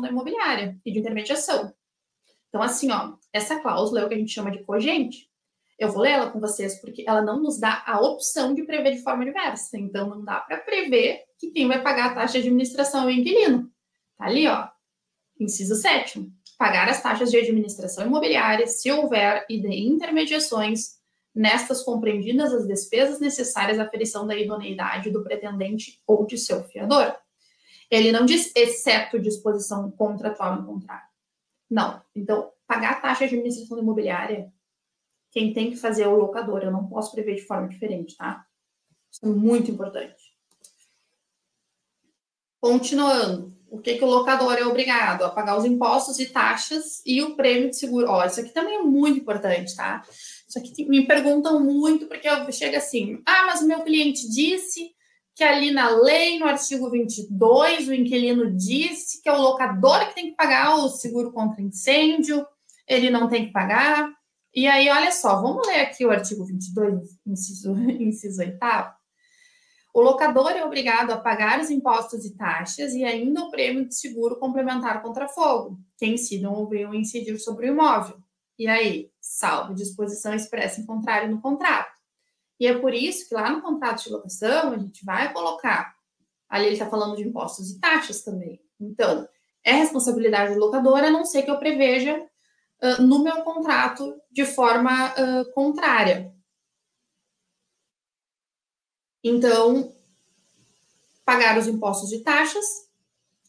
da 0.01 0.11
imobiliária 0.11 0.79
e 0.85 0.93
de 0.93 0.99
intermediação. 0.99 1.75
Então, 2.49 2.62
assim, 2.62 2.93
ó, 2.93 3.16
essa 3.33 3.59
cláusula 3.61 4.01
é 4.01 4.05
o 4.05 4.09
que 4.09 4.14
a 4.14 4.18
gente 4.18 4.33
chama 4.33 4.51
de 4.51 4.62
cogente. 4.62 5.29
Eu 5.79 5.91
vou 5.91 6.03
ler 6.03 6.12
ela 6.12 6.31
com 6.31 6.39
vocês 6.39 6.81
porque 6.81 7.05
ela 7.07 7.20
não 7.20 7.41
nos 7.41 7.59
dá 7.59 7.83
a 7.87 8.01
opção 8.01 8.55
de 8.55 8.62
prever 8.62 8.93
de 8.93 9.03
forma 9.03 9.25
diversa. 9.25 9.77
Então, 9.77 10.09
não 10.09 10.25
dá 10.25 10.41
para 10.41 10.59
prever 10.59 11.25
que 11.39 11.51
quem 11.51 11.66
vai 11.66 11.83
pagar 11.83 12.11
a 12.11 12.14
taxa 12.14 12.41
de 12.41 12.49
administração 12.49 13.03
é 13.03 13.07
o 13.07 13.11
inquilino. 13.11 13.70
Tá 14.16 14.27
ali, 14.27 14.47
ó. 14.47 14.68
Inciso 15.39 15.75
sétimo. 15.75 16.33
Pagar 16.57 16.89
as 16.89 17.03
taxas 17.03 17.31
de 17.31 17.37
administração 17.37 18.07
imobiliária 18.07 18.66
se 18.66 18.91
houver 18.91 19.45
e 19.51 19.61
de 19.61 19.68
intermediações, 19.68 20.95
nestas 21.35 21.83
compreendidas 21.83 22.55
as 22.55 22.66
despesas 22.66 23.18
necessárias 23.18 23.81
à 23.81 23.83
aferição 23.83 24.25
da 24.25 24.37
idoneidade 24.37 25.11
do 25.11 25.25
pretendente 25.25 26.01
ou 26.07 26.25
de 26.25 26.39
seu 26.39 26.62
fiador. 26.62 27.16
Ele 27.91 28.12
não 28.12 28.25
diz 28.25 28.53
exceto 28.55 29.18
disposição 29.18 29.91
contratual 29.91 30.57
no 30.57 30.66
contrato. 30.66 31.09
Não. 31.68 32.01
Então, 32.14 32.53
pagar 32.66 32.93
a 32.93 33.01
taxa 33.01 33.27
de 33.27 33.35
administração 33.35 33.79
imobiliária 33.79 34.53
quem 35.35 35.53
tem 35.53 35.70
que 35.70 35.76
fazer 35.76 36.05
é 36.05 36.09
o 36.09 36.16
locador. 36.16 36.62
Eu 36.62 36.70
não 36.70 36.87
posso 36.87 37.11
prever 37.11 37.35
de 37.35 37.43
forma 37.43 37.68
diferente, 37.68 38.16
tá? 38.16 38.47
Isso 39.11 39.26
é 39.26 39.28
muito 39.28 39.68
importante. 39.68 40.32
Continuando, 42.61 43.53
o 43.68 43.80
que, 43.80 43.97
que 43.97 44.05
o 44.05 44.09
locador 44.09 44.55
é 44.55 44.64
obrigado? 44.64 45.24
A 45.24 45.30
pagar 45.30 45.59
os 45.59 45.64
impostos 45.64 46.20
e 46.20 46.26
taxas 46.26 47.03
e 47.05 47.20
o 47.20 47.35
prêmio 47.35 47.68
de 47.68 47.76
seguro. 47.76 48.09
Ó, 48.09 48.24
isso 48.24 48.41
aqui 48.41 48.51
também 48.51 48.76
é 48.76 48.82
muito 48.82 49.18
importante, 49.18 49.74
tá? 49.74 50.03
Isso 50.49 50.57
aqui 50.57 50.89
me 50.89 51.05
perguntam 51.05 51.59
muito, 51.59 52.07
porque 52.07 52.28
eu 52.28 52.51
chego 52.53 52.76
assim, 52.76 53.20
ah, 53.26 53.47
mas 53.47 53.61
o 53.61 53.66
meu 53.66 53.80
cliente 53.82 54.30
disse 54.30 54.93
que 55.35 55.43
ali 55.43 55.72
na 55.72 55.91
lei, 55.91 56.39
no 56.39 56.47
artigo 56.47 56.89
22, 56.89 57.89
o 57.89 57.93
inquilino 57.95 58.57
disse 58.57 59.20
que 59.20 59.28
é 59.28 59.32
o 59.32 59.43
locador 59.43 60.07
que 60.09 60.14
tem 60.14 60.30
que 60.30 60.37
pagar 60.37 60.76
o 60.76 60.89
seguro 60.89 61.32
contra 61.32 61.61
incêndio, 61.61 62.47
ele 62.87 63.11
não 63.11 63.28
tem 63.28 63.47
que 63.47 63.53
pagar. 63.53 64.09
E 64.55 64.68
aí, 64.68 64.88
olha 64.88 65.11
só, 65.11 65.42
vamos 65.42 65.66
ler 65.66 65.80
aqui 65.80 66.07
o 66.07 66.11
artigo 66.12 66.44
22, 66.44 67.18
inciso, 67.26 67.74
inciso 68.00 68.40
8. 68.40 68.59
O 69.92 70.00
locador 70.00 70.52
é 70.52 70.64
obrigado 70.64 71.11
a 71.11 71.16
pagar 71.16 71.61
os 71.61 71.70
impostos 71.70 72.24
e 72.24 72.36
taxas 72.36 72.94
e 72.94 73.05
ainda 73.05 73.42
o 73.42 73.50
prêmio 73.50 73.86
de 73.86 73.94
seguro 73.96 74.38
complementar 74.38 75.02
contra 75.02 75.28
fogo, 75.28 75.80
que 75.98 76.07
incidam 76.07 76.52
ou 76.52 76.68
venham 76.68 76.94
incidir 76.94 77.38
sobre 77.38 77.68
o 77.68 77.72
imóvel. 77.72 78.16
E 78.57 78.68
aí, 78.68 79.11
salvo 79.20 79.74
disposição 79.74 80.32
expressa 80.32 80.80
em 80.80 80.86
contrário 80.86 81.30
no 81.30 81.40
contrato. 81.40 81.92
E 82.59 82.66
é 82.66 82.78
por 82.78 82.94
isso 82.94 83.28
que 83.28 83.34
lá 83.34 83.50
no 83.50 83.61
contrato 83.61 84.05
de 84.05 84.11
locação 84.11 84.72
a 84.72 84.78
gente 84.78 85.05
vai 85.05 85.32
colocar, 85.32 85.94
ali 86.48 86.66
ele 86.66 86.74
está 86.74 86.88
falando 86.88 87.16
de 87.16 87.26
impostos 87.26 87.70
e 87.70 87.80
taxas 87.80 88.22
também. 88.22 88.61
Então, 88.80 89.28
é 89.64 89.72
responsabilidade 89.72 90.55
do 90.55 90.61
locador, 90.61 90.98
a 90.98 91.11
não 91.11 91.24
ser 91.24 91.42
que 91.42 91.50
eu 91.50 91.59
preveja 91.59 92.24
no 93.01 93.22
meu 93.22 93.43
contrato 93.43 94.20
de 94.30 94.45
forma 94.45 95.12
uh, 95.12 95.53
contrária. 95.53 96.32
Então, 99.22 99.93
pagar 101.24 101.59
os 101.59 101.66
impostos 101.66 102.12
e 102.12 102.22
taxas 102.22 102.64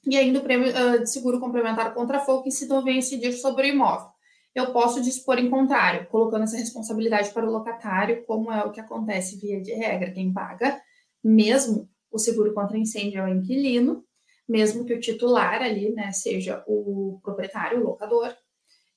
e 0.08 0.16
ainda 0.16 0.40
o 0.40 0.44
prêmio 0.44 0.70
uh, 0.70 1.00
de 1.00 1.10
seguro 1.10 1.40
complementar 1.40 1.94
contra 1.94 2.20
fogo 2.20 2.50
se 2.50 2.68
deve 2.68 2.92
incidir 2.92 3.34
sobre 3.34 3.68
o 3.68 3.74
imóvel. 3.74 4.10
Eu 4.54 4.72
posso 4.72 5.02
dispor 5.02 5.38
em 5.38 5.50
contrário, 5.50 6.08
colocando 6.08 6.44
essa 6.44 6.56
responsabilidade 6.56 7.32
para 7.32 7.46
o 7.46 7.52
locatário, 7.52 8.24
como 8.26 8.50
é 8.52 8.64
o 8.64 8.72
que 8.72 8.80
acontece 8.80 9.38
via 9.38 9.60
de 9.62 9.74
regra. 9.74 10.12
Quem 10.12 10.32
paga, 10.32 10.82
mesmo 11.22 11.90
o 12.10 12.18
seguro 12.18 12.54
contra 12.54 12.78
incêndio 12.78 13.20
é 13.20 13.26
o 13.26 13.28
inquilino, 13.28 14.06
mesmo 14.48 14.86
que 14.86 14.94
o 14.94 15.00
titular 15.00 15.62
ali, 15.62 15.92
né, 15.92 16.12
seja 16.14 16.64
o 16.68 17.20
proprietário, 17.22 17.82
o 17.82 17.84
locador, 17.84 18.34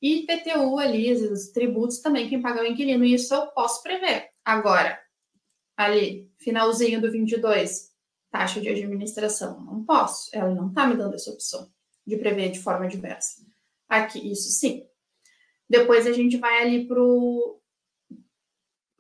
e 0.01 0.25
PTU 0.27 0.79
ali, 0.79 1.13
os 1.13 1.49
tributos 1.49 1.99
também, 1.99 2.29
quem 2.29 2.41
paga 2.41 2.61
é 2.61 2.63
o 2.63 2.67
inquilino. 2.67 3.05
Isso 3.05 3.35
eu 3.35 3.49
posso 3.49 3.83
prever. 3.83 4.31
Agora, 4.45 4.99
ali, 5.77 6.31
finalzinho 6.39 7.01
do 7.01 7.11
22, 7.11 7.91
taxa 8.31 8.61
de 8.61 8.69
administração. 8.69 9.61
Não 9.61 9.85
posso. 9.85 10.31
Ela 10.33 10.55
não 10.55 10.69
está 10.69 10.87
me 10.87 10.97
dando 10.97 11.15
essa 11.15 11.31
opção 11.31 11.69
de 12.07 12.17
prever 12.17 12.51
de 12.51 12.61
forma 12.61 12.87
diversa. 12.87 13.45
Aqui, 13.89 14.31
isso 14.31 14.51
sim. 14.51 14.87
Depois 15.69 16.07
a 16.07 16.13
gente 16.13 16.37
vai 16.37 16.63
ali 16.63 16.87
para 16.87 17.03
o 17.03 17.61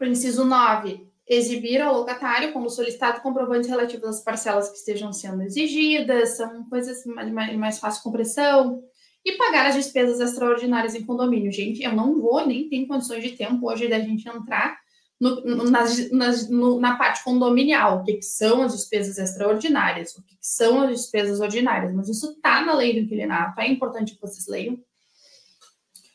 inciso 0.02 0.44
9. 0.44 1.06
Exibir 1.26 1.80
ao 1.80 1.94
locatário 1.94 2.52
como 2.54 2.70
solicitado 2.70 3.20
comprovantes 3.20 3.68
relativos 3.68 4.08
às 4.08 4.20
parcelas 4.22 4.70
que 4.70 4.78
estejam 4.78 5.12
sendo 5.12 5.42
exigidas, 5.42 6.38
são 6.38 6.66
coisas 6.70 7.04
mais, 7.04 7.30
mais, 7.30 7.56
mais 7.56 7.78
fácil 7.78 8.02
compressão 8.02 8.82
e 9.28 9.36
pagar 9.36 9.66
as 9.66 9.74
despesas 9.74 10.20
extraordinárias 10.20 10.94
em 10.94 11.04
condomínio. 11.04 11.52
Gente, 11.52 11.82
eu 11.82 11.92
não 11.92 12.20
vou, 12.20 12.46
nem 12.46 12.68
tenho 12.68 12.88
condições 12.88 13.22
de 13.22 13.32
tempo 13.32 13.68
hoje 13.68 13.88
da 13.88 14.00
gente 14.00 14.28
entrar 14.28 14.78
no, 15.20 15.64
nas, 15.70 16.10
nas, 16.10 16.48
no, 16.48 16.78
na 16.78 16.96
parte 16.96 17.24
condominial, 17.24 17.98
o 17.98 18.04
que, 18.04 18.14
que, 18.14 18.24
são 18.24 18.62
as 18.62 18.72
despesas 18.72 19.18
extraordinárias, 19.18 20.14
o 20.16 20.22
que, 20.22 20.36
que 20.36 20.46
são 20.46 20.82
as 20.82 20.90
despesas 20.90 21.40
ordinárias, 21.40 21.92
mas 21.92 22.08
isso 22.08 22.30
está 22.32 22.64
na 22.64 22.74
lei 22.74 22.94
do 22.94 23.00
inquilinato, 23.00 23.60
é 23.60 23.68
importante 23.68 24.14
que 24.14 24.20
vocês 24.20 24.46
leiam. 24.46 24.78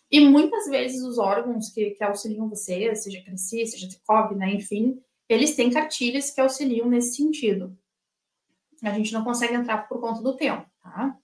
E 0.09 0.21
muitas 0.21 0.67
vezes 0.67 1.01
os 1.03 1.17
órgãos 1.17 1.69
que, 1.69 1.91
que 1.91 2.03
auxiliam 2.03 2.47
você, 2.47 2.95
seja 2.95 3.21
Cresci, 3.23 3.65
seja 3.65 3.89
Tecov, 3.89 4.35
né, 4.35 4.53
enfim, 4.53 5.01
eles 5.27 5.55
têm 5.55 5.69
cartilhas 5.69 6.31
que 6.31 6.39
auxiliam 6.39 6.87
nesse 6.87 7.17
sentido. 7.17 7.77
A 8.81 8.91
gente 8.91 9.11
não 9.11 9.23
consegue 9.23 9.53
entrar 9.53 9.87
por 9.89 9.99
conta 9.99 10.21
do 10.21 10.35
tempo, 10.35 10.65
tá? 10.81 11.17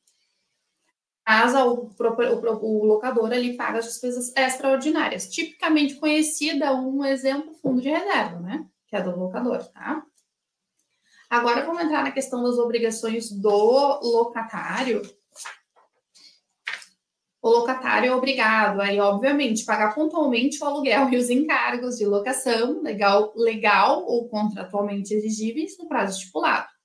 Casa, 1.29 1.63
o, 1.63 1.91
o, 1.99 2.65
o, 2.65 2.85
locador 2.85 3.31
ali 3.31 3.55
paga 3.55 3.77
as 3.77 3.85
despesas 3.85 4.35
extraordinárias. 4.35 5.29
Tipicamente 5.29 5.93
conhecida, 5.93 6.73
um 6.73 7.05
exemplo, 7.05 7.53
fundo 7.61 7.79
de 7.79 7.87
reserva, 7.87 8.39
né? 8.39 8.65
Que 8.87 8.95
é 8.95 9.01
do 9.03 9.15
locador, 9.15 9.63
tá? 9.67 10.03
Agora 11.29 11.63
vamos 11.63 11.83
entrar 11.83 12.03
na 12.03 12.11
questão 12.11 12.41
das 12.41 12.57
obrigações 12.57 13.29
do 13.29 13.99
locatário. 14.01 15.03
O 17.43 17.49
locatário 17.49 18.11
é 18.11 18.15
obrigado 18.15 18.81
aí, 18.81 18.99
obviamente, 18.99 19.65
pagar 19.65 19.93
pontualmente 19.93 20.63
o 20.63 20.65
aluguel 20.65 21.09
e 21.11 21.17
os 21.17 21.29
encargos 21.29 21.99
de 21.99 22.07
locação, 22.07 22.81
legal, 22.81 23.31
legal 23.35 24.03
ou 24.03 24.27
contratualmente 24.27 25.13
exigíveis 25.13 25.77
no 25.77 25.87
prazo 25.87 26.17
estipulado 26.17 26.78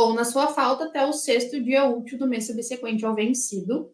ou 0.00 0.14
na 0.14 0.24
sua 0.24 0.48
falta 0.48 0.84
até 0.84 1.04
o 1.04 1.12
sexto 1.12 1.62
dia 1.62 1.84
útil 1.84 2.18
do 2.18 2.26
mês 2.26 2.46
subsequente 2.46 3.04
ao 3.04 3.14
vencido 3.14 3.92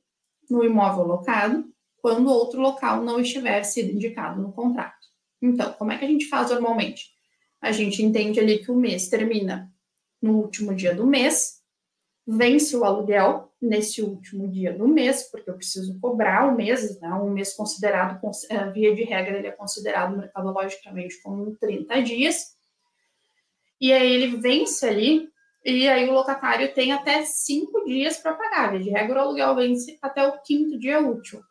no 0.49 0.65
imóvel 0.65 1.05
locado, 1.05 1.65
quando 1.97 2.31
outro 2.31 2.61
local 2.61 3.03
não 3.03 3.19
estiver 3.19 3.65
sido 3.65 3.91
indicado 3.91 4.41
no 4.41 4.53
contrato. 4.53 5.07
Então, 5.43 5.73
como 5.73 5.91
é 5.91 5.99
que 5.99 6.05
a 6.05 6.09
gente 6.09 6.29
faz 6.29 6.51
normalmente? 6.51 7.11
A 7.61 7.73
gente 7.73 8.03
entende 8.03 8.39
ali 8.39 8.59
que 8.59 8.71
o 8.71 8.77
mês 8.77 9.09
termina 9.09 9.69
no 10.23 10.37
último 10.37 10.73
dia 10.75 10.95
do 10.95 11.05
mês, 11.05 11.61
vence 12.25 12.77
o 12.77 12.85
aluguel 12.85 13.53
nesse 13.61 14.01
último 14.01 14.49
dia 14.49 14.73
do 14.73 14.87
mês, 14.87 15.25
porque 15.31 15.51
eu 15.51 15.55
preciso 15.55 15.99
cobrar 15.99 16.47
o 16.47 16.55
mês, 16.55 17.01
né? 17.01 17.13
um 17.15 17.31
mês 17.31 17.55
considerado, 17.55 18.21
via 18.73 18.95
de 18.95 19.03
regra, 19.03 19.39
ele 19.39 19.49
é 19.49 19.53
considerado 19.53 20.17
mercadologicamente 20.17 21.21
como 21.21 21.57
30 21.57 22.01
dias, 22.03 22.57
e 23.81 23.93
aí 23.93 24.11
ele 24.11 24.37
vence 24.37 24.87
ali 24.87 25.29
e 25.67 25.89
aí 25.89 26.09
o 26.09 26.13
locatário 26.13 26.73
tem 26.73 26.93
até 26.93 27.25
cinco 27.25 27.85
dias 27.85 28.19
para 28.19 28.35
pagar. 28.35 28.79
De 28.79 28.89
regra, 28.89 29.19
o 29.19 29.23
aluguel 29.23 29.57
vence 29.57 29.99
até 30.01 30.25
o 30.25 30.41
quinto 30.41 30.79
dia 30.79 31.01
útil. 31.01 31.43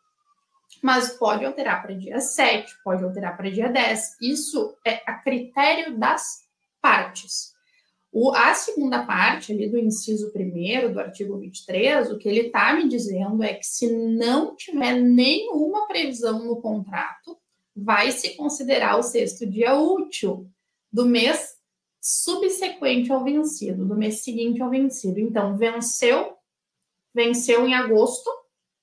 Mas 0.82 1.10
pode 1.10 1.44
alterar 1.44 1.82
para 1.82 1.94
dia 1.94 2.18
7, 2.18 2.76
pode 2.82 3.04
alterar 3.04 3.36
para 3.36 3.50
dia 3.50 3.68
10. 3.68 4.16
Isso 4.22 4.74
é 4.86 5.02
a 5.06 5.14
critério 5.14 5.98
das 5.98 6.46
partes. 6.80 7.52
O, 8.10 8.32
a 8.32 8.54
segunda 8.54 9.04
parte 9.04 9.52
ali 9.52 9.68
do 9.68 9.78
inciso 9.78 10.32
primeiro 10.32 10.94
do 10.94 10.98
artigo 10.98 11.36
23, 11.38 12.10
o 12.10 12.16
que 12.16 12.26
ele 12.26 12.46
está 12.46 12.72
me 12.72 12.88
dizendo 12.88 13.42
é 13.42 13.52
que 13.52 13.66
se 13.66 13.92
não 13.92 14.56
tiver 14.56 14.94
nenhuma 14.94 15.86
previsão 15.86 16.42
no 16.42 16.58
contrato, 16.62 17.36
vai 17.76 18.10
se 18.12 18.34
considerar 18.34 18.96
o 18.96 19.02
sexto 19.02 19.44
dia 19.44 19.74
útil 19.74 20.50
do 20.90 21.04
mês 21.04 21.55
subsequente 22.06 23.10
ao 23.10 23.24
vencido, 23.24 23.84
do 23.84 23.96
mês 23.96 24.22
seguinte 24.22 24.62
ao 24.62 24.70
vencido. 24.70 25.18
Então, 25.18 25.58
venceu, 25.58 26.36
venceu 27.12 27.66
em 27.66 27.74
agosto, 27.74 28.30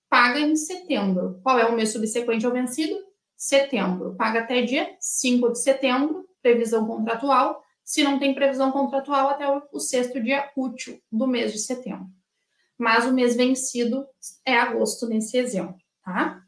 paga 0.09 0.41
em 0.41 0.57
setembro. 0.57 1.39
Qual 1.41 1.57
é 1.57 1.65
o 1.65 1.73
mês 1.73 1.93
subsequente 1.93 2.45
ao 2.45 2.51
vencido? 2.51 2.97
Setembro. 3.37 4.13
Paga 4.15 4.41
até 4.41 4.61
dia 4.63 4.93
5 4.99 5.53
de 5.53 5.59
setembro, 5.61 6.27
previsão 6.41 6.85
contratual, 6.85 7.63
se 7.81 8.03
não 8.03 8.19
tem 8.19 8.35
previsão 8.35 8.73
contratual 8.73 9.29
até 9.29 9.45
o 9.71 9.79
sexto 9.79 10.21
dia 10.21 10.51
útil 10.57 11.01
do 11.09 11.25
mês 11.25 11.53
de 11.53 11.59
setembro. 11.59 12.09
Mas 12.77 13.05
o 13.05 13.13
mês 13.13 13.37
vencido 13.37 14.05
é 14.45 14.57
agosto 14.59 15.07
nesse 15.07 15.37
exemplo, 15.37 15.77
tá? 16.03 16.43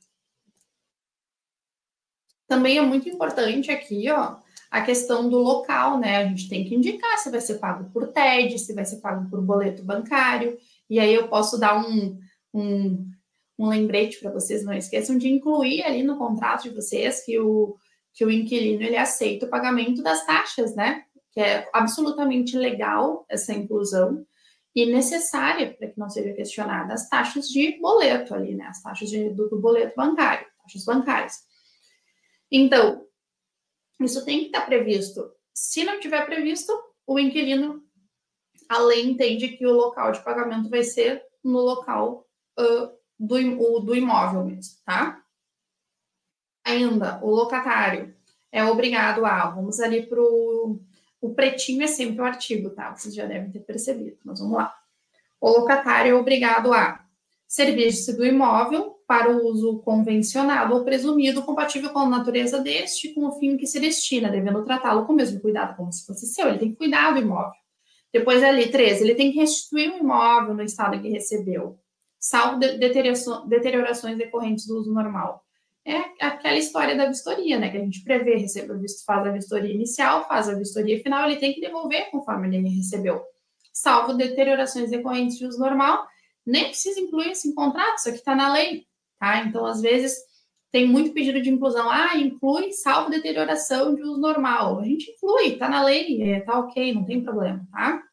Também 2.45 2.78
é 2.78 2.82
muito 2.82 3.07
importante 3.07 3.71
aqui, 3.71 4.09
ó, 4.11 4.43
a 4.70 4.82
questão 4.82 5.30
do 5.30 5.38
local, 5.38 5.99
né? 5.99 6.18
A 6.18 6.26
gente 6.26 6.49
tem 6.49 6.66
que 6.66 6.76
indicar 6.76 7.18
se 7.18 7.30
vai 7.30 7.41
ser 7.41 7.55
pago 7.55 7.89
por 7.91 8.07
TED, 8.07 8.59
se 8.59 8.74
vai 8.74 8.86
ser 8.86 8.97
pago 8.97 9.30
por 9.30 9.41
boleto 9.41 9.84
bancário, 9.84 10.57
e 10.89 10.99
aí 10.99 11.13
eu 11.13 11.28
posso 11.28 11.57
dar 11.57 11.78
um, 11.78 12.20
um, 12.53 13.09
um 13.57 13.68
lembrete 13.68 14.20
para 14.20 14.32
vocês, 14.32 14.63
não 14.63 14.74
esqueçam 14.74 15.18
de 15.18 15.30
incluir 15.30 15.84
ali 15.84 16.03
no 16.03 16.18
contrato 16.18 16.63
de 16.63 16.70
vocês 16.70 17.24
que 17.24 17.39
o, 17.39 17.78
que 18.13 18.26
o 18.26 18.32
inquilino 18.32 18.84
ele 18.84 18.97
aceita 18.97 19.45
o 19.45 19.49
pagamento 19.49 20.01
das 20.01 20.26
taxas, 20.26 20.76
né? 20.76 21.03
Que 21.32 21.39
é 21.39 21.70
absolutamente 21.74 22.57
legal 22.57 23.26
essa 23.30 23.53
inclusão 23.53 24.26
e 24.76 24.86
necessária 24.86 25.74
para 25.74 25.88
que 25.88 25.97
não 25.97 26.09
seja 26.09 26.34
questionada 26.34 26.93
as 26.93 27.07
taxas 27.07 27.47
de 27.47 27.80
boleto 27.80 28.34
ali, 28.34 28.55
né? 28.55 28.66
As 28.66 28.82
taxas 28.82 29.09
de, 29.09 29.30
do, 29.30 29.49
do 29.49 29.59
boleto 29.59 29.95
bancário, 29.95 30.45
taxas 30.63 30.84
bancárias. 30.84 31.45
Então, 32.51 33.05
isso 33.99 34.25
tem 34.25 34.39
que 34.39 34.45
estar 34.47 34.65
previsto. 34.65 35.31
Se 35.53 35.83
não 35.83 35.99
tiver 35.99 36.25
previsto, 36.25 36.73
o 37.07 37.19
inquilino, 37.19 37.83
a 38.67 38.79
lei 38.79 39.05
entende 39.05 39.49
que 39.49 39.65
o 39.65 39.71
local 39.71 40.11
de 40.11 40.23
pagamento 40.23 40.69
vai 40.69 40.83
ser 40.83 41.23
no 41.43 41.59
local 41.59 42.27
uh, 42.59 42.91
do, 43.17 43.35
o, 43.61 43.79
do 43.79 43.95
imóvel 43.95 44.43
mesmo, 44.43 44.77
tá? 44.83 45.21
Ainda, 46.65 47.19
o 47.23 47.29
locatário 47.29 48.15
é 48.51 48.65
obrigado 48.65 49.25
a, 49.25 49.49
vamos 49.49 49.79
ali 49.79 50.07
para 50.07 50.19
o 50.19 51.33
pretinho 51.33 51.83
é 51.83 51.87
sempre 51.87 52.21
o 52.21 52.25
artigo, 52.25 52.69
tá? 52.69 52.95
Vocês 52.95 53.13
já 53.13 53.25
devem 53.25 53.51
ter 53.51 53.59
percebido, 53.61 54.17
mas 54.23 54.39
vamos 54.39 54.57
lá. 54.57 54.75
O 55.41 55.49
locatário 55.49 56.11
é 56.11 56.15
obrigado 56.15 56.73
a 56.73 57.03
servir-se 57.47 58.15
do 58.15 58.25
imóvel 58.25 58.94
para 59.08 59.32
o 59.32 59.45
uso 59.47 59.80
convencionado 59.80 60.74
ou 60.74 60.84
presumido 60.84 61.43
compatível 61.43 61.91
com 61.91 61.99
a 61.99 62.10
natureza 62.10 62.60
deste 62.60 63.14
com 63.14 63.28
o 63.28 63.32
fim 63.34 63.56
que 63.56 63.68
se 63.68 63.80
destina, 63.80 64.30
devendo 64.30 64.64
tratá-lo 64.64 65.06
com 65.06 65.14
o 65.14 65.16
mesmo 65.16 65.39
cuidado 65.39 65.76
como 65.76 65.91
se 65.91 66.06
fosse 66.06 66.26
seu. 66.28 66.47
Ele 66.47 66.58
tem 66.58 66.72
que 66.72 66.78
cuidar 66.78 67.12
do 67.12 67.20
imóvel. 67.20 67.53
Depois 68.12 68.43
ali, 68.43 68.72
13, 68.72 69.03
ele 69.03 69.16
tem 69.16 69.32
que 69.32 69.39
restituir 69.39 69.91
o 69.91 69.97
imóvel 69.97 70.53
no 70.53 70.64
estado 70.64 70.95
em 70.95 71.01
que 71.01 71.10
recebeu, 71.10 71.78
salvo 72.20 72.60
deteriorações 72.60 74.18
decorrentes 74.18 74.66
do 74.66 74.80
uso 74.80 74.93
normal. 74.93 75.43
É 75.86 75.97
aquela 76.26 76.58
história 76.58 76.95
da 76.95 77.06
vistoria, 77.06 77.60
né? 77.60 77.70
Que 77.70 77.78
a 77.78 77.82
gente 77.82 78.03
prevê, 78.03 78.38
recebe, 78.38 78.74
faz 79.06 79.28
a 79.28 79.32
vistoria 79.32 79.72
inicial, 79.72 80.28
faz 80.28 80.49
a 80.49 80.56
vistoria 80.56 81.01
final, 81.03 81.30
ele 81.30 81.39
tem 81.39 81.53
que 81.53 81.62
devolver 81.62 82.10
conforme 82.10 82.47
ele 82.47 82.70
recebeu, 82.70 83.22
salvo 83.72 84.14
deteriorações 84.14 84.89
decorrentes 84.89 85.38
de 85.38 85.45
uso 85.45 85.60
normal 85.60 86.08
nem 86.45 86.66
precisa 86.66 86.99
incluir 86.99 87.32
esse 87.32 87.53
contrato, 87.56 87.97
isso 87.97 88.10
aqui 88.10 88.20
está 88.20 88.36
na 88.36 88.53
lei, 88.53 88.86
tá? 89.20 89.43
Então, 89.43 89.66
às 89.66 89.82
vezes, 89.82 90.18
tem 90.72 90.86
muito 90.86 91.13
pedido 91.13 91.41
de 91.41 91.49
inclusão, 91.49 91.89
ah, 91.89 92.18
inclui 92.18 92.74
salvo 92.74 93.09
deterioração 93.09 93.95
de 93.95 94.01
uso 94.01 94.20
normal. 94.20 94.80
A 94.80 94.84
gente 94.84 95.11
inclui, 95.11 95.53
está 95.53 95.70
na 95.70 95.84
lei, 95.84 96.22
é, 96.22 96.41
tá 96.41 96.59
ok, 96.59 96.93
não 96.93 97.05
tem 97.05 97.24
problema, 97.24 97.66
tá? 97.72 98.03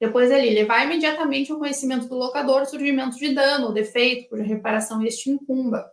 Depois 0.00 0.32
ali, 0.32 0.50
levar 0.50 0.84
imediatamente 0.84 1.52
ao 1.52 1.58
conhecimento 1.58 2.08
do 2.08 2.16
locador 2.16 2.66
surgimento 2.66 3.16
de 3.18 3.34
dano 3.34 3.66
ou 3.66 3.72
defeito, 3.72 4.28
cuja 4.28 4.42
reparação 4.42 5.00
este 5.04 5.30
incumba. 5.30 5.88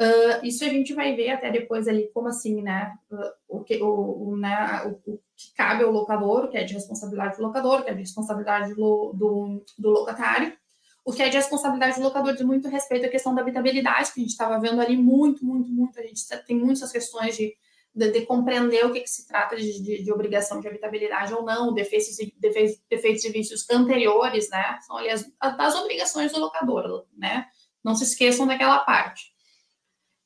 Uh, 0.00 0.46
isso 0.46 0.64
a 0.64 0.68
gente 0.68 0.94
vai 0.94 1.16
ver 1.16 1.30
até 1.30 1.50
depois 1.50 1.88
ali, 1.88 2.08
como 2.14 2.28
assim, 2.28 2.62
né? 2.62 2.94
Uh, 3.10 3.58
o, 3.58 3.64
que, 3.64 3.82
o, 3.82 4.28
o, 4.28 4.36
né 4.36 4.84
o, 4.84 5.12
o, 5.12 5.20
que 5.36 5.52
cabe 5.54 5.84
ao 5.84 5.90
locador, 5.90 6.44
o 6.44 6.48
que 6.48 6.56
é 6.56 6.64
de 6.64 6.72
responsabilidade 6.72 7.36
do 7.36 7.42
locador, 7.42 7.80
o 7.80 7.82
que 7.82 7.90
é 7.90 7.94
de 7.94 8.00
responsabilidade 8.00 8.74
do, 8.74 9.12
do, 9.12 9.64
do 9.78 9.90
locatário. 9.90 10.56
O 11.04 11.12
que 11.12 11.22
é 11.22 11.28
de 11.28 11.36
responsabilidade 11.36 11.96
do 11.96 12.02
locador 12.02 12.32
diz 12.34 12.42
muito 12.42 12.68
respeito 12.68 13.06
à 13.06 13.08
questão 13.08 13.34
da 13.34 13.40
habitabilidade, 13.40 14.12
que 14.12 14.20
a 14.20 14.22
gente 14.22 14.32
estava 14.32 14.58
vendo 14.60 14.80
ali 14.80 14.96
muito, 14.96 15.44
muito, 15.44 15.70
muito. 15.70 15.98
A 15.98 16.02
gente 16.02 16.22
tem 16.46 16.56
muitas 16.56 16.92
questões 16.92 17.36
de, 17.36 17.56
de, 17.94 18.10
de 18.10 18.26
compreender 18.26 18.84
o 18.84 18.92
que, 18.92 19.00
que 19.00 19.10
se 19.10 19.26
trata 19.26 19.56
de, 19.56 19.82
de, 19.82 20.02
de, 20.02 20.12
obrigação 20.12 20.60
de 20.60 20.68
habitabilidade 20.68 21.32
ou 21.32 21.42
não, 21.42 21.72
defeitos, 21.72 22.16
defeitos, 22.38 22.80
defeitos 22.88 23.24
e 23.24 23.30
vícios 23.30 23.68
anteriores, 23.70 24.50
né? 24.50 24.78
São 24.86 24.98
ali 24.98 25.08
as, 25.08 25.24
as 25.40 25.74
obrigações 25.74 26.32
do 26.32 26.40
locador, 26.40 27.06
né? 27.16 27.46
Não 27.82 27.94
se 27.94 28.04
esqueçam 28.04 28.46
daquela 28.46 28.80
parte. 28.80 29.32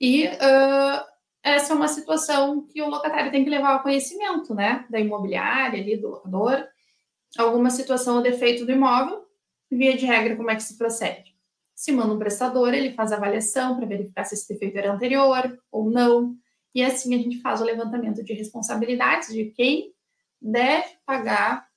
E 0.01 0.27
uh, 0.27 1.05
essa 1.43 1.73
é 1.73 1.77
uma 1.77 1.89
situação 1.89 2.67
que 2.67 2.83
o 2.83 2.89
locatário 2.89 3.31
tem 3.31 3.45
que 3.45 3.51
levar 3.51 3.75
ao 3.75 3.83
conhecimento, 3.83 4.55
né, 4.55 4.87
da 4.89 4.99
imobiliária 4.99 5.81
ali, 5.81 5.97
do 5.97 6.09
locador, 6.09 6.67
alguma 7.37 7.69
situação 7.69 8.17
ou 8.17 8.23
defeito 8.23 8.65
do 8.65 8.73
imóvel, 8.73 9.24
via 9.77 9.97
de 9.97 10.07
regra, 10.07 10.37
como 10.37 10.51
é 10.51 10.57
que 10.57 10.63
se 10.63 10.77
procede? 10.77 11.35
Se 11.75 11.93
manda 11.93 12.15
um 12.15 12.19
prestador, 12.19 12.73
ele 12.73 12.93
faz 12.93 13.13
a 13.13 13.17
avaliação 13.17 13.77
para 13.77 13.87
verificar 13.87 14.25
se 14.25 14.35
esse 14.35 14.49
defeito 14.49 14.79
era 14.79 14.93
anterior 14.93 15.59
ou 15.71 15.91
não, 15.91 16.37
e 16.75 16.83
assim 16.83 17.15
a 17.15 17.19
gente 17.19 17.41
faz 17.41 17.61
o 17.61 17.65
levantamento 17.65 18.23
de 18.23 18.33
responsabilidades 18.33 19.33
de 19.33 19.47
quem 19.47 19.93
deve 20.41 20.89
pagar 21.05 21.69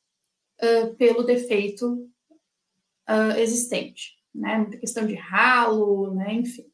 uh, 0.61 0.95
pelo 0.95 1.23
defeito 1.23 2.09
uh, 3.07 3.37
existente, 3.37 4.17
né? 4.33 4.57
Muita 4.57 4.77
questão 4.77 5.05
de 5.05 5.15
ralo, 5.15 6.13
né? 6.13 6.33
Enfim 6.33 6.65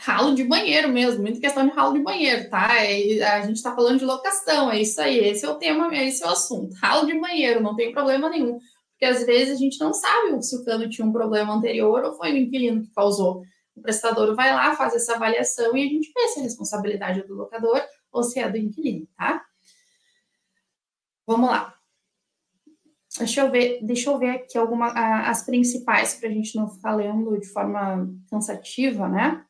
ralo 0.00 0.34
de 0.34 0.44
banheiro 0.44 0.88
mesmo, 0.88 1.22
muita 1.22 1.40
questão 1.40 1.68
de 1.68 1.74
ralo 1.74 1.92
de 1.92 2.02
banheiro, 2.02 2.48
tá? 2.48 2.74
É, 2.82 3.22
a 3.22 3.42
gente 3.42 3.56
está 3.56 3.74
falando 3.74 3.98
de 3.98 4.04
locação, 4.06 4.70
é 4.70 4.80
isso 4.80 4.98
aí, 4.98 5.18
esse 5.18 5.44
é 5.44 5.48
o 5.48 5.56
tema, 5.56 5.94
esse 5.94 6.22
é 6.22 6.26
o 6.26 6.30
assunto. 6.30 6.74
Ralo 6.76 7.06
de 7.06 7.18
banheiro, 7.18 7.62
não 7.62 7.76
tem 7.76 7.92
problema 7.92 8.30
nenhum, 8.30 8.58
porque 8.92 9.04
às 9.04 9.24
vezes 9.26 9.56
a 9.56 9.58
gente 9.58 9.78
não 9.78 9.92
sabe 9.92 10.42
se 10.42 10.56
o 10.56 10.64
cano 10.64 10.88
tinha 10.88 11.06
um 11.06 11.12
problema 11.12 11.54
anterior 11.54 12.02
ou 12.02 12.14
foi 12.14 12.32
o 12.32 12.36
inquilino 12.36 12.82
que 12.82 12.94
causou. 12.94 13.42
O 13.76 13.82
prestador 13.82 14.34
vai 14.34 14.54
lá, 14.54 14.74
faz 14.74 14.94
essa 14.94 15.16
avaliação 15.16 15.76
e 15.76 15.84
a 15.84 15.88
gente 15.88 16.10
vê 16.14 16.28
se 16.28 16.40
é 16.40 16.42
responsabilidade 16.44 17.22
do 17.26 17.34
locador 17.34 17.82
ou 18.10 18.22
se 18.22 18.40
é 18.40 18.48
do 18.48 18.56
inquilino, 18.56 19.06
tá? 19.18 19.44
Vamos 21.26 21.50
lá. 21.50 21.74
Deixa 23.18 23.42
eu 23.42 23.50
ver, 23.50 23.80
deixa 23.82 24.08
eu 24.08 24.18
ver 24.18 24.30
aqui 24.30 24.56
alguma, 24.56 24.92
as 25.28 25.44
principais 25.44 26.14
para 26.14 26.28
a 26.28 26.32
gente 26.32 26.56
não 26.56 26.70
ficar 26.70 26.94
lendo 26.94 27.38
de 27.38 27.46
forma 27.48 28.08
cansativa, 28.30 29.06
né? 29.06 29.44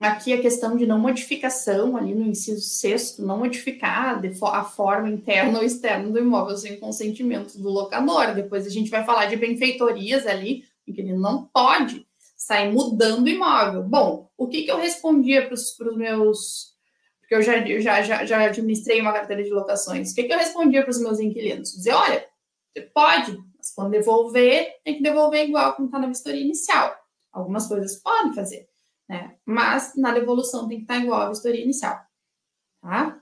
Aqui 0.00 0.32
a 0.32 0.40
questão 0.40 0.78
de 0.78 0.86
não 0.86 0.98
modificação, 0.98 1.94
ali 1.94 2.14
no 2.14 2.24
inciso 2.26 2.62
sexto, 2.62 3.22
não 3.22 3.36
modificar 3.36 4.18
a 4.44 4.64
forma 4.64 5.10
interna 5.10 5.58
ou 5.58 5.64
externa 5.64 6.08
do 6.08 6.18
imóvel 6.18 6.56
sem 6.56 6.80
consentimento 6.80 7.58
do 7.58 7.68
locador. 7.68 8.34
Depois 8.34 8.66
a 8.66 8.70
gente 8.70 8.90
vai 8.90 9.04
falar 9.04 9.26
de 9.26 9.36
benfeitorias 9.36 10.26
ali, 10.26 10.64
em 10.88 10.94
que 10.94 11.02
ele 11.02 11.12
não 11.12 11.44
pode 11.44 12.06
sair 12.34 12.72
mudando 12.72 13.26
o 13.26 13.28
imóvel. 13.28 13.82
Bom, 13.82 14.30
o 14.38 14.48
que, 14.48 14.62
que 14.62 14.70
eu 14.70 14.78
respondia 14.78 15.46
para 15.46 15.52
os 15.52 15.76
meus. 15.94 16.70
Porque 17.20 17.34
eu 17.34 17.42
já, 17.42 17.62
já, 17.78 18.02
já, 18.02 18.24
já 18.24 18.44
administrei 18.46 19.02
uma 19.02 19.12
carteira 19.12 19.44
de 19.44 19.50
locações. 19.50 20.12
O 20.12 20.14
que, 20.14 20.24
que 20.24 20.32
eu 20.32 20.38
respondia 20.38 20.80
para 20.80 20.92
os 20.92 21.00
meus 21.00 21.20
inquilinos? 21.20 21.72
Dizer, 21.72 21.92
olha, 21.92 22.26
você 22.72 22.80
pode, 22.94 23.36
mas 23.54 23.74
quando 23.74 23.90
devolver, 23.90 24.66
tem 24.82 24.96
que 24.96 25.02
devolver 25.02 25.46
igual 25.46 25.74
como 25.74 25.88
está 25.88 25.98
na 25.98 26.06
vistoria 26.06 26.40
inicial. 26.40 26.96
Algumas 27.30 27.68
coisas 27.68 27.96
podem 27.96 28.32
fazer 28.32 28.69
né? 29.10 29.34
Mas 29.44 29.92
na 29.96 30.12
devolução 30.12 30.68
tem 30.68 30.76
que 30.78 30.84
estar 30.84 30.98
igual 30.98 31.22
à 31.22 31.28
vistoria 31.30 31.64
inicial, 31.64 31.98
tá? 32.80 33.20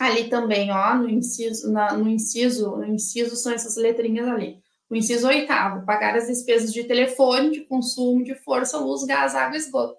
Ali 0.00 0.30
também, 0.30 0.72
ó, 0.72 0.94
no 0.94 1.10
inciso, 1.10 1.70
na, 1.70 1.92
no 1.92 2.08
inciso, 2.08 2.74
no 2.78 2.86
inciso 2.86 3.36
são 3.36 3.52
essas 3.52 3.76
letrinhas 3.76 4.26
ali. 4.26 4.62
O 4.88 4.96
inciso 4.96 5.28
oitavo, 5.28 5.84
pagar 5.84 6.16
as 6.16 6.26
despesas 6.26 6.72
de 6.72 6.84
telefone, 6.84 7.50
de 7.50 7.60
consumo, 7.66 8.24
de 8.24 8.34
força, 8.34 8.78
luz, 8.78 9.04
gás, 9.04 9.34
água 9.34 9.58
esgoto. 9.58 9.98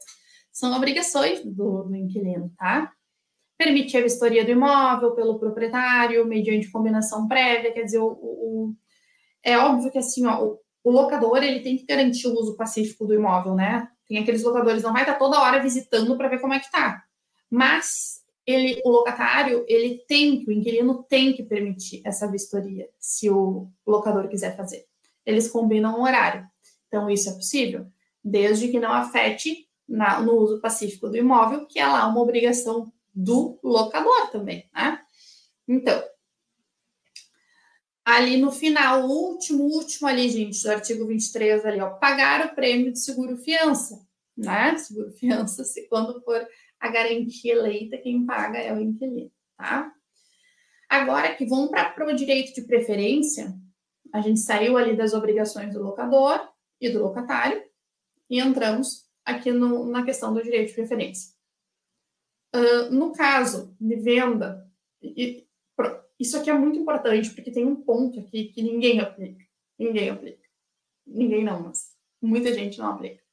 São 0.52 0.76
obrigações 0.76 1.46
do, 1.46 1.84
do 1.84 1.96
inquilino, 1.96 2.52
tá? 2.58 2.92
Permitir 3.60 3.98
a 3.98 4.02
vistoria 4.02 4.44
do 4.44 4.52
imóvel 4.52 5.14
pelo 5.14 5.40
proprietário, 5.40 6.26
mediante 6.26 6.72
combinação 6.72 7.28
prévia, 7.28 7.72
quer 7.72 7.84
dizer, 7.84 8.00
o, 8.00 8.08
o, 8.08 8.70
o 8.70 8.76
é 9.44 9.56
óbvio 9.56 9.92
que 9.92 10.00
assim, 10.00 10.26
ó, 10.26 10.44
o, 10.44 10.60
o 10.84 10.92
locador 10.92 11.44
ele 11.44 11.60
tem 11.60 11.78
que 11.78 11.86
garantir 11.86 12.28
o 12.28 12.34
uso 12.34 12.58
pacífico 12.58 13.06
do 13.06 13.14
imóvel, 13.14 13.54
né? 13.54 13.88
Tem 14.08 14.18
aqueles 14.18 14.44
locadores, 14.44 14.84
não 14.84 14.94
vai 14.94 15.04
estar 15.04 15.16
toda 15.16 15.40
hora 15.40 15.62
visitando 15.62 16.16
para 16.18 16.28
ver 16.28 16.40
como 16.40 16.54
é 16.54 16.60
que 16.60 16.72
tá. 16.72 17.04
Mas 17.50 18.24
ele, 18.46 18.80
o 18.86 18.90
locatário, 18.90 19.66
ele 19.68 20.04
tem 20.08 20.40
que, 20.40 20.50
o 20.50 20.54
inquilino 20.54 21.04
tem 21.04 21.34
que 21.34 21.44
permitir 21.44 22.02
essa 22.06 22.30
vistoria, 22.30 22.88
se 23.00 23.30
o 23.30 23.70
locador 23.86 24.28
quiser 24.28 24.56
fazer. 24.56 24.86
Eles 25.26 25.50
combinam 25.50 25.98
um 25.98 26.04
horário. 26.04 26.46
Então, 26.88 27.10
isso 27.10 27.30
é 27.30 27.34
possível, 27.34 27.88
desde 28.24 28.68
que 28.68 28.80
não 28.80 28.92
afete 28.92 29.68
na, 29.88 30.20
no 30.22 30.34
uso 30.34 30.62
pacífico 30.62 31.10
do 31.10 31.18
imóvel, 31.18 31.66
que 31.66 31.80
é 31.80 31.88
lá 31.88 32.08
uma 32.08 32.22
obrigação 32.22 32.92
do 33.14 33.60
locador 33.64 34.30
também, 34.30 34.70
né? 34.74 35.00
Então, 35.68 36.04
ali 38.06 38.38
no 38.38 38.52
final, 38.52 39.08
o 39.08 39.12
último, 39.12 39.64
último 39.64 40.08
ali, 40.08 40.30
gente, 40.30 40.62
do 40.62 40.70
artigo 40.70 41.08
23 41.08 41.66
ali, 41.66 41.82
ó, 41.82 41.90
pagar 41.96 42.46
o 42.46 42.56
prêmio 42.56 42.94
de 42.94 43.00
seguro 43.00 43.36
fiança. 43.36 44.00
né? 44.38 44.78
Seguro 44.78 45.12
fiança, 45.12 45.64
se 45.64 45.88
quando 45.88 46.22
for 46.22 46.48
a 46.80 46.90
garantia 46.90 47.54
eleita, 47.54 47.98
quem 47.98 48.26
paga 48.26 48.60
é 48.60 48.72
o 48.72 48.80
inquilino, 48.80 49.32
tá? 49.58 49.92
Agora 50.88 51.34
que 51.34 51.46
vamos 51.46 51.72
para 51.72 52.08
o 52.08 52.16
direito 52.16 52.54
de 52.54 52.62
preferência, 52.62 53.54
a 54.14 54.22
gente 54.22 54.40
saiu 54.40 54.78
ali 54.78 54.96
das 54.96 55.14
obrigações 55.14 55.74
do 55.74 55.82
locador 55.82 56.48
e 56.80 56.90
do 56.90 57.02
locatário 57.02 57.64
e 58.30 58.40
entramos 58.40 59.06
aqui 59.26 59.52
no, 59.52 59.86
na 59.88 60.06
questão 60.06 60.34
do 60.34 60.44
direito 60.44 60.70
de 60.70 60.76
preferência. 60.76 61.34
Uh, 62.56 62.94
no 62.94 63.12
caso 63.14 63.76
de 63.80 63.96
venda, 63.96 64.70
e, 65.02 65.45
isso 66.20 66.38
aqui 66.38 66.50
é 66.50 66.54
muito 66.54 66.80
importante 66.80 67.30
porque 67.32 67.52
tem 67.52 67.66
um 67.66 67.76
ponto 67.76 68.20
aqui 68.20 68.46
que 68.46 68.62
ninguém 68.62 69.00
aplica. 69.00 69.44
Ninguém 69.78 70.10
aplica. 70.10 70.44
Ninguém 71.06 71.44
não, 71.44 71.62
mas 71.62 71.94
muita 72.22 72.54
gente 72.54 72.80
não 72.80 72.92
aplica. 72.92 73.24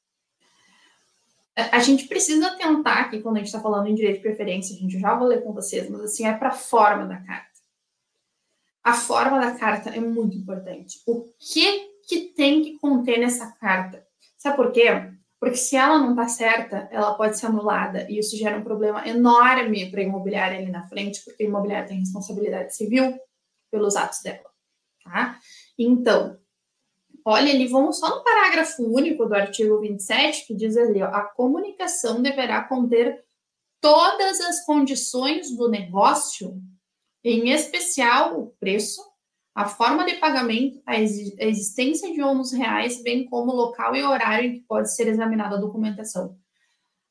A 1.55 1.81
gente 1.81 2.09
precisa 2.09 2.57
tentar 2.57 3.01
aqui, 3.01 3.21
quando 3.21 3.37
a 3.37 3.39
gente 3.39 3.49
está 3.49 3.61
falando 3.61 3.87
em 3.87 3.95
direito 3.95 4.17
de 4.17 4.23
preferência, 4.23 4.75
a 4.75 4.79
gente 4.79 4.99
já 4.99 5.15
vou 5.15 5.29
ler 5.29 5.43
com 5.43 5.53
vocês, 5.53 5.89
mas 5.89 6.01
assim, 6.01 6.27
é 6.27 6.33
para 6.33 6.49
a 6.49 6.53
forma 6.53 7.07
da 7.07 7.19
carta. 7.19 7.53
A 8.83 8.95
forma 8.95 9.39
da 9.39 9.53
carta 9.53 9.91
é 9.91 10.01
muito 10.01 10.37
importante. 10.37 11.01
O 11.07 11.29
que, 11.39 11.91
que 12.09 12.33
tem 12.35 12.63
que 12.63 12.79
conter 12.79 13.19
nessa 13.19 13.53
carta? 13.53 14.05
Sabe 14.39 14.57
por 14.57 14.73
quê? 14.73 15.13
Porque 15.43 15.57
se 15.57 15.75
ela 15.75 15.99
não 15.99 16.11
está 16.11 16.29
certa, 16.29 16.89
ela 16.93 17.15
pode 17.15 17.37
ser 17.37 17.47
anulada. 17.47 18.09
E 18.09 18.17
isso 18.17 18.37
gera 18.37 18.57
um 18.57 18.63
problema 18.63 19.05
enorme 19.09 19.91
para 19.91 20.01
a 20.01 20.05
imobiliária 20.05 20.57
ali 20.57 20.71
na 20.71 20.87
frente, 20.87 21.21
porque 21.25 21.43
a 21.43 21.47
imobiliária 21.47 21.89
tem 21.89 21.99
responsabilidade 21.99 22.77
civil 22.77 23.19
pelos 23.69 23.97
atos 23.97 24.23
dela. 24.23 24.49
Tá? 25.03 25.41
Então, 25.77 26.39
olha 27.25 27.53
ali, 27.53 27.67
vamos 27.67 27.99
só 27.99 28.09
no 28.09 28.23
parágrafo 28.23 28.85
único 28.85 29.27
do 29.27 29.35
artigo 29.35 29.81
27, 29.81 30.47
que 30.47 30.55
diz 30.55 30.77
ali: 30.77 31.03
ó, 31.03 31.07
a 31.07 31.23
comunicação 31.23 32.23
deverá 32.23 32.63
conter 32.63 33.25
todas 33.81 34.41
as 34.43 34.65
condições 34.65 35.51
do 35.57 35.69
negócio 35.69 36.63
em 37.25 37.51
especial 37.51 38.41
o 38.41 38.47
preço, 38.61 39.03
a 39.55 39.67
forma 39.67 40.05
de 40.07 40.15
pagamento, 40.15 40.81
a 40.87 40.99
existência 40.99 42.13
de 42.13 42.23
ônus 42.23 42.53
reais, 42.53 43.03
bem 43.03 43.27
como 43.27 43.53
o 43.53 43.57
local 43.57 43.95
e 43.95 44.03
horário 44.03 44.51
em 44.51 44.55
que 44.55 44.61
pode 44.61 44.95
ser 44.95 45.09
examinada 45.09 45.57
a 45.57 45.61
documentação. 45.61 46.39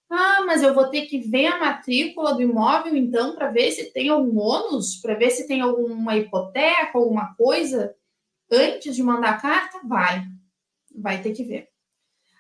Ah, 0.10 0.44
mas 0.46 0.62
eu 0.62 0.74
vou 0.74 0.90
ter 0.90 1.06
que 1.06 1.20
ver 1.20 1.46
a 1.48 1.60
matrícula 1.60 2.34
do 2.34 2.42
imóvel, 2.42 2.98
então, 2.98 3.36
para 3.36 3.50
ver 3.50 3.72
se 3.72 3.94
tem 3.94 4.10
algum 4.10 4.40
ônus, 4.40 4.98
para 4.98 5.14
ver 5.14 5.30
se 5.30 5.48
tem 5.48 5.62
alguma 5.62 6.18
hipoteca, 6.18 6.98
alguma 6.98 7.34
coisa, 7.36 7.96
antes 8.52 8.96
de 8.96 9.04
mandar 9.04 9.36
a 9.36 9.40
carta? 9.40 9.80
Vai, 9.86 10.26
vai 10.94 11.22
ter 11.22 11.32
que 11.32 11.44
ver. 11.46 11.70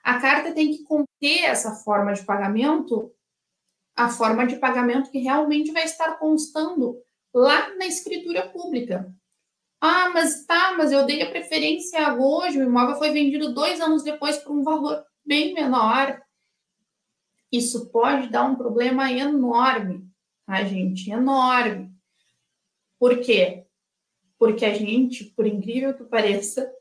A 0.03 0.19
carta 0.19 0.51
tem 0.51 0.71
que 0.71 0.83
conter 0.83 1.45
essa 1.45 1.75
forma 1.75 2.11
de 2.11 2.25
pagamento, 2.25 3.13
a 3.95 4.09
forma 4.09 4.45
de 4.47 4.55
pagamento 4.57 5.11
que 5.11 5.19
realmente 5.19 5.71
vai 5.71 5.85
estar 5.85 6.17
constando 6.17 6.97
lá 7.33 7.73
na 7.75 7.85
escritura 7.85 8.49
pública. 8.49 9.13
Ah, 9.81 10.11
mas 10.13 10.45
tá, 10.45 10.75
mas 10.77 10.91
eu 10.91 11.07
dei 11.07 11.23
a 11.23 11.29
preferência 11.31 12.13
hoje, 12.13 12.59
o 12.59 12.63
imóvel 12.63 12.97
foi 12.97 13.09
vendido 13.09 13.51
dois 13.51 13.81
anos 13.81 14.03
depois 14.03 14.37
por 14.37 14.51
um 14.51 14.61
valor 14.61 15.03
bem 15.25 15.55
menor. 15.55 16.21
Isso 17.51 17.89
pode 17.89 18.29
dar 18.29 18.45
um 18.45 18.55
problema 18.55 19.11
enorme, 19.11 20.07
tá, 20.45 20.63
gente? 20.63 21.09
Enorme. 21.09 21.91
Por 22.99 23.19
quê? 23.21 23.65
Porque 24.37 24.63
a 24.63 24.73
gente, 24.73 25.25
por 25.25 25.47
incrível 25.47 25.95
que 25.95 26.03
pareça, 26.03 26.71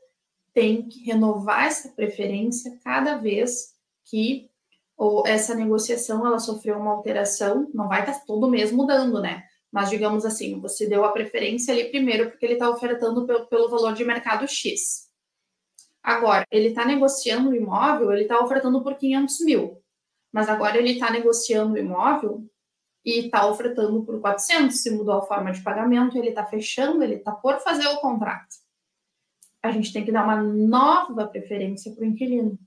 tem 0.53 0.87
que 0.87 1.03
renovar 1.03 1.65
essa 1.65 1.89
preferência 1.89 2.79
cada 2.83 3.17
vez 3.17 3.73
que 4.05 4.51
ou 4.95 5.25
essa 5.25 5.55
negociação 5.55 6.27
ela 6.27 6.37
sofreu 6.37 6.77
uma 6.77 6.91
alteração, 6.91 7.67
não 7.73 7.87
vai 7.87 8.01
estar 8.01 8.23
todo 8.27 8.47
mês 8.47 8.71
mudando, 8.71 9.19
né? 9.19 9.43
Mas, 9.71 9.89
digamos 9.89 10.25
assim, 10.25 10.59
você 10.59 10.87
deu 10.87 11.05
a 11.05 11.11
preferência 11.11 11.73
ali 11.73 11.85
primeiro 11.85 12.29
porque 12.29 12.45
ele 12.45 12.53
está 12.53 12.69
ofertando 12.69 13.25
pelo, 13.25 13.47
pelo 13.47 13.69
valor 13.69 13.93
de 13.93 14.03
mercado 14.03 14.47
X. 14.47 15.09
Agora, 16.03 16.45
ele 16.51 16.69
está 16.69 16.83
negociando 16.83 17.49
o 17.49 17.55
imóvel, 17.55 18.11
ele 18.11 18.23
está 18.23 18.39
ofertando 18.39 18.81
por 18.81 18.95
500 18.95 19.39
mil. 19.41 19.81
Mas 20.31 20.49
agora 20.49 20.77
ele 20.77 20.93
está 20.93 21.11
negociando 21.11 21.75
o 21.75 21.77
imóvel 21.77 22.45
e 23.05 23.25
está 23.25 23.45
ofertando 23.47 24.03
por 24.03 24.19
400, 24.19 24.77
se 24.77 24.91
mudou 24.91 25.15
a 25.15 25.21
forma 25.23 25.51
de 25.51 25.61
pagamento, 25.61 26.17
ele 26.17 26.29
está 26.29 26.45
fechando, 26.45 27.03
ele 27.03 27.15
está 27.15 27.31
por 27.31 27.59
fazer 27.59 27.87
o 27.87 27.99
contrato. 27.99 28.55
A 29.61 29.71
gente 29.71 29.93
tem 29.93 30.03
que 30.03 30.11
dar 30.11 30.23
uma 30.23 30.41
nova 30.41 31.27
preferência 31.27 31.91
para 31.93 32.03
o 32.03 32.07
inquilino. 32.07 32.57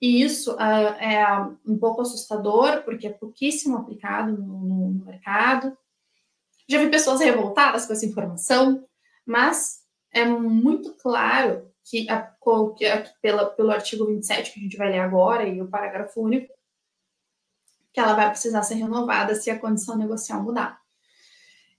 E 0.00 0.22
isso 0.22 0.54
uh, 0.54 0.60
é 1.00 1.26
um 1.66 1.76
pouco 1.76 2.02
assustador, 2.02 2.82
porque 2.84 3.08
é 3.08 3.12
pouquíssimo 3.12 3.76
aplicado 3.76 4.32
no, 4.32 4.58
no 4.60 5.04
mercado. 5.04 5.76
Já 6.68 6.78
vi 6.78 6.90
pessoas 6.90 7.20
revoltadas 7.20 7.86
com 7.86 7.92
essa 7.94 8.04
informação, 8.04 8.86
mas 9.24 9.82
é 10.12 10.24
muito 10.24 10.94
claro 10.94 11.70
que, 11.84 12.08
a, 12.10 12.20
que 12.76 12.86
a, 12.86 13.10
pela, 13.22 13.46
pelo 13.46 13.70
artigo 13.70 14.06
27, 14.06 14.52
que 14.52 14.60
a 14.60 14.62
gente 14.62 14.76
vai 14.76 14.90
ler 14.90 15.00
agora, 15.00 15.48
e 15.48 15.62
o 15.62 15.68
parágrafo 15.68 16.20
único, 16.20 16.52
que 17.92 18.00
ela 18.00 18.14
vai 18.14 18.30
precisar 18.30 18.62
ser 18.62 18.74
renovada 18.74 19.34
se 19.34 19.50
a 19.50 19.58
condição 19.58 19.96
negocial 19.96 20.42
mudar. 20.42 20.78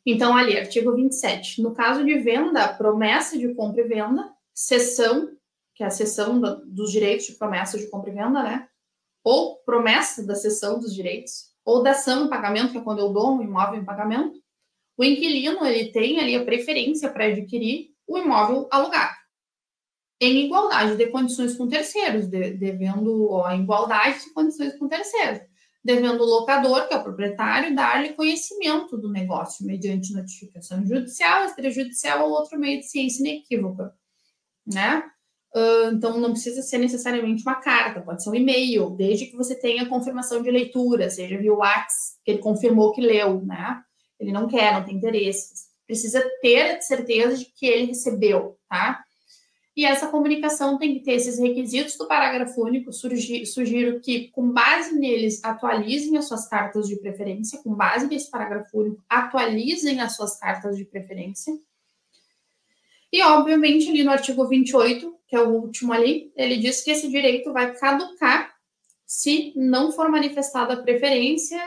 Então, 0.05 0.35
ali, 0.35 0.57
artigo 0.57 0.95
27. 0.95 1.61
No 1.61 1.73
caso 1.73 2.03
de 2.03 2.17
venda, 2.17 2.67
promessa 2.73 3.37
de 3.37 3.53
compra 3.53 3.81
e 3.81 3.87
venda, 3.87 4.33
cessão, 4.53 5.29
que 5.75 5.83
é 5.83 5.85
a 5.85 5.91
cessão 5.91 6.39
do, 6.41 6.65
dos 6.65 6.91
direitos 6.91 7.27
de 7.27 7.33
promessa 7.33 7.77
de 7.77 7.87
compra 7.87 8.09
e 8.09 8.13
venda, 8.13 8.41
né? 8.41 8.67
Ou 9.23 9.57
promessa 9.57 10.25
da 10.25 10.33
cessão 10.33 10.79
dos 10.79 10.95
direitos, 10.95 11.53
ou 11.63 11.83
dação 11.83 12.25
em 12.25 12.29
pagamento, 12.29 12.71
que 12.71 12.79
é 12.79 12.81
quando 12.81 12.99
eu 12.99 13.13
dou 13.13 13.35
um 13.35 13.41
imóvel 13.41 13.79
em 13.79 13.85
pagamento, 13.85 14.41
o 14.99 15.03
inquilino 15.05 15.65
ele 15.65 15.93
tem 15.93 16.19
ali 16.19 16.35
a 16.35 16.43
preferência 16.43 17.09
para 17.09 17.27
adquirir 17.27 17.91
o 18.05 18.17
imóvel 18.17 18.67
alugado, 18.69 19.15
em 20.19 20.45
igualdade 20.45 20.97
de 20.97 21.07
condições 21.07 21.55
com 21.55 21.69
terceiros, 21.69 22.27
de, 22.27 22.51
devendo 22.51 23.31
ó, 23.31 23.49
igualdade 23.53 24.25
de 24.25 24.33
condições 24.33 24.77
com 24.77 24.89
terceiros, 24.89 25.39
devendo 25.81 26.21
o 26.21 26.25
locador, 26.25 26.85
que 26.85 26.93
é 26.93 26.97
o 26.97 27.03
proprietário, 27.03 27.73
dar-lhe 27.73 28.09
conhecimento 28.09 28.97
do 28.97 29.09
negócio 29.09 29.65
mediante 29.65 30.13
notificação 30.13 30.85
judicial, 30.85 31.45
extrajudicial 31.45 32.27
ou 32.27 32.31
outro 32.31 32.59
meio 32.59 32.81
de 32.81 32.87
ciência 32.89 33.21
inequívoca, 33.21 33.93
né? 34.67 35.01
Uh, 35.55 35.95
então, 35.95 36.19
não 36.19 36.31
precisa 36.31 36.61
ser 36.61 36.77
necessariamente 36.77 37.41
uma 37.43 37.55
carta, 37.55 38.01
pode 38.01 38.21
ser 38.21 38.31
um 38.31 38.35
e-mail, 38.35 38.89
desde 38.89 39.27
que 39.27 39.37
você 39.37 39.55
tenha 39.55 39.87
confirmação 39.87 40.43
de 40.43 40.51
leitura, 40.51 41.09
seja 41.09 41.37
via 41.37 41.53
WhatsApp, 41.53 42.19
que 42.25 42.31
ele 42.31 42.39
confirmou 42.39 42.91
que 42.91 42.99
leu, 42.99 43.41
né? 43.45 43.81
Ele 44.19 44.31
não 44.31 44.47
quer, 44.47 44.73
não 44.73 44.83
tem 44.83 44.95
interesse. 44.95 45.69
Precisa 45.87 46.23
ter 46.41 46.81
certeza 46.81 47.37
de 47.37 47.45
que 47.45 47.65
ele 47.65 47.85
recebeu, 47.87 48.57
tá? 48.67 49.03
E 49.79 49.85
essa 49.85 50.07
comunicação 50.07 50.77
tem 50.77 50.95
que 50.95 51.05
ter 51.05 51.13
esses 51.13 51.39
requisitos 51.39 51.97
do 51.97 52.05
parágrafo 52.05 52.61
único. 52.61 52.91
Sugiro, 52.91 53.45
sugiro 53.45 53.99
que, 54.01 54.27
com 54.27 54.51
base 54.51 54.93
neles, 54.93 55.41
atualizem 55.41 56.17
as 56.17 56.27
suas 56.27 56.49
cartas 56.49 56.85
de 56.85 56.97
preferência. 56.97 57.61
Com 57.63 57.73
base 57.73 58.05
nesse 58.07 58.29
parágrafo 58.29 58.77
único, 58.77 59.01
atualizem 59.07 60.01
as 60.01 60.17
suas 60.17 60.37
cartas 60.37 60.75
de 60.75 60.83
preferência. 60.83 61.57
E, 63.11 63.23
obviamente, 63.23 63.89
ali 63.89 64.03
no 64.03 64.11
artigo 64.11 64.45
28, 64.47 65.15
que 65.25 65.35
é 65.35 65.41
o 65.41 65.49
último 65.49 65.93
ali, 65.93 66.31
ele 66.35 66.57
diz 66.57 66.83
que 66.83 66.91
esse 66.91 67.07
direito 67.07 67.53
vai 67.53 67.73
caducar 67.73 68.48
se 69.09 69.51
não 69.55 69.91
for 69.91 70.07
manifestada 70.07 70.75
a 70.75 70.83
preferência 70.83 71.59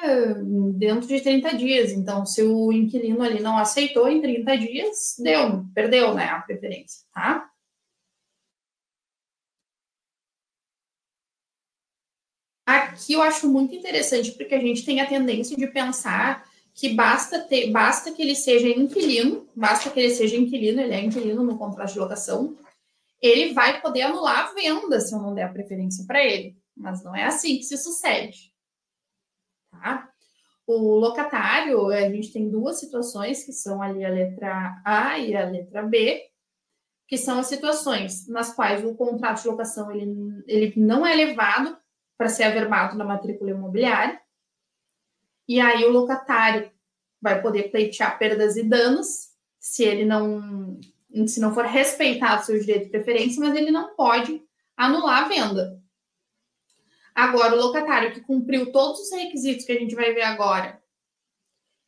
dentro 0.76 1.09
de 1.09 1.20
30 1.20 1.57
dias. 1.57 1.90
Então, 1.90 2.24
se 2.24 2.40
o 2.40 2.70
inquilino 2.70 3.20
ali 3.20 3.43
não 3.43 3.59
aceitou 3.59 4.09
em 4.09 4.22
30 4.22 4.57
dias, 4.59 5.16
deu, 5.18 5.66
perdeu 5.74 6.14
né, 6.14 6.26
a 6.26 6.40
preferência, 6.40 7.05
tá? 7.12 7.51
Aqui 12.64 13.14
eu 13.14 13.22
acho 13.22 13.49
muito 13.49 13.74
interessante, 13.74 14.30
porque 14.32 14.55
a 14.55 14.61
gente 14.61 14.84
tem 14.84 15.01
a 15.01 15.09
tendência 15.09 15.57
de 15.57 15.66
pensar 15.66 16.49
que 16.72 16.90
basta 16.90 17.40
ter, 17.40 17.72
basta 17.72 18.12
que 18.12 18.22
ele 18.22 18.36
seja 18.36 18.68
inquilino, 18.68 19.49
basta 19.57 19.90
que 19.90 19.99
ele 19.99 20.14
seja 20.14 20.36
inquilino, 20.36 20.80
ele 20.80 20.95
é 20.95 21.01
inquilino 21.01 21.43
no 21.43 21.59
contrato 21.59 21.93
de 21.93 21.99
locação, 21.99 22.57
ele 23.20 23.53
vai 23.53 23.80
poder 23.82 24.03
anular 24.03 24.47
a 24.47 24.55
venda 24.55 25.01
se 25.01 25.12
eu 25.12 25.18
não 25.18 25.34
der 25.34 25.43
a 25.43 25.53
preferência 25.53 26.05
para 26.07 26.24
ele 26.24 26.61
mas 26.76 27.02
não 27.02 27.14
é 27.14 27.24
assim 27.24 27.58
que 27.58 27.64
se 27.64 27.76
sucede. 27.76 28.52
Tá? 29.70 30.10
O 30.66 30.98
locatário, 30.98 31.88
a 31.88 32.08
gente 32.08 32.32
tem 32.32 32.50
duas 32.50 32.78
situações, 32.78 33.44
que 33.44 33.52
são 33.52 33.82
ali 33.82 34.04
a 34.04 34.08
letra 34.08 34.80
A 34.84 35.18
e 35.18 35.34
a 35.36 35.44
letra 35.44 35.82
B, 35.82 36.30
que 37.06 37.18
são 37.18 37.38
as 37.38 37.46
situações 37.46 38.26
nas 38.28 38.54
quais 38.54 38.84
o 38.84 38.94
contrato 38.94 39.42
de 39.42 39.48
locação 39.48 39.90
ele, 39.90 40.42
ele 40.46 40.72
não 40.76 41.04
é 41.04 41.14
levado 41.14 41.76
para 42.16 42.28
ser 42.28 42.44
averbado 42.44 42.96
na 42.96 43.04
matrícula 43.04 43.50
imobiliária, 43.50 44.20
e 45.48 45.60
aí 45.60 45.84
o 45.84 45.90
locatário 45.90 46.70
vai 47.20 47.42
poder 47.42 47.70
pleitear 47.70 48.18
perdas 48.18 48.56
e 48.56 48.62
danos 48.62 49.32
se 49.58 49.84
ele 49.84 50.04
não 50.04 50.80
se 51.26 51.40
não 51.40 51.52
for 51.52 51.66
respeitado 51.66 52.44
seu 52.44 52.58
direito 52.58 52.84
de 52.84 52.90
preferência, 52.90 53.38
mas 53.40 53.54
ele 53.54 53.70
não 53.70 53.94
pode 53.94 54.42
anular 54.74 55.24
a 55.24 55.28
venda. 55.28 55.82
Agora, 57.14 57.54
o 57.54 57.58
locatário 57.58 58.12
que 58.12 58.20
cumpriu 58.20 58.72
todos 58.72 59.00
os 59.00 59.12
requisitos 59.12 59.64
que 59.64 59.72
a 59.72 59.78
gente 59.78 59.94
vai 59.94 60.12
ver 60.12 60.22
agora, 60.22 60.82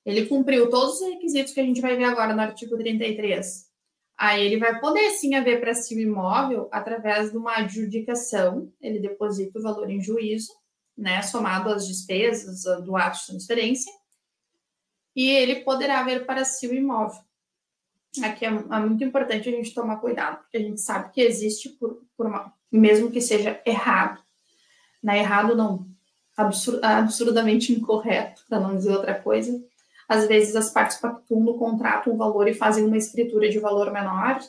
ele 0.05 0.27
cumpriu 0.27 0.68
todos 0.68 1.01
os 1.01 1.09
requisitos 1.09 1.55
que 1.55 1.61
a 1.61 1.64
gente 1.64 1.81
vai 1.81 1.97
ver 1.97 2.05
agora 2.05 2.35
no 2.35 2.43
artigo 2.43 2.77
33. 2.77 3.72
Aí 4.16 4.45
ele 4.45 4.59
vai 4.59 4.79
poder 4.79 5.11
sim 5.11 5.35
haver 5.35 5.61
para 5.61 5.75
si 5.75 5.97
o 5.97 6.01
imóvel 6.01 6.68
através 6.70 7.31
de 7.31 7.37
uma 7.37 7.57
adjudicação, 7.57 8.72
ele 8.81 9.01
deposita 9.01 9.59
o 9.59 9.62
valor 9.62 9.91
em 9.91 10.01
juízo, 10.01 10.53
né, 10.97 11.20
somado 11.22 11.70
às 11.70 11.89
despesas 11.89 12.62
do 12.85 12.97
ato 12.97 13.18
de 13.18 13.27
transferência, 13.27 13.93
e 15.16 15.31
ele 15.31 15.62
poderá 15.62 16.01
haver 16.01 16.25
para 16.27 16.45
si 16.45 16.68
o 16.68 16.75
imóvel. 16.75 17.20
Aqui 18.22 18.45
é, 18.45 18.49
é 18.49 18.79
muito 18.79 19.03
importante 19.03 19.49
a 19.49 19.53
gente 19.53 19.75
tomar 19.75 19.97
cuidado, 19.97 20.39
porque 20.43 20.59
a 20.59 20.61
gente 20.61 20.81
sabe 20.81 21.12
que 21.12 21.20
existe 21.20 21.70
por, 21.70 22.05
por 22.16 22.27
uma, 22.27 22.55
mesmo 22.70 23.11
que 23.11 23.20
seja 23.20 23.61
errado, 23.66 24.24
né, 25.05 25.19
errado 25.19 25.55
não, 25.55 25.87
absur, 26.35 26.81
absurdamente 26.83 27.75
incorreto, 27.75 28.43
para 28.49 28.59
não 28.59 28.75
dizer 28.75 28.93
outra 28.93 29.15
coisa, 29.15 29.63
às 30.09 30.27
vezes 30.27 30.57
as 30.57 30.71
partes 30.71 30.97
pactuam 30.97 31.43
no 31.43 31.59
contrato 31.59 32.11
um 32.11 32.17
valor 32.17 32.49
e 32.49 32.55
fazem 32.55 32.87
uma 32.87 32.97
escritura 32.97 33.51
de 33.51 33.59
valor 33.59 33.93
menor. 33.93 34.41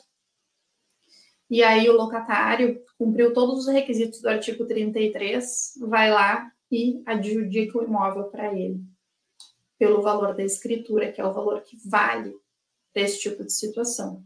E 1.50 1.62
aí 1.62 1.88
o 1.90 1.96
locatário 1.96 2.82
cumpriu 2.98 3.34
todos 3.34 3.66
os 3.66 3.72
requisitos 3.72 4.22
do 4.22 4.28
artigo 4.28 4.64
33, 4.66 5.74
vai 5.82 6.10
lá 6.10 6.50
e 6.72 7.02
adjudica 7.04 7.78
o 7.78 7.84
imóvel 7.84 8.24
para 8.24 8.52
ele, 8.52 8.80
pelo 9.78 10.00
valor 10.00 10.34
da 10.34 10.42
escritura, 10.42 11.12
que 11.12 11.20
é 11.20 11.24
o 11.24 11.34
valor 11.34 11.60
que 11.60 11.76
vale 11.86 12.34
desse 12.94 13.20
tipo 13.20 13.44
de 13.44 13.52
situação. 13.52 14.24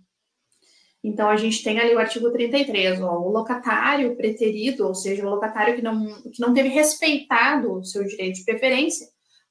Então, 1.02 1.30
a 1.30 1.36
gente 1.36 1.62
tem 1.64 1.78
ali 1.78 1.94
o 1.94 1.98
artigo 1.98 2.30
33, 2.30 3.00
ó, 3.00 3.18
o 3.18 3.30
locatário 3.30 4.14
preterido, 4.16 4.86
ou 4.86 4.94
seja, 4.94 5.26
o 5.26 5.30
locatário 5.30 5.74
que 5.74 5.82
não, 5.82 6.22
que 6.30 6.40
não 6.40 6.52
teve 6.52 6.68
respeitado 6.68 7.72
o 7.72 7.84
seu 7.84 8.04
direito 8.04 8.36
de 8.36 8.44
preferência, 8.44 9.08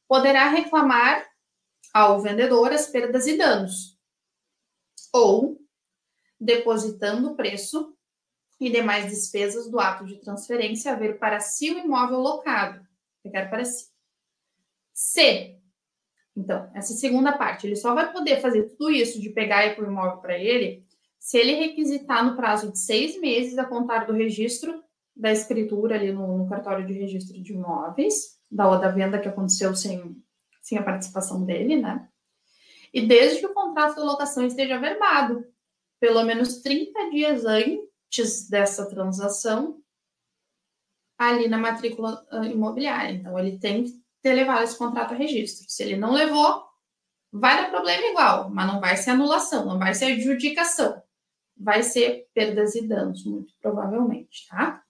poderá 0.07 0.47
reclamar 0.49 1.27
ao 1.91 2.21
vendedor 2.21 2.71
as 2.71 2.87
perdas 2.87 3.25
e 3.25 3.35
danos, 3.35 3.97
ou 5.11 5.59
depositando 6.39 7.31
o 7.31 7.35
preço 7.35 7.95
e 8.59 8.69
demais 8.69 9.09
despesas 9.09 9.69
do 9.69 9.79
ato 9.79 10.05
de 10.05 10.17
transferência 10.17 10.91
haver 10.91 11.17
para 11.17 11.39
si 11.39 11.71
o 11.71 11.79
imóvel 11.79 12.19
locado, 12.19 12.85
pegar 13.23 13.49
para 13.49 13.65
si. 13.65 13.89
C. 14.93 15.57
Então, 16.35 16.69
essa 16.75 16.93
segunda 16.93 17.37
parte, 17.37 17.65
ele 17.65 17.75
só 17.75 17.95
vai 17.95 18.11
poder 18.11 18.39
fazer 18.41 18.69
tudo 18.77 18.91
isso 18.91 19.19
de 19.19 19.29
pegar 19.29 19.65
e 19.65 19.75
pôr 19.75 19.85
o 19.85 19.91
imóvel 19.91 20.17
para 20.17 20.37
ele 20.37 20.85
se 21.19 21.37
ele 21.37 21.53
requisitar 21.53 22.25
no 22.25 22.35
prazo 22.35 22.71
de 22.71 22.79
seis 22.79 23.19
meses 23.19 23.57
a 23.57 23.65
contar 23.65 24.05
do 24.05 24.13
registro 24.13 24.83
da 25.15 25.31
escritura 25.31 25.95
ali 25.95 26.11
no, 26.11 26.37
no 26.37 26.49
cartório 26.49 26.85
de 26.87 26.93
registro 26.93 27.41
de 27.41 27.53
imóveis, 27.53 28.39
da, 28.49 28.77
da 28.77 28.89
venda 28.89 29.19
que 29.19 29.27
aconteceu 29.27 29.75
sem 29.75 30.17
sem 30.61 30.77
a 30.77 30.83
participação 30.83 31.43
dele, 31.43 31.77
né? 31.77 32.07
E 32.93 33.05
desde 33.05 33.39
que 33.39 33.45
o 33.47 33.53
contrato 33.53 33.95
de 33.95 34.01
locação 34.01 34.45
esteja 34.45 34.77
verbado, 34.77 35.43
pelo 35.99 36.23
menos 36.23 36.61
30 36.61 37.09
dias 37.09 37.43
antes 37.45 38.47
dessa 38.47 38.87
transação, 38.87 39.81
ali 41.17 41.47
na 41.47 41.57
matrícula 41.57 42.25
ah, 42.31 42.45
imobiliária. 42.45 43.11
Então, 43.11 43.37
ele 43.37 43.59
tem 43.59 43.83
que 43.83 44.01
ter 44.21 44.33
levado 44.33 44.63
esse 44.63 44.77
contrato 44.77 45.13
a 45.13 45.17
registro. 45.17 45.65
Se 45.67 45.83
ele 45.83 45.97
não 45.97 46.13
levou, 46.13 46.63
vai 47.31 47.57
dar 47.57 47.69
problema 47.69 48.07
igual, 48.07 48.49
mas 48.49 48.67
não 48.67 48.79
vai 48.79 48.95
ser 48.95 49.11
anulação, 49.11 49.65
não 49.65 49.77
vai 49.77 49.93
ser 49.93 50.13
adjudicação. 50.13 51.01
Vai 51.59 51.83
ser 51.83 52.27
perdas 52.33 52.73
e 52.75 52.87
danos, 52.87 53.25
muito 53.25 53.53
provavelmente, 53.61 54.47
tá? 54.47 54.81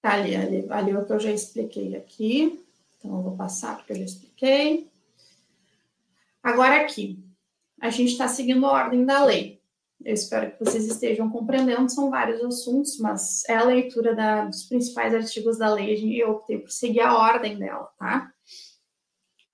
Tá 0.00 0.14
ali, 0.14 0.36
ali, 0.36 0.66
ali 0.70 0.90
é 0.92 0.98
o 0.98 1.04
que 1.04 1.12
eu 1.12 1.18
já 1.18 1.32
expliquei 1.32 1.96
aqui. 1.96 2.64
Então, 2.96 3.16
eu 3.16 3.22
vou 3.22 3.36
passar 3.36 3.76
porque 3.76 3.92
eu 3.92 3.96
já 3.96 4.04
expliquei. 4.04 4.88
Agora 6.42 6.82
aqui, 6.82 7.18
a 7.80 7.90
gente 7.90 8.12
está 8.12 8.28
seguindo 8.28 8.64
a 8.64 8.72
ordem 8.72 9.04
da 9.04 9.24
lei. 9.24 9.60
Eu 10.04 10.14
espero 10.14 10.52
que 10.52 10.64
vocês 10.64 10.86
estejam 10.86 11.28
compreendendo, 11.28 11.90
são 11.90 12.08
vários 12.08 12.42
assuntos, 12.42 12.98
mas 12.98 13.44
é 13.48 13.56
a 13.56 13.64
leitura 13.64 14.14
da, 14.14 14.44
dos 14.44 14.64
principais 14.64 15.12
artigos 15.12 15.58
da 15.58 15.74
lei 15.74 15.96
e 15.96 16.20
eu 16.20 16.30
optei 16.30 16.58
por 16.58 16.70
seguir 16.70 17.00
a 17.00 17.18
ordem 17.18 17.58
dela, 17.58 17.90
tá? 17.98 18.32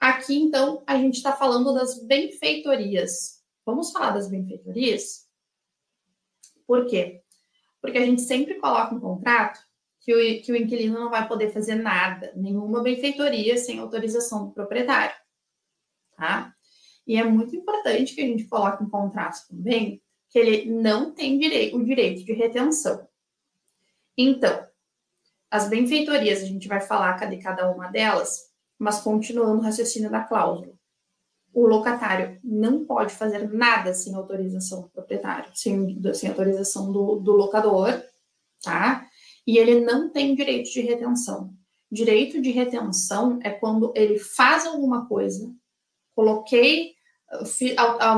Aqui, 0.04 0.36
então, 0.36 0.82
a 0.86 0.98
gente 0.98 1.14
está 1.14 1.32
falando 1.32 1.72
das 1.72 1.98
benfeitorias. 2.04 3.42
Vamos 3.64 3.90
falar 3.90 4.10
das 4.10 4.28
benfeitorias? 4.28 5.26
Por 6.66 6.84
quê? 6.84 7.22
Porque 7.80 7.96
a 7.96 8.04
gente 8.04 8.20
sempre 8.20 8.56
coloca 8.56 8.94
um 8.94 9.00
contrato 9.00 9.58
que 10.02 10.14
o, 10.14 10.42
que 10.42 10.52
o 10.52 10.56
inquilino 10.56 11.00
não 11.00 11.08
vai 11.08 11.26
poder 11.26 11.54
fazer 11.54 11.76
nada, 11.76 12.30
nenhuma 12.36 12.82
benfeitoria 12.82 13.56
sem 13.56 13.78
autorização 13.78 14.44
do 14.44 14.52
proprietário, 14.52 15.16
tá? 16.18 16.54
E 17.06 17.16
é 17.16 17.24
muito 17.24 17.56
importante 17.56 18.14
que 18.14 18.20
a 18.20 18.26
gente 18.26 18.44
coloque 18.44 18.84
em 18.84 18.90
contrato 18.90 19.48
também 19.48 20.02
que 20.28 20.38
ele 20.38 20.70
não 20.70 21.14
tem 21.14 21.38
direito, 21.38 21.78
o 21.78 21.82
direito 21.82 22.22
de 22.26 22.32
retenção. 22.34 23.08
Então, 24.18 24.68
as 25.50 25.66
benfeitorias, 25.66 26.42
a 26.42 26.46
gente 26.46 26.68
vai 26.68 26.82
falar 26.82 27.16
de 27.26 27.38
cada 27.38 27.72
uma 27.72 27.88
delas, 27.88 28.52
mas 28.84 29.00
continuando 29.00 29.60
o 29.60 29.62
raciocínio 29.62 30.10
da 30.10 30.22
cláusula. 30.22 30.74
O 31.54 31.66
locatário 31.66 32.38
não 32.44 32.84
pode 32.84 33.14
fazer 33.14 33.50
nada 33.50 33.94
sem 33.94 34.14
autorização 34.14 34.82
do 34.82 34.90
proprietário, 34.90 35.50
sem, 35.54 35.98
sem 36.12 36.28
autorização 36.28 36.92
do, 36.92 37.16
do 37.16 37.32
locador, 37.32 38.02
tá? 38.62 39.08
e 39.46 39.56
ele 39.56 39.80
não 39.80 40.10
tem 40.10 40.34
direito 40.34 40.70
de 40.70 40.82
retenção. 40.82 41.54
Direito 41.90 42.42
de 42.42 42.50
retenção 42.50 43.38
é 43.42 43.50
quando 43.50 43.90
ele 43.96 44.18
faz 44.18 44.66
alguma 44.66 45.06
coisa, 45.06 45.50
coloquei, 46.14 46.92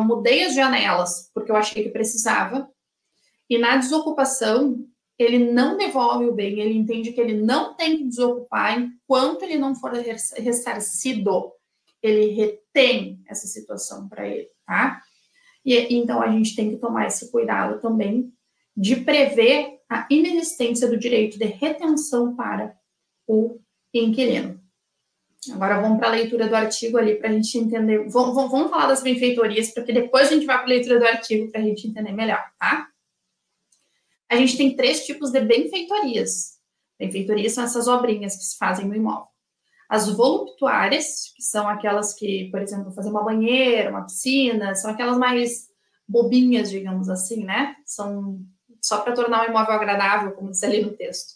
mudei 0.05 0.45
as 0.45 0.55
janelas 0.55 1.31
porque 1.33 1.53
eu 1.53 1.57
achei 1.57 1.85
que 1.85 1.91
precisava, 1.91 2.69
e 3.49 3.57
na 3.57 3.77
desocupação 3.77 4.85
ele 5.19 5.51
não 5.51 5.77
devolve 5.77 6.27
o 6.27 6.35
bem, 6.35 6.61
ele 6.61 6.77
entende 6.77 7.12
que 7.12 7.21
ele 7.21 7.35
não 7.35 7.75
tem 7.75 7.99
que 7.99 8.05
desocupar 8.05 8.79
enquanto 8.79 9.43
ele 9.43 9.57
não 9.57 9.75
for 9.75 9.93
ressarcido. 9.93 11.53
Ele 12.03 12.27
retém 12.33 13.23
essa 13.27 13.47
situação 13.47 14.09
para 14.09 14.29
ele, 14.29 14.49
tá? 14.67 15.01
E 15.64 15.75
então 15.95 16.23
a 16.23 16.31
gente 16.31 16.55
tem 16.55 16.71
que 16.71 16.77
tomar 16.77 17.07
esse 17.07 17.31
cuidado 17.31 17.81
também 17.81 18.33
de 18.77 18.97
prever 18.97 19.81
a 19.89 20.07
inexistência 20.11 20.87
do 20.89 20.99
direito 20.99 21.39
de 21.39 21.47
retenção 21.47 22.37
para 22.37 22.77
o 23.27 23.59
inquilino. 23.93 24.61
Agora 25.53 25.81
vamos 25.81 25.99
para 25.99 26.09
a 26.09 26.12
leitura 26.12 26.49
do 26.49 26.57
artigo 26.57 26.99
ali 26.99 27.17
para 27.17 27.31
a 27.31 27.33
gente 27.33 27.57
entender. 27.57 28.09
Vamos, 28.09 28.35
vamos, 28.51 28.71
falar 28.71 28.87
das 28.87 29.03
benfeitorias, 29.03 29.73
porque 29.73 29.93
depois 29.93 30.29
a 30.29 30.35
gente 30.35 30.47
vai 30.47 30.57
para 30.57 30.67
a 30.67 30.69
leitura 30.69 30.99
do 30.99 31.07
artigo 31.07 31.51
para 31.51 31.61
a 31.61 31.64
gente 31.64 31.87
entender 31.87 32.12
melhor, 32.12 32.45
tá? 32.59 32.89
A 34.29 34.37
gente 34.37 34.57
tem 34.57 34.74
três 34.74 35.05
tipos 35.07 35.31
de 35.31 35.41
benfeitorias. 35.41 36.57
Benfeitorias 36.99 37.53
são 37.53 37.64
essas 37.64 37.87
obrinhas 37.87 38.37
que 38.37 38.45
se 38.45 38.57
fazem 38.57 38.87
no 38.87 38.95
imóvel. 38.95 39.29
As 39.89 40.09
voluptuárias, 40.09 41.33
que 41.37 41.43
são 41.43 41.68
aquelas 41.68 42.12
que, 42.14 42.51
por 42.51 42.61
exemplo, 42.61 42.93
fazer 42.93 43.11
uma 43.11 43.22
banheira, 43.22 43.91
uma 43.91 44.05
piscina, 44.05 44.74
são 44.74 44.91
aquelas 44.91 45.16
mais 45.16 45.68
bobinhas, 46.09 46.70
digamos 46.70 47.09
assim, 47.09 47.45
né? 47.45 47.77
São 47.85 48.41
só 48.81 49.01
para 49.01 49.14
tornar 49.14 49.47
o 49.47 49.51
imóvel 49.51 49.74
agradável, 49.74 50.33
como 50.33 50.51
diz 50.51 50.62
ali 50.62 50.83
no 50.83 50.97
texto. 50.97 51.35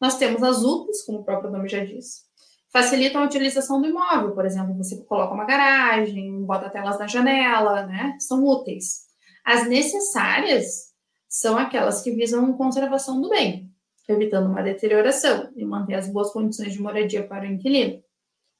Nós 0.00 0.16
temos 0.16 0.42
as 0.42 0.62
UPs, 0.62 1.02
como 1.04 1.20
o 1.20 1.24
próprio 1.24 1.50
nome 1.50 1.68
já 1.68 1.84
diz. 1.84 2.24
Facilitam 2.72 3.22
a 3.22 3.26
utilização 3.26 3.80
do 3.80 3.86
imóvel, 3.86 4.32
por 4.32 4.44
exemplo, 4.44 4.76
você 4.76 4.96
coloca 5.04 5.32
uma 5.32 5.44
garagem, 5.44 6.44
bota 6.44 6.68
telas 6.68 6.98
na 6.98 7.06
janela, 7.06 7.86
né? 7.86 8.16
São 8.18 8.44
úteis. 8.44 9.04
As 9.44 9.68
necessárias 9.68 10.93
são 11.36 11.56
aquelas 11.56 12.02
que 12.02 12.10
visam 12.10 12.52
conservação 12.54 13.20
do 13.20 13.28
bem, 13.28 13.70
evitando 14.08 14.48
uma 14.48 14.62
deterioração 14.62 15.50
e 15.56 15.64
manter 15.64 15.94
as 15.94 16.08
boas 16.08 16.30
condições 16.30 16.72
de 16.72 16.80
moradia 16.80 17.26
para 17.26 17.44
o 17.44 17.52
inquilino. 17.52 18.02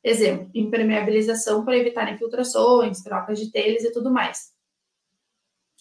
Exemplo, 0.02 0.50
impermeabilização 0.54 1.64
para 1.64 1.76
evitar 1.76 2.12
infiltrações, 2.12 3.02
trocas 3.02 3.38
de 3.38 3.50
telhas 3.50 3.84
e 3.84 3.92
tudo 3.92 4.10
mais 4.10 4.54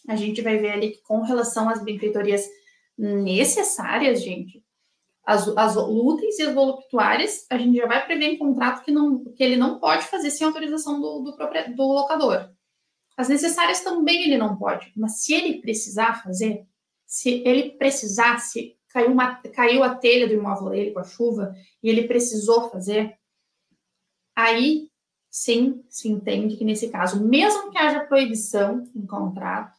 a 0.08 0.16
gente 0.16 0.42
vai 0.42 0.58
ver 0.58 0.72
ali 0.72 0.92
que 0.92 1.02
com 1.02 1.22
relação 1.22 1.70
às 1.70 1.84
benfeitorias 1.84 2.48
necessárias, 2.98 4.22
gente, 4.22 4.64
as, 5.26 5.48
as 5.58 5.76
úteis 5.78 6.38
e 6.40 6.44
as 6.44 6.54
voluptuárias, 6.54 7.46
a 7.50 7.58
gente 7.58 7.78
já 7.78 7.88
vai 7.88 8.06
prever 8.06 8.26
em 8.26 8.38
contrato 8.38 8.84
que, 8.84 8.92
não, 8.92 9.24
que 9.24 9.44
ele 9.44 9.56
não 9.56 9.80
pode 9.80 10.04
fazer 10.06 10.30
sem 10.30 10.46
autorização 10.46 11.00
do, 11.00 11.20
do, 11.22 11.76
do 11.76 11.84
locador. 11.84 12.50
As 13.16 13.30
necessárias 13.30 13.82
também 13.82 14.24
ele 14.24 14.38
não 14.38 14.58
pode, 14.58 14.92
mas 14.96 15.24
se 15.24 15.34
ele 15.34 15.62
precisar 15.62 16.22
fazer, 16.24 16.66
se 17.14 17.44
ele 17.46 17.70
precisar, 17.74 18.40
se 18.40 18.76
caiu, 18.90 19.12
uma, 19.12 19.36
caiu 19.36 19.84
a 19.84 19.94
telha 19.94 20.28
do 20.28 20.34
imóvel 20.34 20.72
dele 20.72 20.92
com 20.94 21.00
a 21.00 21.04
chuva 21.04 21.56
e 21.84 21.88
ele 21.88 22.08
precisou 22.08 22.72
fazer, 22.72 23.16
aí 24.36 24.90
sim 25.30 25.86
se 25.88 26.10
entende 26.10 26.58
que 26.58 26.66
nesse 26.66 26.90
caso, 26.90 27.24
mesmo 27.24 27.70
que 27.70 27.78
haja 27.78 28.08
proibição 28.08 28.90
em 28.96 29.06
contrato, 29.06 29.78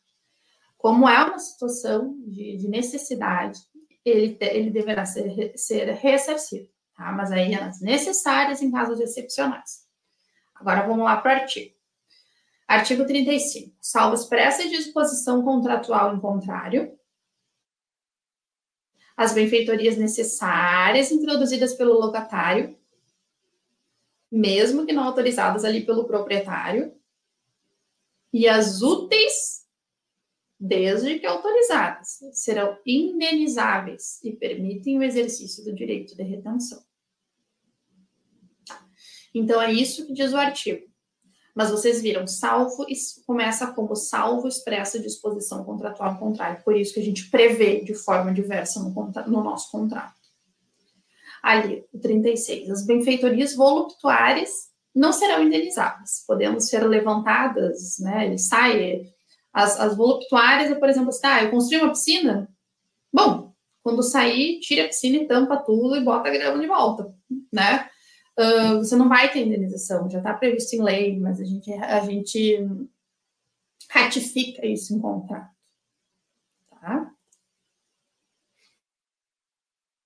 como 0.79 1.09
é 1.09 1.25
uma 1.25 1.41
situação 1.41 2.17
de, 2.25 2.57
de 2.57 2.69
necessidade, 2.69 3.59
ele, 4.05 4.39
ele 4.41 4.71
deverá 4.71 5.05
ser, 5.05 5.59
ser 5.59 5.91
ressarcido, 5.91 6.69
tá? 6.97 7.11
Mas 7.11 7.33
aí 7.33 7.53
as 7.57 7.81
necessárias 7.81 8.63
em 8.63 8.71
casos 8.71 9.01
excepcionais. 9.01 9.89
Agora 10.55 10.87
vamos 10.87 11.05
lá 11.05 11.17
para 11.17 11.33
o 11.33 11.41
artigo. 11.41 11.75
Artigo 12.69 13.05
35. 13.05 13.75
Salvo 13.81 14.15
expressa 14.15 14.69
disposição 14.69 15.43
contratual 15.43 16.15
em 16.15 16.21
contrário, 16.21 16.97
as 19.17 19.33
benfeitorias 19.33 19.97
necessárias 19.97 21.11
introduzidas 21.11 21.75
pelo 21.75 21.95
locatário, 21.95 22.77
mesmo 24.31 24.85
que 24.85 24.93
não 24.93 25.05
autorizadas 25.05 25.65
ali 25.65 25.85
pelo 25.85 26.07
proprietário, 26.07 26.93
e 28.33 28.49
as 28.49 28.83
úteis, 28.83 29.65
desde 30.59 31.21
que 31.21 31.27
autorizadas, 31.27 32.19
serão 32.33 32.77
indenizáveis 32.85 34.23
e 34.25 34.33
permitem 34.33 34.99
o 34.99 35.03
exercício 35.03 35.65
do 35.65 35.73
direito 35.73 36.17
de 36.17 36.23
retenção. 36.25 36.85
Então, 39.33 39.63
é 39.63 39.73
isso 39.73 40.07
que 40.07 40.13
diz 40.13 40.33
o 40.33 40.37
artigo. 40.37 40.94
Mas 41.55 41.71
vocês 41.71 42.03
viram, 42.03 42.27
salvo 42.27 42.85
começa 43.27 43.69
como 43.69 43.95
salvo 43.95 44.49
expressa 44.49 44.99
disposição 44.99 45.63
contratual 45.63 46.19
contrária. 46.19 46.61
Por 46.65 46.77
isso 46.77 46.95
que 46.95 47.01
a 47.01 47.05
gente 47.05 47.31
prevê 47.31 47.81
de 47.81 47.95
forma 47.95 48.33
diversa 48.33 48.81
no, 48.81 48.91
no 48.91 49.45
nosso 49.45 49.71
contrato. 49.71 50.15
Ali, 51.41 51.85
o 51.93 51.99
36. 51.99 52.71
As 52.71 52.85
benfeitorias 52.85 53.55
voluptuárias 53.55 54.71
não 54.95 55.13
serão 55.13 55.43
indenizáveis, 55.43 56.25
podendo 56.27 56.61
ser 56.61 56.87
levantadas, 56.87 57.99
né? 57.99 58.27
Ele 58.27 58.39
sai. 58.39 59.13
As, 59.53 59.79
as 59.79 59.97
voluptuárias, 59.97 60.77
por 60.79 60.89
exemplo, 60.89 61.11
assim, 61.11 61.27
ah, 61.27 61.45
eu 61.45 61.51
construí 61.51 61.81
uma 61.81 61.91
piscina. 61.91 62.49
Bom, 63.13 63.53
quando 63.83 64.03
sair, 64.03 64.59
tira 64.61 64.85
a 64.85 64.89
piscina 64.89 65.19
e 65.19 65.29
tampa 65.29 65.57
tudo 65.59 65.95
e 65.95 66.03
bota 66.03 66.29
a 66.29 66.33
grama 66.33 66.59
de 66.59 66.67
volta, 66.67 67.15
né? 67.53 67.89
Uh, 68.39 68.79
você 68.79 68.97
não 68.97 69.09
vai 69.09 69.33
ter 69.33 69.47
indenização, 69.47 70.09
já 70.09 70.19
está 70.19 70.35
previsto 70.35 70.75
em 70.75 70.83
lei, 70.83 71.19
mas 71.19 71.41
a 71.41 71.45
gente, 71.45 71.73
a 71.73 72.01
gente 72.01 72.59
ratifica 73.91 74.67
isso 74.67 74.95
em 74.95 75.01
contrato. 75.01 75.55
Tá? 76.71 77.15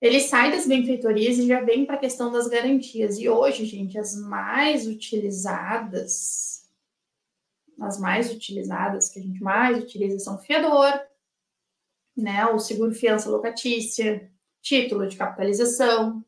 Ele 0.01 0.21
sai 0.21 0.51
das 0.51 0.65
benfeitorias 0.65 1.37
e 1.37 1.47
já 1.47 1.61
vem 1.61 1.85
para 1.85 1.95
a 1.95 1.99
questão 1.99 2.31
das 2.31 2.47
garantias. 2.47 3.19
E 3.19 3.27
hoje, 3.27 3.65
gente, 3.65 3.97
as 3.97 4.15
mais 4.15 4.87
utilizadas, 4.87 6.65
as 7.81 7.99
mais 7.99 8.31
utilizadas, 8.31 9.09
que 9.09 9.19
a 9.19 9.21
gente 9.21 9.43
mais 9.43 9.83
utiliza 9.83 10.17
são 10.19 10.37
fiador, 10.37 11.01
né? 12.15 12.45
O 12.47 12.59
seguro 12.59 12.93
fiança 12.93 13.29
locatícia, 13.29 14.31
título 14.61 15.05
de 15.05 15.17
capitalização, 15.17 16.23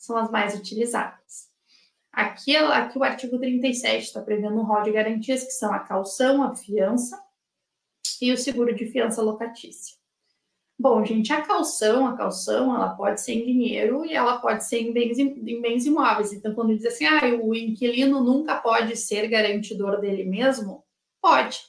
são 0.00 0.16
as 0.16 0.30
mais 0.30 0.58
utilizadas. 0.58 1.50
Aqui, 2.10 2.56
aqui 2.56 2.98
o 2.98 3.04
artigo 3.04 3.38
37 3.38 4.06
está 4.06 4.20
prevendo 4.22 4.56
um 4.56 4.64
rol 4.64 4.82
de 4.82 4.90
garantias 4.90 5.44
que 5.44 5.52
são 5.52 5.72
a 5.72 5.78
calção, 5.78 6.42
a 6.42 6.56
fiança 6.56 7.22
e 8.20 8.32
o 8.32 8.36
seguro 8.36 8.74
de 8.74 8.86
fiança 8.86 9.22
locatícia. 9.22 9.96
Bom, 10.78 11.04
gente, 11.04 11.30
a 11.30 11.42
calção, 11.42 12.06
a 12.06 12.16
calção, 12.16 12.74
ela 12.74 12.96
pode 12.96 13.20
ser 13.20 13.34
em 13.34 13.44
dinheiro 13.44 14.04
e 14.06 14.14
ela 14.14 14.38
pode 14.38 14.64
ser 14.64 14.80
em 14.80 14.92
bens, 14.92 15.18
em 15.18 15.60
bens 15.60 15.84
imóveis. 15.84 16.32
Então, 16.32 16.54
quando 16.54 16.74
diz 16.74 16.86
assim, 16.86 17.04
ah, 17.04 17.20
o 17.42 17.54
inquilino 17.54 18.24
nunca 18.24 18.56
pode 18.56 18.96
ser 18.96 19.28
garantidor 19.28 20.00
dele 20.00 20.24
mesmo, 20.24 20.82
pode. 21.20 21.60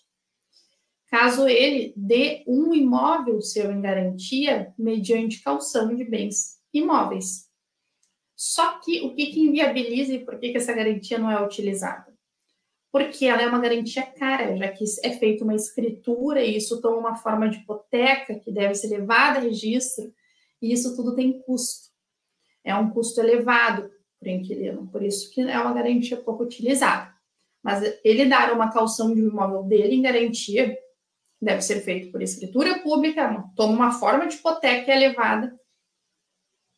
Caso 1.07 1.45
ele 1.45 1.93
dê 1.97 2.45
um 2.47 2.73
imóvel 2.73 3.41
seu 3.41 3.69
em 3.69 3.81
garantia 3.81 4.73
mediante 4.77 5.43
calção 5.43 5.93
de 5.93 6.05
bens 6.05 6.61
imóveis. 6.73 7.50
Só 8.43 8.79
que 8.79 9.01
o 9.01 9.13
que, 9.13 9.27
que 9.27 9.39
inviabiliza 9.39 10.13
e 10.13 10.25
por 10.25 10.39
que, 10.39 10.49
que 10.49 10.57
essa 10.57 10.73
garantia 10.73 11.19
não 11.19 11.29
é 11.29 11.39
utilizada? 11.45 12.11
Porque 12.91 13.25
ela 13.27 13.43
é 13.43 13.45
uma 13.45 13.59
garantia 13.59 14.01
cara, 14.01 14.57
já 14.57 14.67
que 14.67 14.83
é 15.03 15.11
feita 15.11 15.43
uma 15.43 15.53
escritura 15.53 16.43
e 16.43 16.57
isso 16.57 16.81
toma 16.81 16.97
uma 16.97 17.15
forma 17.15 17.47
de 17.47 17.57
hipoteca 17.57 18.33
que 18.39 18.51
deve 18.51 18.73
ser 18.73 18.87
levada 18.87 19.37
a 19.37 19.43
registro, 19.43 20.11
e 20.59 20.73
isso 20.73 20.95
tudo 20.95 21.13
tem 21.13 21.39
custo. 21.43 21.91
É 22.63 22.75
um 22.75 22.89
custo 22.89 23.21
elevado 23.21 23.91
para 24.19 24.29
o 24.29 24.31
inquilino, 24.31 24.87
por 24.87 25.03
isso 25.03 25.29
que 25.29 25.41
é 25.41 25.59
uma 25.59 25.73
garantia 25.73 26.17
pouco 26.17 26.43
utilizada. 26.43 27.13
Mas 27.61 27.95
ele 28.03 28.25
dar 28.25 28.51
uma 28.53 28.71
calção 28.73 29.13
de 29.13 29.21
um 29.21 29.27
imóvel 29.27 29.61
dele 29.65 29.93
em 29.93 30.01
garantia 30.01 30.75
deve 31.39 31.61
ser 31.61 31.81
feito 31.81 32.11
por 32.11 32.23
escritura 32.23 32.79
pública, 32.79 33.45
toma 33.55 33.73
uma 33.73 33.91
forma 33.91 34.25
de 34.25 34.37
hipoteca 34.37 34.91
elevada 34.91 35.60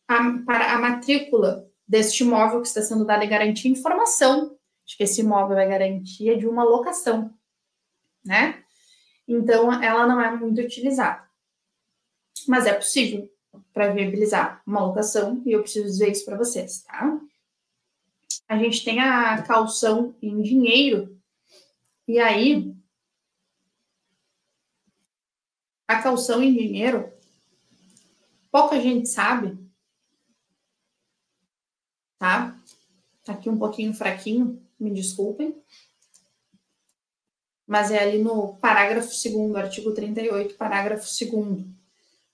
a, 0.08 0.38
para 0.44 0.74
a 0.74 0.78
matrícula 0.78 1.68
deste 1.86 2.22
imóvel 2.22 2.60
que 2.60 2.68
está 2.68 2.82
sendo 2.82 3.04
dada 3.04 3.24
em 3.24 3.28
garantia 3.28 3.70
informação 3.70 4.56
de 4.84 4.96
que 4.96 5.04
esse 5.04 5.20
imóvel 5.20 5.58
é 5.58 5.66
garantia 5.66 6.36
de 6.36 6.46
uma 6.46 6.62
locação, 6.62 7.32
né? 8.24 8.62
Então, 9.26 9.72
ela 9.82 10.06
não 10.06 10.20
é 10.20 10.30
muito 10.36 10.60
utilizada. 10.60 11.24
Mas 12.46 12.66
é 12.66 12.74
possível 12.74 13.30
para 13.72 13.92
viabilizar 13.92 14.62
uma 14.66 14.84
locação, 14.84 15.42
e 15.46 15.52
eu 15.52 15.62
preciso 15.62 15.86
dizer 15.86 16.10
isso 16.10 16.24
para 16.24 16.36
vocês, 16.36 16.82
tá? 16.82 17.18
A 18.46 18.58
gente 18.58 18.84
tem 18.84 19.00
a 19.00 19.40
calção 19.42 20.14
em 20.20 20.42
dinheiro, 20.42 21.18
e 22.06 22.18
aí 22.18 22.74
a 25.88 26.02
calção 26.02 26.42
em 26.42 26.52
dinheiro, 26.52 27.12
pouca 28.50 28.80
gente 28.80 29.08
sabe 29.08 29.63
tá? 32.18 32.56
Tá 33.24 33.32
aqui 33.32 33.48
um 33.48 33.58
pouquinho 33.58 33.94
fraquinho, 33.94 34.62
me 34.78 34.90
desculpem. 34.90 35.54
Mas 37.66 37.90
é 37.90 37.98
ali 37.98 38.18
no 38.18 38.56
parágrafo 38.56 39.08
2 39.08 39.54
artigo 39.56 39.92
38, 39.92 40.54
parágrafo 40.56 41.06
2 41.06 41.64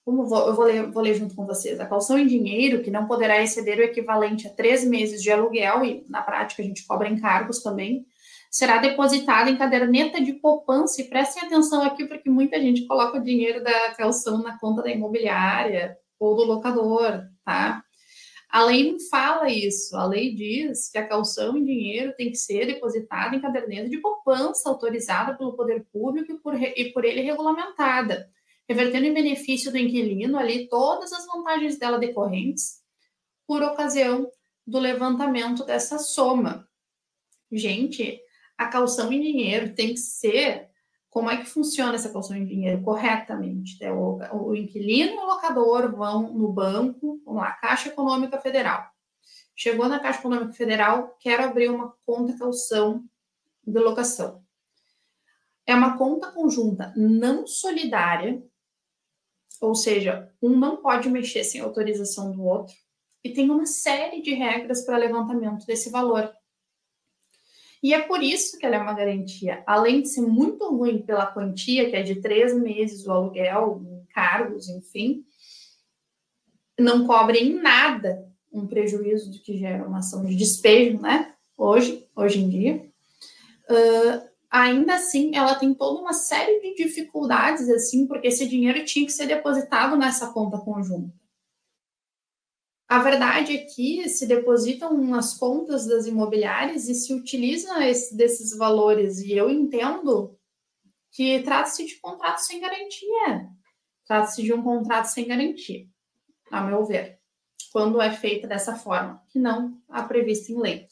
Como 0.04 0.26
vou, 0.26 0.48
eu 0.48 0.54
vou 0.54 0.64
ler, 0.64 0.90
vou 0.90 1.02
ler 1.02 1.14
junto 1.14 1.36
com 1.36 1.46
vocês. 1.46 1.78
A 1.78 1.86
calção 1.86 2.18
em 2.18 2.26
dinheiro, 2.26 2.82
que 2.82 2.90
não 2.90 3.06
poderá 3.06 3.40
exceder 3.40 3.78
o 3.78 3.82
equivalente 3.82 4.48
a 4.48 4.50
três 4.50 4.84
meses 4.84 5.22
de 5.22 5.30
aluguel, 5.30 5.84
e 5.84 6.04
na 6.08 6.22
prática 6.22 6.62
a 6.62 6.64
gente 6.64 6.84
cobra 6.84 7.08
encargos 7.08 7.62
também, 7.62 8.04
será 8.50 8.78
depositada 8.78 9.48
em 9.48 9.56
caderneta 9.56 10.20
de 10.20 10.32
poupança. 10.32 11.00
E 11.00 11.04
prestem 11.04 11.44
atenção 11.44 11.82
aqui, 11.82 12.06
porque 12.06 12.28
muita 12.28 12.60
gente 12.60 12.86
coloca 12.86 13.18
o 13.18 13.22
dinheiro 13.22 13.62
da 13.62 13.94
calção 13.94 14.42
na 14.42 14.58
conta 14.58 14.82
da 14.82 14.90
imobiliária 14.90 15.96
ou 16.18 16.34
do 16.34 16.42
locador, 16.42 17.22
tá? 17.44 17.84
A 18.50 18.64
lei 18.64 18.90
não 18.90 18.98
fala 18.98 19.48
isso. 19.48 19.96
A 19.96 20.04
lei 20.04 20.34
diz 20.34 20.90
que 20.90 20.98
a 20.98 21.06
calção 21.06 21.56
em 21.56 21.64
dinheiro 21.64 22.14
tem 22.16 22.30
que 22.30 22.36
ser 22.36 22.66
depositada 22.66 23.36
em 23.36 23.40
caderneta 23.40 23.88
de 23.88 23.98
poupança 23.98 24.68
autorizada 24.68 25.34
pelo 25.36 25.54
poder 25.54 25.86
público 25.92 26.32
e 26.32 26.38
por, 26.38 26.60
e 26.60 26.92
por 26.92 27.04
ele 27.04 27.20
regulamentada, 27.20 28.28
revertendo 28.68 29.06
em 29.06 29.14
benefício 29.14 29.70
do 29.70 29.78
inquilino 29.78 30.36
ali 30.36 30.68
todas 30.68 31.12
as 31.12 31.26
vantagens 31.26 31.78
dela 31.78 31.98
decorrentes 31.98 32.80
por 33.46 33.62
ocasião 33.62 34.28
do 34.66 34.78
levantamento 34.78 35.64
dessa 35.64 35.98
soma. 35.98 36.68
Gente, 37.52 38.20
a 38.58 38.66
calção 38.66 39.12
em 39.12 39.20
dinheiro 39.20 39.74
tem 39.74 39.94
que 39.94 40.00
ser 40.00 40.69
como 41.10 41.28
é 41.28 41.36
que 41.36 41.44
funciona 41.44 41.96
essa 41.96 42.12
calção 42.12 42.36
em 42.36 42.46
dinheiro 42.46 42.80
corretamente? 42.82 43.82
É 43.82 43.92
o, 43.92 44.20
o, 44.32 44.54
inquilino 44.54 45.12
e 45.12 45.18
o 45.18 45.26
locador 45.26 45.90
vão 45.94 46.32
no 46.32 46.52
banco, 46.52 47.20
vamos 47.24 47.42
lá, 47.42 47.52
Caixa 47.54 47.88
Econômica 47.88 48.38
Federal. 48.38 48.88
Chegou 49.56 49.88
na 49.88 49.98
Caixa 49.98 50.20
Econômica 50.20 50.52
Federal, 50.52 51.16
quero 51.18 51.44
abrir 51.44 51.68
uma 51.68 51.92
conta 52.06 52.38
calção 52.38 53.04
de 53.66 53.78
locação. 53.80 54.42
É 55.66 55.74
uma 55.74 55.98
conta 55.98 56.30
conjunta 56.30 56.94
não 56.96 57.44
solidária, 57.44 58.42
ou 59.60 59.74
seja, 59.74 60.32
um 60.40 60.56
não 60.56 60.76
pode 60.76 61.10
mexer 61.10 61.42
sem 61.42 61.60
autorização 61.60 62.30
do 62.30 62.44
outro, 62.44 62.74
e 63.22 63.32
tem 63.32 63.50
uma 63.50 63.66
série 63.66 64.22
de 64.22 64.32
regras 64.32 64.84
para 64.84 64.96
levantamento 64.96 65.66
desse 65.66 65.90
valor. 65.90 66.32
E 67.82 67.94
é 67.94 68.00
por 68.02 68.22
isso 68.22 68.58
que 68.58 68.66
ela 68.66 68.76
é 68.76 68.78
uma 68.78 68.92
garantia. 68.92 69.62
Além 69.66 70.02
de 70.02 70.08
ser 70.08 70.20
muito 70.20 70.68
ruim 70.68 71.02
pela 71.02 71.26
quantia, 71.26 71.88
que 71.88 71.96
é 71.96 72.02
de 72.02 72.16
três 72.16 72.54
meses 72.54 73.06
o 73.06 73.12
aluguel, 73.12 73.82
cargos, 74.12 74.68
enfim, 74.68 75.24
não 76.78 77.06
cobre 77.06 77.38
em 77.38 77.54
nada 77.60 78.28
um 78.52 78.66
prejuízo 78.66 79.30
do 79.30 79.38
que 79.40 79.56
gera 79.56 79.86
uma 79.86 79.98
ação 79.98 80.24
de 80.24 80.34
despejo, 80.34 81.00
né? 81.00 81.34
Hoje, 81.56 82.06
hoje 82.16 82.40
em 82.40 82.48
dia. 82.48 82.90
Uh, 83.70 84.28
ainda 84.50 84.96
assim, 84.96 85.36
ela 85.36 85.54
tem 85.54 85.72
toda 85.72 86.00
uma 86.00 86.12
série 86.12 86.60
de 86.60 86.74
dificuldades, 86.74 87.68
assim, 87.68 88.06
porque 88.06 88.28
esse 88.28 88.46
dinheiro 88.48 88.84
tinha 88.84 89.06
que 89.06 89.12
ser 89.12 89.26
depositado 89.26 89.96
nessa 89.96 90.32
conta 90.32 90.58
conjunta. 90.58 91.19
A 92.90 92.98
verdade 92.98 93.56
é 93.56 93.58
que 93.58 94.08
se 94.08 94.26
depositam 94.26 94.98
nas 94.98 95.38
contas 95.38 95.86
das 95.86 96.06
imobiliárias 96.06 96.88
e 96.88 96.94
se 96.96 97.14
utiliza 97.14 97.86
esse, 97.86 98.16
desses 98.16 98.58
valores, 98.58 99.20
e 99.20 99.30
eu 99.32 99.48
entendo 99.48 100.36
que 101.12 101.40
trata-se 101.44 101.86
de 101.86 102.00
contrato 102.00 102.38
sem 102.38 102.60
garantia. 102.60 103.48
Trata-se 104.04 104.42
de 104.42 104.52
um 104.52 104.60
contrato 104.60 105.04
sem 105.04 105.24
garantia, 105.28 105.86
a 106.50 106.62
meu 106.62 106.84
ver, 106.84 107.20
quando 107.72 108.02
é 108.02 108.10
feita 108.10 108.48
dessa 108.48 108.74
forma, 108.74 109.22
que 109.28 109.38
não 109.38 109.80
há 109.88 110.02
previsto 110.02 110.50
em 110.50 110.58
lei. 110.58 110.88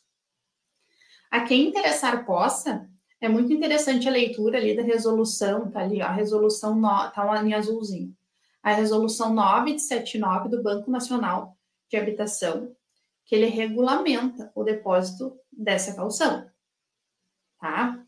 A 1.32 1.40
quem 1.40 1.66
interessar 1.66 2.24
possa, 2.24 2.88
é 3.20 3.28
muito 3.28 3.52
interessante 3.52 4.06
a 4.06 4.12
leitura 4.12 4.58
ali 4.58 4.76
da 4.76 4.84
resolução, 4.84 5.68
tá 5.68 5.80
ali, 5.80 6.00
ó, 6.00 6.06
a 6.06 6.12
resolução, 6.12 6.76
no, 6.76 7.10
tá 7.10 7.24
lá 7.24 7.42
em 7.42 7.54
azulzinho. 7.54 8.16
A 8.62 8.72
resolução 8.72 9.34
9 9.34 9.74
de 9.74 9.82
79 9.82 10.48
do 10.48 10.62
Banco 10.62 10.92
Nacional 10.92 11.57
de 11.88 11.96
Habitação, 11.96 12.74
que 13.24 13.34
ele 13.34 13.46
regulamenta 13.46 14.50
o 14.54 14.64
depósito 14.64 15.38
dessa 15.52 15.94
calção, 15.94 16.50
tá? 17.58 18.04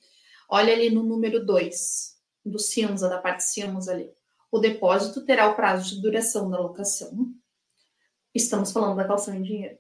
Olha 0.49 0.72
ali 0.72 0.91
no 0.91 1.03
número 1.03 1.45
2, 1.45 2.16
do 2.45 2.59
cinza, 2.59 3.09
da 3.09 3.18
parte 3.18 3.45
cinza 3.45 3.93
ali. 3.93 4.12
O 4.51 4.59
depósito 4.59 5.24
terá 5.24 5.49
o 5.49 5.55
prazo 5.55 5.95
de 5.95 6.03
duração 6.03 6.51
da 6.51 6.59
locação. 6.59 7.33
Estamos 8.35 8.72
falando 8.72 8.97
da 8.97 9.07
calção 9.07 9.35
em 9.35 9.43
dinheiro. 9.43 9.78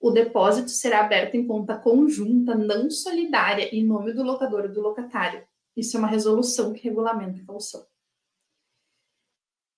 O 0.00 0.10
depósito 0.10 0.70
será 0.70 1.00
aberto 1.00 1.34
em 1.34 1.46
conta 1.46 1.78
conjunta 1.78 2.54
não 2.54 2.90
solidária 2.90 3.74
em 3.74 3.84
nome 3.84 4.12
do 4.12 4.22
locador 4.22 4.66
e 4.66 4.68
do 4.68 4.80
locatário. 4.80 5.46
Isso 5.76 5.96
é 5.96 5.98
uma 5.98 6.08
resolução 6.08 6.72
que 6.72 6.82
regulamenta 6.82 7.40
a 7.40 7.46
calção. 7.46 7.86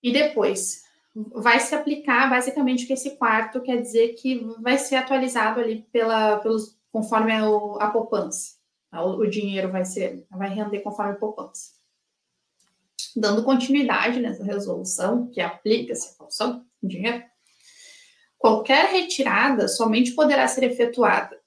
E 0.03 0.11
depois, 0.11 0.83
vai 1.33 1.59
se 1.59 1.73
aplicar 1.73 2.29
basicamente 2.29 2.85
que 2.85 2.93
esse 2.93 3.17
quarto 3.17 3.61
quer 3.61 3.81
dizer 3.81 4.09
que 4.09 4.45
vai 4.61 4.77
ser 4.77 4.95
atualizado 4.95 5.59
ali 5.59 5.83
pela, 5.91 6.37
pelos, 6.37 6.77
conforme 6.91 7.31
a, 7.31 7.45
a 7.79 7.89
poupança. 7.89 8.55
Tá? 8.91 9.03
O, 9.03 9.19
o, 9.19 9.29
dinheiro 9.29 9.71
vai 9.71 9.83
ser, 9.83 10.25
vai 10.29 10.49
render 10.49 10.81
conforme 10.81 11.13
a 11.13 11.17
poupança. 11.17 11.71
Dando 13.15 13.43
continuidade 13.43 14.19
nessa 14.19 14.43
resolução 14.43 15.27
que 15.27 15.41
aplica 15.41 15.93
essa 15.93 16.15
calção, 16.17 16.65
dinheiro, 16.81 17.23
qualquer 18.37 18.91
retirada 18.91 19.67
somente 19.67 20.11
poderá 20.11 20.47
ser 20.47 20.63
efetuada 20.65 21.37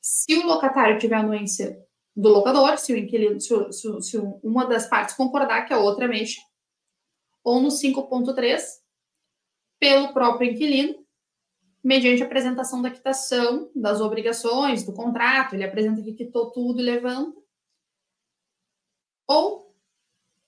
se 0.00 0.36
o 0.36 0.46
locatário 0.46 0.98
tiver 0.98 1.14
anuência 1.14 1.80
do 2.14 2.28
locador, 2.28 2.76
se 2.76 2.92
o 2.92 2.98
inquilino, 2.98 3.40
se, 3.40 3.72
se, 3.72 4.02
se 4.02 4.18
uma 4.42 4.66
das 4.66 4.86
partes 4.86 5.14
concordar 5.14 5.64
que 5.64 5.72
a 5.72 5.78
outra 5.78 6.08
mexa, 6.08 6.40
ou 7.42 7.60
no 7.60 7.68
5.3, 7.68 8.60
pelo 9.78 10.12
próprio 10.12 10.50
inquilino, 10.50 11.04
mediante 11.82 12.22
apresentação 12.22 12.80
da 12.80 12.90
quitação 12.90 13.70
das 13.74 14.00
obrigações, 14.00 14.84
do 14.84 14.92
contrato, 14.92 15.54
ele 15.54 15.64
apresenta 15.64 16.02
que 16.02 16.12
quitou 16.12 16.50
tudo 16.50 16.80
e 16.80 16.84
levanta, 16.84 17.40
ou 19.26 19.74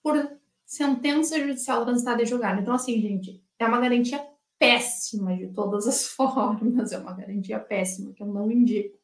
por 0.03 0.39
sentença 0.65 1.39
judicial 1.41 1.85
transitada 1.85 2.23
e 2.23 2.27
julgada. 2.27 2.61
Então, 2.61 2.75
assim, 2.75 3.01
gente, 3.01 3.43
é 3.59 3.67
uma 3.67 3.81
garantia 3.81 4.25
péssima 4.59 5.37
de 5.37 5.49
todas 5.49 5.87
as 5.87 6.07
formas, 6.09 6.93
é 6.93 6.99
uma 6.99 7.13
garantia 7.13 7.59
péssima, 7.59 8.13
que 8.13 8.23
eu 8.23 8.27
não 8.27 8.51
indico. 8.51 8.99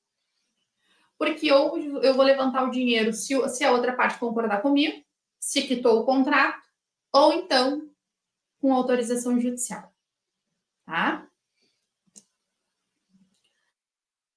Porque 1.18 1.53
ou 1.53 1.76
eu 1.78 2.14
vou 2.14 2.24
levantar 2.24 2.64
o 2.64 2.70
dinheiro 2.70 3.12
se, 3.12 3.36
se 3.49 3.64
a 3.64 3.72
outra 3.72 3.95
parte 3.95 4.18
concordar 4.18 4.62
comigo, 4.62 5.05
se 5.38 5.62
quitou 5.62 6.01
o 6.01 6.05
contrato, 6.05 6.59
ou 7.12 7.32
então 7.32 7.88
com 8.61 8.72
autorização 8.72 9.40
judicial. 9.40 9.92
Tá? 10.84 11.26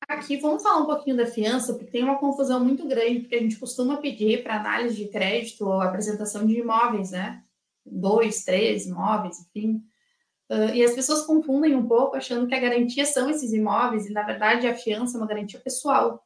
Aqui 0.07 0.37
vamos 0.37 0.61
falar 0.61 0.79
um 0.79 0.85
pouquinho 0.85 1.17
da 1.17 1.25
fiança, 1.25 1.73
porque 1.73 1.91
tem 1.91 2.03
uma 2.03 2.17
confusão 2.17 2.63
muito 2.63 2.87
grande, 2.87 3.21
porque 3.21 3.35
a 3.35 3.39
gente 3.39 3.57
costuma 3.57 3.97
pedir 3.97 4.43
para 4.43 4.59
análise 4.59 4.95
de 4.95 5.07
crédito 5.07 5.65
ou 5.65 5.81
apresentação 5.81 6.45
de 6.45 6.59
imóveis, 6.59 7.11
né? 7.11 7.43
Dois, 7.85 8.43
três 8.43 8.85
imóveis, 8.85 9.39
enfim. 9.39 9.83
Uh, 10.49 10.73
e 10.73 10.83
as 10.83 10.93
pessoas 10.93 11.25
confundem 11.25 11.73
um 11.73 11.87
pouco, 11.87 12.15
achando 12.15 12.47
que 12.47 12.53
a 12.53 12.59
garantia 12.59 13.05
são 13.05 13.29
esses 13.29 13.53
imóveis, 13.53 14.05
e 14.05 14.13
na 14.13 14.23
verdade 14.23 14.67
a 14.67 14.75
fiança 14.75 15.17
é 15.17 15.21
uma 15.21 15.27
garantia 15.27 15.59
pessoal 15.59 16.23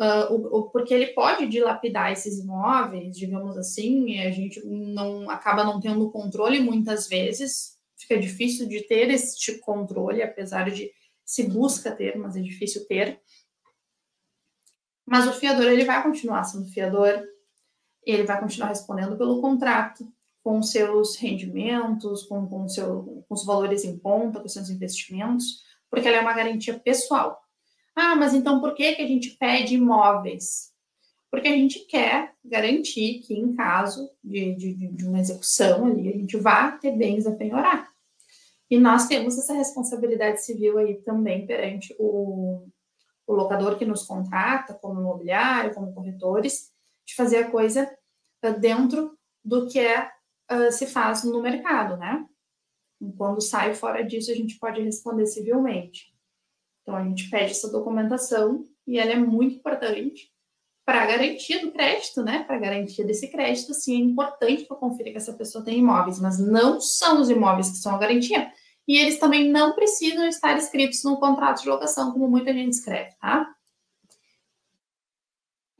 uh, 0.00 0.32
o, 0.32 0.58
o, 0.58 0.70
porque 0.70 0.94
ele 0.94 1.08
pode 1.08 1.46
dilapidar 1.46 2.12
esses 2.12 2.38
imóveis, 2.38 3.16
digamos 3.16 3.56
assim, 3.56 4.20
a 4.20 4.30
gente 4.30 4.64
não 4.64 5.28
acaba 5.28 5.64
não 5.64 5.80
tendo 5.80 6.10
controle 6.10 6.60
muitas 6.60 7.08
vezes, 7.08 7.78
fica 7.96 8.18
difícil 8.18 8.68
de 8.68 8.82
ter 8.82 9.10
este 9.10 9.58
controle, 9.58 10.22
apesar 10.22 10.70
de 10.70 10.90
se 11.24 11.44
busca 11.44 11.94
ter, 11.94 12.16
mas 12.16 12.36
é 12.36 12.40
difícil 12.40 12.86
ter. 12.86 13.20
Mas 15.04 15.26
o 15.26 15.32
fiador 15.32 15.66
ele 15.66 15.84
vai 15.84 16.02
continuar 16.02 16.44
sendo 16.44 16.68
fiador, 16.70 17.22
ele 18.04 18.24
vai 18.24 18.40
continuar 18.40 18.68
respondendo 18.68 19.16
pelo 19.16 19.40
contrato, 19.40 20.10
com 20.42 20.62
seus 20.62 21.16
rendimentos, 21.16 22.22
com, 22.22 22.46
com, 22.48 22.66
seu, 22.68 23.24
com 23.28 23.34
os 23.34 23.44
valores 23.44 23.84
em 23.84 23.98
conta, 23.98 24.40
com 24.40 24.48
seus 24.48 24.70
investimentos, 24.70 25.62
porque 25.90 26.08
ela 26.08 26.18
é 26.18 26.20
uma 26.20 26.32
garantia 26.32 26.78
pessoal. 26.78 27.42
Ah, 28.00 28.14
mas 28.14 28.32
então 28.32 28.60
por 28.60 28.74
que, 28.74 28.94
que 28.94 29.02
a 29.02 29.06
gente 29.08 29.30
pede 29.30 29.74
imóveis? 29.74 30.72
Porque 31.28 31.48
a 31.48 31.56
gente 31.56 31.80
quer 31.80 32.32
garantir 32.44 33.18
que, 33.26 33.34
em 33.34 33.56
caso 33.56 34.08
de, 34.22 34.54
de, 34.54 34.72
de 34.72 35.04
uma 35.04 35.18
execução 35.18 35.84
ali, 35.84 36.08
a 36.08 36.16
gente 36.16 36.36
vá 36.36 36.70
ter 36.70 36.92
bens 36.92 37.26
a 37.26 37.34
penhorar. 37.34 37.90
E 38.70 38.78
nós 38.78 39.08
temos 39.08 39.36
essa 39.36 39.52
responsabilidade 39.52 40.44
civil 40.44 40.78
aí 40.78 41.02
também 41.02 41.44
perante 41.44 41.92
o, 41.98 42.68
o 43.26 43.34
locador 43.34 43.76
que 43.76 43.84
nos 43.84 44.04
contrata, 44.04 44.74
como 44.74 45.00
imobiliário, 45.00 45.74
como 45.74 45.92
corretores, 45.92 46.70
de 47.04 47.16
fazer 47.16 47.38
a 47.38 47.50
coisa 47.50 47.90
ah, 48.42 48.50
dentro 48.50 49.18
do 49.44 49.66
que 49.66 49.80
é, 49.80 50.08
uh, 50.52 50.70
se 50.70 50.86
faz 50.86 51.24
no 51.24 51.42
mercado, 51.42 51.96
né? 51.96 52.24
Quando 53.16 53.40
sai 53.40 53.74
fora 53.74 54.04
disso, 54.04 54.30
a 54.30 54.34
gente 54.34 54.56
pode 54.56 54.80
responder 54.80 55.26
civilmente. 55.26 56.16
Então, 56.88 56.96
a 56.96 57.04
gente 57.04 57.28
pede 57.28 57.50
essa 57.50 57.70
documentação 57.70 58.66
e 58.86 58.98
ela 58.98 59.10
é 59.10 59.16
muito 59.16 59.56
importante 59.56 60.32
para 60.86 61.02
a 61.02 61.06
garantia 61.06 61.60
do 61.60 61.70
crédito, 61.70 62.22
né? 62.22 62.44
Para 62.44 62.56
a 62.56 62.58
garantia 62.58 63.04
desse 63.04 63.28
crédito, 63.28 63.74
sim, 63.74 64.00
é 64.00 64.04
importante 64.06 64.64
para 64.64 64.78
conferir 64.78 65.12
que 65.12 65.18
essa 65.18 65.34
pessoa 65.34 65.62
tem 65.62 65.80
imóveis, 65.80 66.18
mas 66.18 66.38
não 66.38 66.80
são 66.80 67.20
os 67.20 67.28
imóveis 67.28 67.68
que 67.68 67.76
são 67.76 67.94
a 67.94 67.98
garantia. 67.98 68.50
E 68.86 68.96
eles 68.96 69.18
também 69.18 69.50
não 69.50 69.74
precisam 69.74 70.26
estar 70.26 70.56
escritos 70.56 71.04
no 71.04 71.20
contrato 71.20 71.60
de 71.60 71.68
locação, 71.68 72.10
como 72.10 72.26
muita 72.26 72.54
gente 72.54 72.72
escreve, 72.72 73.14
tá? 73.20 73.54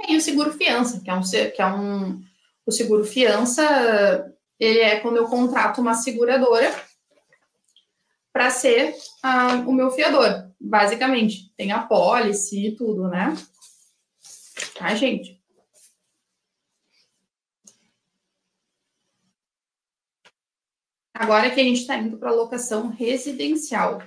E 0.06 0.14
o 0.14 0.20
seguro 0.20 0.52
fiança, 0.52 1.00
que 1.00 1.08
é 1.08 1.14
um, 1.14 1.22
que 1.22 1.62
é 1.62 1.66
um 1.66 2.20
o 2.66 2.70
seguro 2.70 3.02
fiança, 3.02 4.30
ele 4.60 4.80
é 4.80 5.00
quando 5.00 5.16
eu 5.16 5.24
contrato 5.24 5.80
uma 5.80 5.94
seguradora 5.94 6.70
para 8.30 8.50
ser 8.50 8.94
uh, 9.24 9.66
o 9.66 9.72
meu 9.72 9.90
fiador 9.90 10.47
basicamente, 10.60 11.52
tem 11.56 11.72
a 11.72 11.82
policy 11.82 12.68
e 12.68 12.76
tudo, 12.76 13.08
né? 13.08 13.34
Tá, 14.76 14.94
gente? 14.94 15.38
Agora 21.14 21.50
que 21.50 21.60
a 21.60 21.64
gente 21.64 21.80
está 21.80 21.96
indo 21.96 22.16
para 22.16 22.30
locação 22.30 22.88
residencial. 22.88 24.00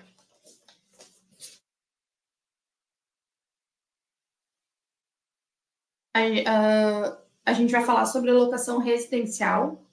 A, 6.14 6.20
a, 6.20 7.22
a 7.46 7.54
gente 7.54 7.72
vai 7.72 7.84
falar 7.84 8.06
sobre 8.06 8.32
a 8.32 8.34
locação 8.34 8.80
residencial, 8.80 9.86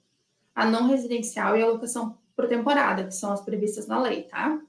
a 0.55 0.65
não 0.65 0.87
residencial 0.87 1.57
e 1.57 1.61
a 1.61 1.67
locação 1.67 2.17
por 2.35 2.47
temporada, 2.47 3.05
que 3.05 3.13
são 3.13 3.33
as 3.33 3.41
previstas 3.41 3.85
na 3.87 3.99
lei, 4.01 4.23
tá? 4.23 4.61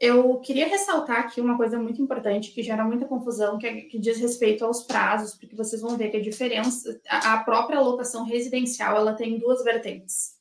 Eu 0.00 0.38
queria 0.38 0.68
ressaltar 0.68 1.18
aqui 1.18 1.40
uma 1.40 1.56
coisa 1.56 1.76
muito 1.76 2.00
importante 2.00 2.52
que 2.52 2.62
gera 2.62 2.84
muita 2.84 3.04
confusão, 3.04 3.58
que, 3.58 3.66
é, 3.66 3.80
que 3.82 3.98
diz 3.98 4.18
respeito 4.18 4.64
aos 4.64 4.84
prazos, 4.84 5.34
porque 5.34 5.56
vocês 5.56 5.82
vão 5.82 5.96
ver 5.96 6.10
que 6.10 6.16
a 6.16 6.22
diferença, 6.22 7.00
a, 7.08 7.34
a 7.34 7.42
própria 7.42 7.78
alocação 7.78 8.24
residencial, 8.24 8.96
ela 8.96 9.14
tem 9.14 9.38
duas 9.38 9.64
vertentes. 9.64 10.36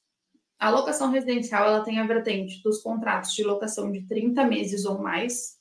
A 0.60 0.68
alocação 0.68 1.10
residencial, 1.10 1.66
ela 1.68 1.84
tem 1.84 1.99
a 1.99 2.05
vertente 2.05 2.62
dos 2.62 2.84
contratos 2.84 3.34
de 3.34 3.43
locação 3.43 3.91
de 3.91 4.03
30 4.05 4.43
meses 4.45 4.86
ou 4.86 4.99
mais, 4.99 5.58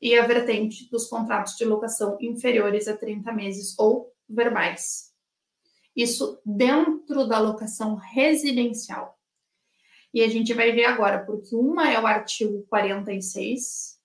e 0.00 0.18
a 0.18 0.26
vertente 0.26 0.90
dos 0.90 1.06
contratos 1.06 1.56
de 1.56 1.64
locação 1.64 2.18
inferiores 2.20 2.88
a 2.88 2.96
30 2.96 3.32
meses 3.32 3.78
ou 3.78 4.12
verbais. 4.28 5.12
Isso 5.94 6.40
dentro 6.44 7.28
da 7.28 7.38
locação 7.38 7.94
residencial. 7.94 9.16
E 10.12 10.22
a 10.22 10.28
gente 10.28 10.52
vai 10.52 10.72
ver 10.72 10.84
agora, 10.84 11.24
porque 11.24 11.54
uma 11.56 11.90
é 11.90 11.98
o 11.98 12.06
artigo 12.06 12.66
46 12.68 13.98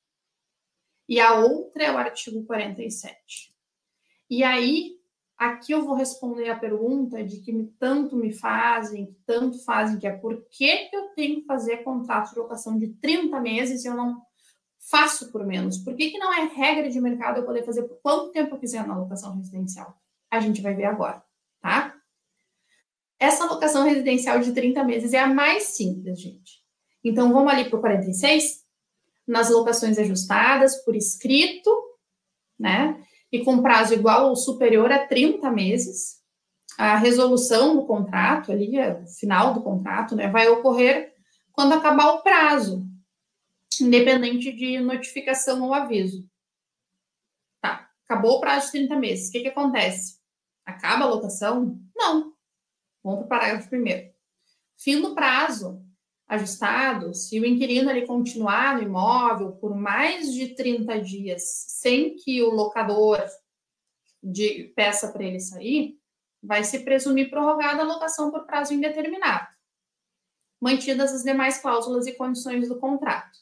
e 1.09 1.19
a 1.19 1.35
outra 1.35 1.83
é 1.83 1.91
o 1.91 1.97
artigo 1.97 2.43
47. 2.45 3.53
E 4.29 4.43
aí, 4.43 4.97
aqui 5.37 5.71
eu 5.71 5.85
vou 5.85 5.95
responder 5.95 6.49
a 6.49 6.57
pergunta 6.57 7.23
de 7.23 7.39
que 7.39 7.53
tanto 7.79 8.15
me 8.15 8.33
fazem, 8.33 9.05
que 9.05 9.17
tanto 9.25 9.63
fazem, 9.63 9.99
que 9.99 10.07
é 10.07 10.11
por 10.11 10.45
que 10.49 10.89
eu 10.91 11.09
tenho 11.09 11.41
que 11.41 11.45
fazer 11.45 11.83
contrato 11.83 12.33
de 12.33 12.39
locação 12.39 12.77
de 12.77 12.87
30 12.95 13.39
meses 13.39 13.83
e 13.83 13.87
eu 13.87 13.95
não 13.95 14.21
faço 14.89 15.31
por 15.31 15.45
menos? 15.45 15.77
Por 15.77 15.95
que, 15.95 16.11
que 16.11 16.17
não 16.17 16.33
é 16.33 16.45
regra 16.45 16.89
de 16.89 16.99
mercado 16.99 17.39
eu 17.39 17.45
poder 17.45 17.63
fazer 17.63 17.83
por 17.83 17.99
quanto 18.01 18.31
tempo 18.31 18.55
eu 18.55 18.59
quiser 18.59 18.85
na 18.85 18.97
locação 18.97 19.35
residencial? 19.35 19.97
A 20.31 20.39
gente 20.39 20.61
vai 20.61 20.73
ver 20.73 20.85
agora, 20.85 21.23
tá? 21.61 21.96
Essa 23.19 23.45
locação 23.45 23.83
residencial 23.83 24.39
de 24.39 24.51
30 24.51 24.83
meses 24.83 25.13
é 25.13 25.19
a 25.19 25.27
mais 25.27 25.63
simples, 25.63 26.21
gente. 26.21 26.61
Então, 27.03 27.33
vamos 27.33 27.51
ali 27.51 27.69
para 27.69 27.77
o 27.77 27.81
46, 27.81 28.63
nas 29.27 29.49
locações 29.49 29.97
ajustadas 29.97 30.83
por 30.83 30.95
escrito, 30.95 31.69
né? 32.59 33.03
E 33.31 33.43
com 33.43 33.61
prazo 33.61 33.93
igual 33.93 34.29
ou 34.29 34.35
superior 34.35 34.91
a 34.91 35.05
30 35.05 35.49
meses. 35.51 36.17
A 36.77 36.95
resolução 36.95 37.75
do 37.75 37.85
contrato, 37.85 38.51
ali, 38.51 38.79
o 38.79 39.07
final 39.07 39.53
do 39.53 39.63
contrato, 39.63 40.15
né, 40.15 40.29
vai 40.29 40.47
ocorrer 40.47 41.13
quando 41.51 41.73
acabar 41.73 42.13
o 42.13 42.21
prazo, 42.21 42.85
independente 43.81 44.51
de 44.51 44.79
notificação 44.79 45.63
ou 45.63 45.73
aviso. 45.73 46.23
Tá, 47.59 47.89
acabou 48.05 48.37
o 48.37 48.39
prazo 48.39 48.67
de 48.67 48.73
30 48.73 48.95
meses. 48.95 49.29
O 49.29 49.31
que, 49.31 49.41
que 49.41 49.47
acontece? 49.47 50.19
Acaba 50.63 51.05
a 51.05 51.09
locação? 51.09 51.79
Não. 51.95 52.36
Vamos 53.07 53.25
para 53.25 53.25
o 53.25 53.29
parágrafo 53.39 53.69
primeiro. 53.69 54.13
Fim 54.77 55.01
do 55.01 55.15
prazo 55.15 55.81
ajustado, 56.27 57.13
se 57.13 57.39
o 57.39 57.45
inquilino 57.45 57.89
ele 57.89 58.05
continuar 58.05 58.75
no 58.75 58.83
imóvel 58.83 59.53
por 59.53 59.73
mais 59.73 60.33
de 60.33 60.53
30 60.55 60.99
dias 60.99 61.41
sem 61.69 62.17
que 62.17 62.43
o 62.43 62.49
locador 62.49 63.25
de, 64.21 64.73
peça 64.75 65.09
para 65.09 65.23
ele 65.23 65.39
sair, 65.39 65.97
vai 66.43 66.65
se 66.65 66.79
presumir 66.83 67.29
prorrogada 67.29 67.81
a 67.81 67.85
locação 67.85 68.29
por 68.29 68.45
prazo 68.45 68.73
indeterminado, 68.73 69.47
mantidas 70.61 71.13
as 71.13 71.23
demais 71.23 71.59
cláusulas 71.59 72.07
e 72.07 72.13
condições 72.13 72.67
do 72.67 72.77
contrato. 72.77 73.39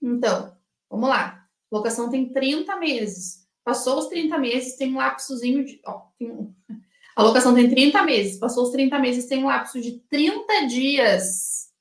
Então, 0.00 0.56
vamos 0.88 1.08
lá. 1.08 1.48
Locação 1.68 2.08
tem 2.08 2.32
30 2.32 2.76
meses. 2.76 3.44
Passou 3.64 3.98
os 3.98 4.06
30 4.06 4.38
meses, 4.38 4.76
tem 4.76 4.94
um 4.94 4.98
lapsozinho 4.98 5.64
de. 5.64 5.80
Ó, 5.84 6.06
tem, 6.16 6.54
a 7.16 7.22
locação 7.22 7.54
tem 7.54 7.68
30 7.68 8.02
meses. 8.02 8.38
Passou 8.38 8.64
os 8.64 8.70
30 8.70 8.98
meses, 8.98 9.26
tem 9.26 9.42
um 9.42 9.46
lapso 9.46 9.80
de 9.80 9.98
30 10.10 10.66
dias 10.66 11.72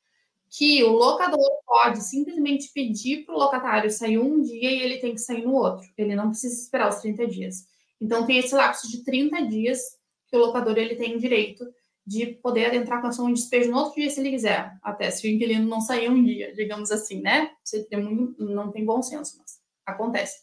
que 0.50 0.82
o 0.86 0.94
locador 0.94 1.38
pode 1.66 2.02
simplesmente 2.02 2.72
pedir 2.74 3.26
para 3.26 3.36
o 3.36 3.38
locatário 3.38 3.92
sair 3.92 4.18
um 4.18 4.42
dia 4.42 4.72
e 4.72 4.82
ele 4.82 5.00
tem 5.00 5.14
que 5.14 5.20
sair 5.20 5.44
no 5.44 5.54
outro. 5.54 5.86
Ele 5.98 6.16
não 6.16 6.30
precisa 6.30 6.56
esperar 6.56 6.88
os 6.88 7.00
30 7.00 7.28
dias. 7.28 7.68
Então, 8.00 8.26
tem 8.26 8.38
esse 8.38 8.56
lapso 8.56 8.90
de 8.90 9.04
30 9.04 9.46
dias 9.48 9.82
que 10.28 10.38
o 10.38 10.40
locador 10.40 10.78
ele 10.78 10.96
tem 10.96 11.18
direito 11.18 11.66
de 12.08 12.28
poder 12.28 12.68
adentrar 12.68 13.02
com 13.02 13.08
ação 13.08 13.28
de 13.28 13.42
despejo 13.42 13.70
no 13.70 13.78
outro 13.78 13.96
dia, 13.96 14.10
se 14.10 14.22
ele 14.22 14.30
quiser. 14.30 14.78
Até 14.82 15.12
se 15.12 15.28
o 15.28 15.30
inquilino 15.30 15.68
não 15.68 15.82
sair 15.82 16.10
um 16.10 16.24
dia, 16.24 16.54
digamos 16.54 16.92
assim, 16.92 17.20
né? 17.20 17.52
Você 17.62 17.84
tem 17.84 18.02
muito, 18.02 18.42
não 18.46 18.72
tem 18.72 18.86
bom 18.86 19.02
senso, 19.02 19.38
mas 19.38 19.60
acontece. 19.86 20.40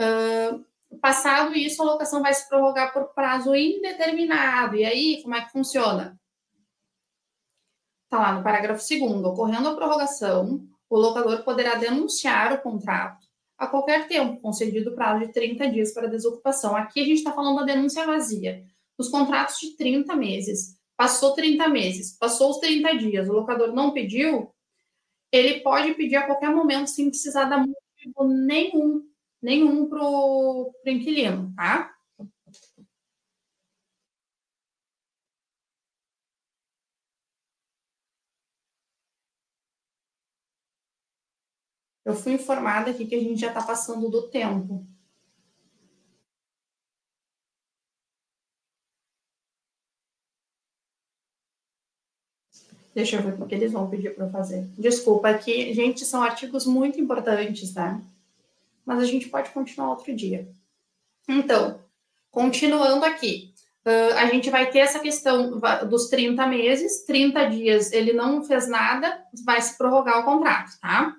Uh, 0.00 0.64
passado 0.98 1.54
isso, 1.54 1.82
a 1.82 1.86
locação 1.86 2.22
vai 2.22 2.32
se 2.34 2.48
prorrogar 2.48 2.92
por 2.92 3.12
prazo 3.14 3.54
indeterminado. 3.54 4.76
E 4.76 4.84
aí, 4.84 5.22
como 5.22 5.34
é 5.34 5.42
que 5.42 5.52
funciona? 5.52 6.18
Está 8.04 8.18
lá 8.18 8.32
no 8.32 8.42
parágrafo 8.42 8.82
2 8.86 9.24
ocorrendo 9.24 9.68
a 9.68 9.74
prorrogação, 9.74 10.66
o 10.88 10.98
locador 10.98 11.42
poderá 11.44 11.76
denunciar 11.76 12.52
o 12.52 12.60
contrato 12.60 13.26
a 13.56 13.66
qualquer 13.66 14.08
tempo, 14.08 14.40
concedido 14.40 14.94
prazo 14.94 15.26
de 15.26 15.32
30 15.32 15.70
dias 15.70 15.94
para 15.94 16.08
desocupação. 16.08 16.76
Aqui 16.76 17.00
a 17.00 17.04
gente 17.04 17.18
está 17.18 17.32
falando 17.32 17.60
da 17.60 17.64
denúncia 17.64 18.04
vazia. 18.04 18.64
Os 18.98 19.08
contratos 19.08 19.56
de 19.58 19.76
30 19.76 20.14
meses, 20.16 20.76
passou 20.96 21.32
30 21.32 21.68
meses, 21.68 22.16
passou 22.18 22.50
os 22.50 22.58
30 22.58 22.96
dias, 22.98 23.28
o 23.28 23.32
locador 23.32 23.72
não 23.72 23.92
pediu, 23.92 24.52
ele 25.32 25.60
pode 25.60 25.94
pedir 25.94 26.16
a 26.16 26.26
qualquer 26.26 26.50
momento 26.50 26.88
sem 26.88 27.08
precisar 27.08 27.44
dar 27.44 27.58
motivo 27.58 28.24
nenhum, 28.24 29.02
nenhum 29.42 29.88
para 29.88 30.02
o 30.02 30.72
inquilino, 30.86 31.52
tá? 31.56 31.92
Eu 42.04 42.14
fui 42.14 42.32
informada 42.32 42.90
aqui 42.90 43.06
que 43.06 43.14
a 43.14 43.20
gente 43.20 43.40
já 43.40 43.48
está 43.48 43.62
passando 43.62 44.08
do 44.08 44.28
tempo. 44.28 44.86
Deixa 52.94 53.16
eu 53.16 53.22
ver 53.22 53.42
o 53.42 53.46
que 53.46 53.54
eles 53.54 53.72
vão 53.72 53.88
pedir 53.88 54.14
para 54.14 54.28
fazer. 54.28 54.66
Desculpa, 54.76 55.30
aqui, 55.30 55.72
gente, 55.72 56.04
são 56.04 56.22
artigos 56.22 56.66
muito 56.66 57.00
importantes, 57.00 57.72
tá? 57.72 58.00
Mas 58.84 59.00
a 59.00 59.04
gente 59.04 59.28
pode 59.28 59.50
continuar 59.50 59.90
outro 59.90 60.14
dia. 60.14 60.48
Então, 61.28 61.80
continuando 62.30 63.04
aqui, 63.04 63.54
uh, 63.86 64.14
a 64.16 64.26
gente 64.26 64.50
vai 64.50 64.70
ter 64.70 64.80
essa 64.80 64.98
questão 64.98 65.60
dos 65.88 66.08
30 66.08 66.46
meses, 66.46 67.04
30 67.04 67.44
dias 67.50 67.92
ele 67.92 68.12
não 68.12 68.42
fez 68.42 68.68
nada, 68.68 69.24
vai 69.44 69.60
se 69.60 69.76
prorrogar 69.78 70.20
o 70.20 70.24
contrato, 70.24 70.78
tá? 70.80 71.14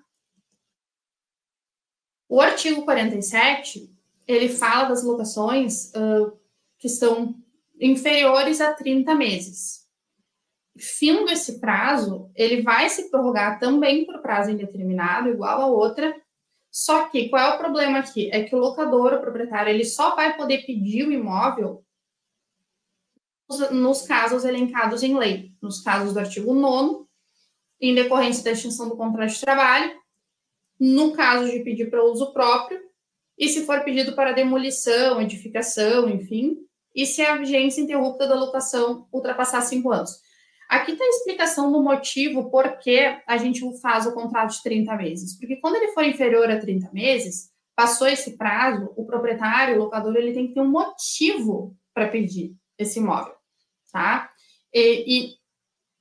O 2.28 2.41
artigo 2.41 2.84
47, 2.84 3.93
ele 4.28 4.49
fala 4.49 4.89
das 4.89 5.03
locações 5.03 5.91
uh, 5.91 6.38
que 6.80 6.89
são 6.89 7.36
inferiores 7.80 8.59
a 8.59 8.74
30 8.74 9.14
meses. 9.16 9.84
Findo 10.78 11.30
esse 11.30 11.59
prazo, 11.59 12.32
ele 12.34 12.64
vai 12.64 12.89
se 12.89 13.11
prorrogar 13.11 13.59
também 13.59 14.05
por 14.05 14.20
prazo 14.22 14.49
indeterminado, 14.49 15.30
igual 15.30 15.61
a 15.61 15.68
outra, 15.68 16.16
só 16.74 17.07
que 17.07 17.30
qual 17.30 17.51
é 17.51 17.53
o 17.53 17.57
problema 17.59 17.99
aqui? 17.99 18.32
É 18.32 18.41
que 18.41 18.55
o 18.55 18.57
locador, 18.57 19.13
o 19.13 19.21
proprietário, 19.21 19.69
ele 19.69 19.86
só 19.86 20.15
vai 20.15 20.36
poder 20.36 20.65
pedir 20.65 21.07
o 21.07 21.11
imóvel 21.11 21.86
nos 23.69 24.01
casos 24.01 24.43
elencados 24.43 25.03
em 25.03 25.15
lei, 25.15 25.53
nos 25.61 25.82
casos 25.82 26.13
do 26.13 26.19
artigo 26.19 26.51
9 26.51 27.05
em 27.80 27.93
decorrência 27.93 28.43
da 28.43 28.51
extinção 28.51 28.89
do 28.89 28.97
contrato 28.97 29.34
de 29.34 29.41
trabalho, 29.41 29.93
no 30.80 31.13
caso 31.13 31.51
de 31.51 31.59
pedir 31.59 31.91
para 31.91 32.03
uso 32.03 32.34
próprio, 32.34 32.82
e 33.38 33.47
se 33.49 33.65
for 33.65 33.84
pedido 33.84 34.15
para 34.15 34.32
demolição, 34.32 35.21
edificação, 35.21 36.09
enfim, 36.09 36.57
e 36.95 37.05
se 37.05 37.21
a 37.21 37.36
vigência 37.36 37.82
interrupta 37.82 38.26
da 38.26 38.36
locação 38.36 39.07
ultrapassar 39.11 39.61
cinco 39.61 39.91
anos. 39.91 40.22
Aqui 40.74 40.93
está 40.93 41.03
a 41.03 41.07
explicação 41.07 41.71
do 41.71 41.84
motivo 41.84 42.49
por 42.49 42.78
que 42.80 42.99
a 43.28 43.38
gente 43.38 43.61
faz 43.80 44.05
o 44.05 44.13
contrato 44.13 44.53
de 44.53 44.63
30 44.63 44.95
meses. 44.95 45.38
Porque 45.38 45.57
quando 45.57 45.76
ele 45.76 45.93
for 45.93 46.03
inferior 46.03 46.49
a 46.49 46.59
30 46.59 46.91
meses, 46.91 47.51
passou 47.76 48.07
esse 48.07 48.38
prazo, 48.38 48.91
o 48.95 49.05
proprietário, 49.05 49.76
o 49.76 49.80
locador, 49.80 50.15
ele 50.15 50.34
tem 50.34 50.47
que 50.47 50.53
ter 50.53 50.61
um 50.61 50.69
motivo 50.69 51.76
para 51.93 52.07
pedir 52.07 52.55
esse 52.78 52.99
imóvel, 52.99 53.36
tá? 53.91 54.32
E, 54.74 55.04
e 55.05 55.43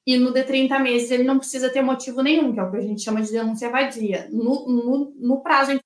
e 0.06 0.16
no 0.16 0.32
de 0.32 0.42
30 0.42 0.78
meses 0.80 1.10
ele 1.10 1.22
não 1.22 1.38
precisa 1.38 1.70
ter 1.70 1.80
motivo 1.80 2.22
nenhum, 2.22 2.52
que 2.52 2.58
é 2.58 2.62
o 2.62 2.70
que 2.70 2.76
a 2.76 2.82
gente 2.82 3.02
chama 3.02 3.22
de 3.22 3.30
denúncia 3.30 3.70
vadia. 3.70 4.28
No, 4.32 4.66
no, 4.66 5.14
no 5.16 5.42
prazo 5.42 5.68
30 5.68 5.82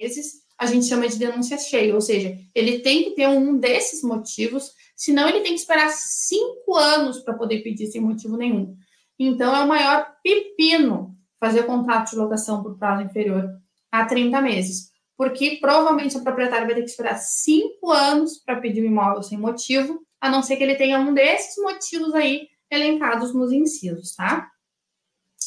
meses, 0.00 0.32
a 0.56 0.66
gente 0.66 0.86
chama 0.86 1.08
de 1.08 1.18
denúncia 1.18 1.58
cheia, 1.58 1.94
ou 1.94 2.00
seja, 2.00 2.36
ele 2.54 2.80
tem 2.80 3.04
que 3.04 3.10
ter 3.10 3.28
um 3.28 3.58
desses 3.58 4.02
motivos, 4.02 4.72
senão 4.98 5.28
ele 5.28 5.42
tem 5.42 5.54
que 5.54 5.60
esperar 5.60 5.88
cinco 5.90 6.74
anos 6.74 7.20
para 7.20 7.34
poder 7.34 7.62
pedir 7.62 7.86
sem 7.86 8.00
motivo 8.00 8.36
nenhum. 8.36 8.76
Então, 9.16 9.54
é 9.54 9.64
o 9.64 9.68
maior 9.68 10.12
pepino 10.24 11.16
fazer 11.38 11.62
contrato 11.62 12.10
de 12.10 12.16
locação 12.16 12.64
por 12.64 12.76
prazo 12.76 13.04
inferior 13.04 13.48
a 13.92 14.04
30 14.04 14.40
meses, 14.42 14.90
porque 15.16 15.58
provavelmente 15.60 16.16
o 16.16 16.24
proprietário 16.24 16.66
vai 16.66 16.74
ter 16.74 16.82
que 16.82 16.90
esperar 16.90 17.16
cinco 17.16 17.92
anos 17.92 18.38
para 18.38 18.60
pedir 18.60 18.82
o 18.82 18.86
imóvel 18.86 19.22
sem 19.22 19.38
motivo, 19.38 20.04
a 20.20 20.28
não 20.28 20.42
ser 20.42 20.56
que 20.56 20.64
ele 20.64 20.74
tenha 20.74 20.98
um 20.98 21.14
desses 21.14 21.62
motivos 21.62 22.12
aí 22.12 22.48
elencados 22.68 23.32
nos 23.32 23.52
incisos, 23.52 24.16
tá? 24.16 24.50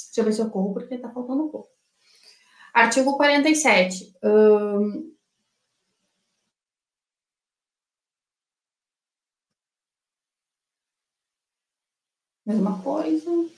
Deixa 0.08 0.22
eu 0.22 0.24
ver 0.24 0.32
se 0.32 0.42
eu 0.42 0.50
corro, 0.50 0.74
porque 0.74 0.98
tá 0.98 1.10
faltando 1.10 1.44
um 1.44 1.50
pouco. 1.50 1.70
Artigo 2.74 3.18
47. 3.18 4.14
Hum... 4.24 5.12
Mesma 12.52 12.82
coisa. 12.84 13.50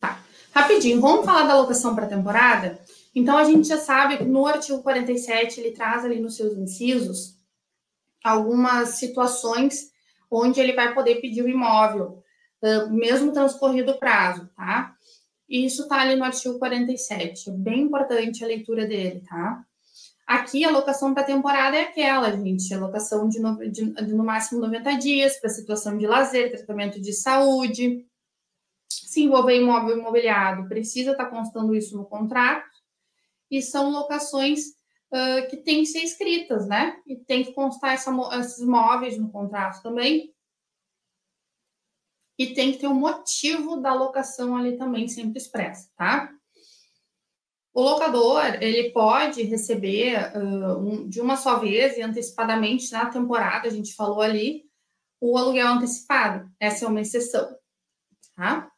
Tá. 0.00 0.20
Rapidinho, 0.52 1.00
vamos 1.00 1.24
falar 1.24 1.46
da 1.46 1.52
alocação 1.52 1.94
para 1.94 2.08
temporada? 2.08 2.80
Então, 3.14 3.38
a 3.38 3.44
gente 3.44 3.68
já 3.68 3.78
sabe 3.78 4.18
que 4.18 4.24
no 4.24 4.44
artigo 4.44 4.82
47 4.82 5.60
ele 5.60 5.70
traz 5.70 6.04
ali 6.04 6.20
nos 6.20 6.36
seus 6.36 6.58
incisos 6.58 7.36
algumas 8.24 8.90
situações 8.90 9.92
onde 10.28 10.58
ele 10.58 10.72
vai 10.72 10.92
poder 10.92 11.20
pedir 11.20 11.42
o 11.42 11.48
imóvel, 11.48 12.24
mesmo 12.90 13.30
transcorrido 13.32 13.92
o 13.92 13.98
prazo, 14.00 14.50
tá? 14.56 14.96
Isso 15.48 15.82
está 15.82 16.00
ali 16.00 16.16
no 16.16 16.24
artigo 16.24 16.58
47. 16.58 17.50
É 17.50 17.52
bem 17.52 17.82
importante 17.82 18.42
a 18.42 18.48
leitura 18.48 18.84
dele, 18.84 19.20
tá? 19.20 19.64
Aqui, 20.26 20.64
a 20.64 20.70
locação 20.70 21.12
para 21.12 21.22
temporada 21.22 21.76
é 21.76 21.82
aquela, 21.82 22.30
gente, 22.32 22.72
a 22.72 22.78
locação 22.78 23.28
de 23.28 23.38
no, 23.40 23.56
de, 23.70 23.92
de 23.92 24.14
no 24.14 24.24
máximo 24.24 24.60
90 24.60 24.94
dias 24.94 25.38
para 25.38 25.50
situação 25.50 25.98
de 25.98 26.06
lazer, 26.06 26.50
tratamento 26.50 26.98
de 26.98 27.12
saúde. 27.12 28.06
Se 28.88 29.22
envolver 29.22 29.60
imóvel 29.60 29.98
imobiliário, 29.98 30.66
precisa 30.66 31.12
estar 31.12 31.26
tá 31.26 31.30
constando 31.30 31.74
isso 31.74 31.96
no 31.96 32.06
contrato. 32.06 32.68
E 33.50 33.60
são 33.60 33.90
locações 33.90 34.68
uh, 35.12 35.46
que 35.50 35.58
tem 35.58 35.80
que 35.80 35.86
ser 35.86 36.00
escritas, 36.00 36.66
né? 36.66 36.98
E 37.06 37.16
tem 37.16 37.44
que 37.44 37.52
constar 37.52 37.92
essa, 37.92 38.10
esses 38.40 38.64
móveis 38.64 39.18
no 39.18 39.30
contrato 39.30 39.82
também. 39.82 40.34
E 42.38 42.54
tem 42.54 42.72
que 42.72 42.78
ter 42.78 42.88
um 42.88 42.94
motivo 42.94 43.76
da 43.76 43.92
locação 43.92 44.56
ali 44.56 44.78
também 44.78 45.06
sempre 45.06 45.38
expresso, 45.38 45.90
tá? 45.96 46.32
O 47.74 47.82
locador, 47.82 48.62
ele 48.62 48.92
pode 48.92 49.42
receber 49.42 50.32
uh, 50.36 50.78
um, 50.78 51.08
de 51.08 51.20
uma 51.20 51.36
só 51.36 51.58
vez 51.58 51.98
e 51.98 52.02
antecipadamente 52.02 52.92
na 52.92 53.06
temporada, 53.06 53.66
a 53.66 53.70
gente 53.70 53.96
falou 53.96 54.20
ali, 54.20 54.62
o 55.20 55.36
aluguel 55.36 55.66
antecipado. 55.66 56.48
Essa 56.60 56.84
é 56.84 56.88
uma 56.88 57.00
exceção, 57.00 57.52
tá? 58.36 58.70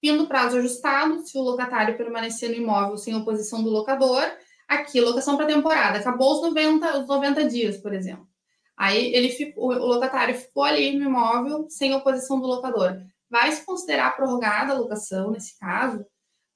Fim 0.00 0.16
do 0.16 0.28
prazo 0.28 0.58
ajustado, 0.58 1.26
se 1.26 1.36
o 1.36 1.42
locatário 1.42 1.96
permanecer 1.96 2.50
no 2.50 2.54
imóvel 2.54 2.96
sem 2.96 3.16
oposição 3.16 3.64
do 3.64 3.70
locador, 3.70 4.22
aqui, 4.68 5.00
locação 5.00 5.36
para 5.36 5.46
temporada, 5.46 5.98
acabou 5.98 6.36
os 6.36 6.42
90, 6.42 7.00
os 7.00 7.08
90 7.08 7.48
dias, 7.48 7.78
por 7.78 7.92
exemplo. 7.92 8.28
Aí 8.76 9.12
ele 9.12 9.30
ficou, 9.30 9.72
o 9.72 9.86
locatário 9.86 10.36
ficou 10.36 10.62
ali 10.62 10.96
no 10.96 11.06
imóvel 11.06 11.66
sem 11.68 11.92
oposição 11.92 12.40
do 12.40 12.46
locador. 12.46 12.96
Vai 13.28 13.50
se 13.50 13.66
considerar 13.66 14.14
prorrogada 14.14 14.72
a 14.72 14.78
locação, 14.78 15.32
nesse 15.32 15.58
caso, 15.58 16.06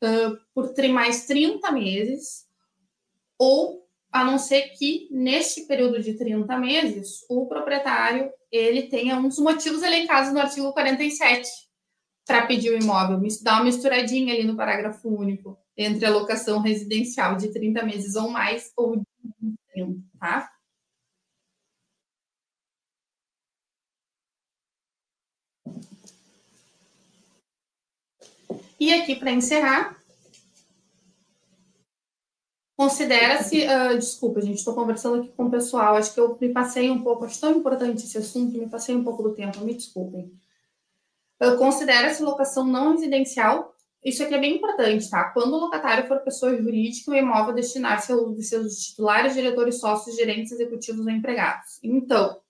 uh, 0.02 0.38
por 0.54 0.72
mais 0.88 1.26
30 1.26 1.70
meses, 1.72 2.46
ou 3.38 3.82
a 4.12 4.24
não 4.24 4.38
ser 4.38 4.68
que, 4.76 5.08
nesse 5.10 5.66
período 5.66 6.00
de 6.00 6.14
30 6.14 6.58
meses, 6.58 7.24
o 7.30 7.46
proprietário 7.46 8.30
ele 8.50 8.82
tenha 8.82 9.16
um 9.16 9.28
dos 9.28 9.38
motivos 9.38 9.82
elencados 9.82 10.32
no 10.32 10.40
artigo 10.40 10.72
47 10.74 11.48
para 12.26 12.46
pedir 12.46 12.70
o 12.70 12.78
imóvel. 12.78 13.18
Dá 13.42 13.54
uma 13.54 13.64
misturadinha 13.64 14.34
ali 14.34 14.44
no 14.44 14.56
parágrafo 14.56 15.08
único 15.08 15.58
entre 15.76 16.04
a 16.04 16.10
locação 16.10 16.60
residencial 16.60 17.36
de 17.36 17.50
30 17.50 17.82
meses 17.84 18.14
ou 18.14 18.28
mais 18.28 18.70
ou 18.76 18.98
de 18.98 19.06
30, 19.72 20.00
tá? 20.20 20.51
E 28.82 28.92
aqui, 28.92 29.14
para 29.14 29.30
encerrar, 29.30 29.96
considera-se. 32.76 33.64
Uh, 33.64 33.96
desculpa, 33.96 34.40
gente, 34.40 34.56
estou 34.56 34.74
conversando 34.74 35.22
aqui 35.22 35.28
com 35.36 35.44
o 35.44 35.50
pessoal. 35.52 35.94
Acho 35.94 36.12
que 36.12 36.18
eu 36.18 36.36
me 36.40 36.48
passei 36.48 36.90
um 36.90 37.00
pouco, 37.00 37.24
acho 37.24 37.40
tão 37.40 37.52
importante 37.52 38.02
esse 38.02 38.18
assunto, 38.18 38.58
me 38.58 38.68
passei 38.68 38.96
um 38.96 39.04
pouco 39.04 39.22
do 39.22 39.34
tempo, 39.34 39.60
me 39.60 39.74
desculpem. 39.74 40.32
Uh, 41.40 41.56
considera-se 41.58 42.24
locação 42.24 42.66
não 42.66 42.90
residencial. 42.90 43.72
Isso 44.04 44.24
aqui 44.24 44.34
é 44.34 44.40
bem 44.40 44.56
importante, 44.56 45.08
tá? 45.08 45.30
Quando 45.30 45.54
o 45.54 45.60
locatário 45.60 46.08
for 46.08 46.18
pessoa 46.18 46.60
jurídica, 46.60 47.12
o 47.12 47.14
imóvel 47.14 47.54
destinar-se 47.54 48.12
de 48.34 48.42
seus 48.42 48.78
titulares, 48.78 49.34
diretores, 49.34 49.78
sócios, 49.78 50.16
gerentes, 50.16 50.50
executivos 50.50 51.06
ou 51.06 51.12
empregados. 51.12 51.78
Então, 51.84 52.41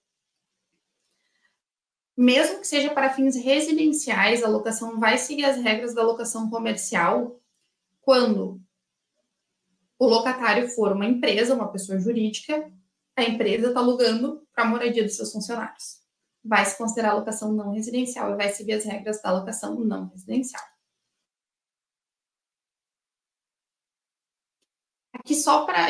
mesmo 2.15 2.59
que 2.59 2.67
seja 2.67 2.93
para 2.93 3.13
fins 3.13 3.35
residenciais, 3.35 4.43
a 4.43 4.47
locação 4.47 4.99
vai 4.99 5.17
seguir 5.17 5.45
as 5.45 5.57
regras 5.57 5.93
da 5.93 6.03
locação 6.03 6.49
comercial 6.49 7.39
quando 8.01 8.61
o 9.97 10.05
locatário 10.05 10.67
for 10.69 10.91
uma 10.91 11.05
empresa, 11.05 11.55
uma 11.55 11.71
pessoa 11.71 11.99
jurídica, 11.99 12.71
a 13.15 13.23
empresa 13.23 13.67
está 13.67 13.79
alugando 13.79 14.45
para 14.53 14.63
a 14.63 14.67
moradia 14.67 15.03
dos 15.03 15.15
seus 15.15 15.31
funcionários. 15.31 16.01
Vai 16.43 16.65
se 16.65 16.77
considerar 16.77 17.13
locação 17.13 17.53
não 17.53 17.71
residencial 17.71 18.31
e 18.33 18.35
vai 18.35 18.49
seguir 18.49 18.73
as 18.73 18.83
regras 18.83 19.21
da 19.21 19.31
locação 19.31 19.79
não 19.79 20.09
residencial. 20.09 20.61
Aqui 25.13 25.35
só 25.35 25.65
para 25.65 25.87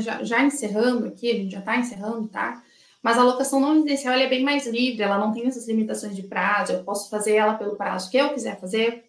já, 0.00 0.24
já 0.24 0.42
encerrando 0.42 1.06
aqui, 1.06 1.30
a 1.30 1.34
gente 1.34 1.52
já 1.52 1.60
está 1.60 1.76
encerrando, 1.76 2.26
tá? 2.28 2.64
Mas 3.06 3.18
a 3.18 3.22
locação 3.22 3.60
não 3.60 3.74
residencial 3.74 4.14
é 4.14 4.28
bem 4.28 4.42
mais 4.42 4.66
livre, 4.66 5.00
ela 5.00 5.16
não 5.16 5.32
tem 5.32 5.46
essas 5.46 5.68
limitações 5.68 6.16
de 6.16 6.24
prazo, 6.24 6.72
eu 6.72 6.82
posso 6.82 7.08
fazer 7.08 7.36
ela 7.36 7.54
pelo 7.54 7.76
prazo 7.76 8.10
que 8.10 8.16
eu 8.16 8.34
quiser 8.34 8.58
fazer, 8.58 9.04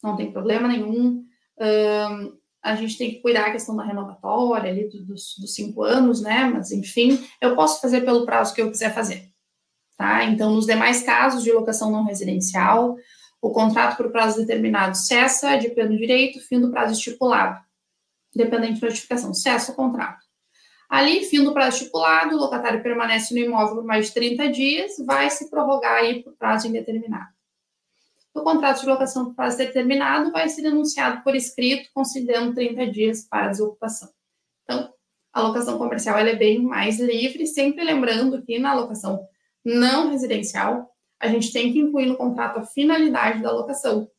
não 0.00 0.16
tem 0.16 0.30
problema 0.30 0.68
nenhum. 0.68 1.24
Um, 1.58 2.38
a 2.62 2.76
gente 2.76 2.96
tem 2.96 3.10
que 3.10 3.20
cuidar 3.20 3.46
a 3.46 3.50
questão 3.50 3.74
da 3.74 3.82
renovatória 3.82 4.70
ali 4.70 4.88
dos, 4.88 5.34
dos, 5.36 5.52
cinco 5.52 5.82
anos, 5.82 6.22
né? 6.22 6.44
Mas 6.44 6.70
enfim, 6.70 7.20
eu 7.40 7.56
posso 7.56 7.80
fazer 7.80 8.02
pelo 8.02 8.24
prazo 8.24 8.54
que 8.54 8.62
eu 8.62 8.70
quiser 8.70 8.94
fazer. 8.94 9.32
Tá? 9.98 10.22
Então, 10.26 10.54
nos 10.54 10.66
demais 10.66 11.02
casos 11.02 11.42
de 11.42 11.50
locação 11.50 11.90
não 11.90 12.04
residencial, 12.04 12.94
o 13.42 13.50
contrato 13.50 13.96
por 13.96 14.12
prazo 14.12 14.38
determinado 14.38 14.96
cessa 14.96 15.56
de 15.56 15.70
pleno 15.70 15.96
direito, 15.96 16.38
fim 16.38 16.60
do 16.60 16.70
prazo 16.70 16.92
estipulado, 16.92 17.60
dependente 18.32 18.74
de 18.74 18.82
notificação, 18.86 19.34
cessa 19.34 19.72
o 19.72 19.74
contrato. 19.74 20.29
Ali, 20.90 21.24
fim 21.24 21.44
do 21.44 21.54
prazo 21.54 21.76
estipulado, 21.76 22.34
o 22.34 22.38
locatário 22.38 22.82
permanece 22.82 23.32
no 23.32 23.38
imóvel 23.38 23.76
por 23.76 23.84
mais 23.84 24.06
de 24.06 24.14
30 24.14 24.50
dias, 24.50 24.92
vai 25.06 25.30
se 25.30 25.48
prorrogar 25.48 25.98
aí 25.98 26.20
por 26.20 26.32
prazo 26.32 26.66
indeterminado. 26.66 27.28
O 28.34 28.42
contrato 28.42 28.80
de 28.80 28.86
locação 28.86 29.26
por 29.26 29.36
prazo 29.36 29.56
determinado 29.56 30.32
vai 30.32 30.48
ser 30.48 30.62
denunciado 30.62 31.22
por 31.22 31.36
escrito, 31.36 31.88
considerando 31.94 32.54
30 32.56 32.88
dias 32.88 33.24
para 33.24 33.50
desocupação. 33.50 34.08
Então, 34.64 34.92
a 35.32 35.40
locação 35.40 35.78
comercial 35.78 36.18
é 36.18 36.34
bem 36.34 36.60
mais 36.60 36.98
livre, 36.98 37.46
sempre 37.46 37.84
lembrando 37.84 38.42
que 38.42 38.58
na 38.58 38.74
locação 38.74 39.24
não 39.64 40.10
residencial, 40.10 40.90
a 41.20 41.28
gente 41.28 41.52
tem 41.52 41.72
que 41.72 41.78
incluir 41.78 42.06
no 42.06 42.16
contrato 42.16 42.58
a 42.58 42.66
finalidade 42.66 43.40
da 43.40 43.52
locação. 43.52 44.10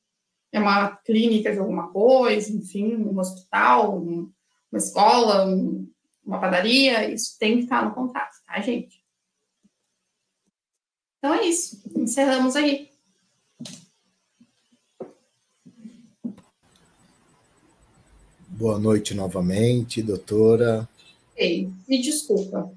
É 0.53 0.59
uma 0.59 0.95
clínica 0.97 1.51
de 1.51 1.59
alguma 1.59 1.91
coisa, 1.91 2.49
enfim, 2.49 2.95
um 2.95 3.19
hospital, 3.19 3.97
um, 3.97 4.31
uma 4.71 4.77
escola, 4.77 5.45
um, 5.45 5.91
uma 6.25 6.39
padaria, 6.39 7.09
isso 7.11 7.37
tem 7.39 7.57
que 7.57 7.63
estar 7.63 7.83
no 7.85 7.93
contrato, 7.93 8.35
tá, 8.45 8.59
gente? 8.61 9.01
Então 11.17 11.33
é 11.33 11.45
isso. 11.45 11.81
Encerramos 11.95 12.55
aí. 12.55 12.89
Boa 18.47 18.77
noite 18.79 19.13
novamente, 19.13 20.01
doutora. 20.03 20.87
Ei, 21.35 21.71
me 21.87 22.01
desculpa. 22.01 22.71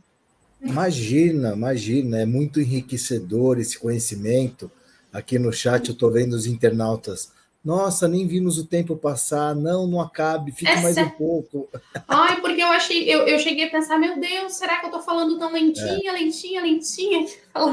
Imagina, 0.61 1.53
imagina, 1.53 2.19
é 2.19 2.25
muito 2.25 2.61
enriquecedor 2.61 3.59
esse 3.59 3.79
conhecimento. 3.79 4.71
Aqui 5.13 5.39
no 5.39 5.53
chat 5.53 5.89
eu 5.89 5.93
estou 5.93 6.11
vendo 6.11 6.33
os 6.33 6.47
internautas 6.47 7.34
nossa, 7.65 8.07
nem 8.07 8.27
vimos 8.27 8.59
o 8.59 8.67
tempo 8.67 8.95
passar. 8.95 9.55
Não, 9.55 9.87
não 9.87 10.01
acabe, 10.01 10.53
fique 10.53 10.71
é 10.71 10.83
mais 10.83 10.99
um 10.99 11.09
pouco. 11.09 11.69
Ai, 12.07 12.39
porque 12.43 12.63
eu 12.63 12.67
achei, 12.69 13.09
eu, 13.09 13.27
eu 13.27 13.39
cheguei 13.39 13.67
a 13.67 13.71
pensar, 13.71 13.99
meu 13.99 14.21
Deus, 14.21 14.53
será 14.55 14.77
que 14.77 14.85
eu 14.85 14.91
estou 14.91 15.03
falando 15.03 15.39
tão 15.39 15.51
lentinha, 15.51 16.11
é. 16.11 16.13
lentinha, 16.13 16.63
lentinha? 16.63 17.27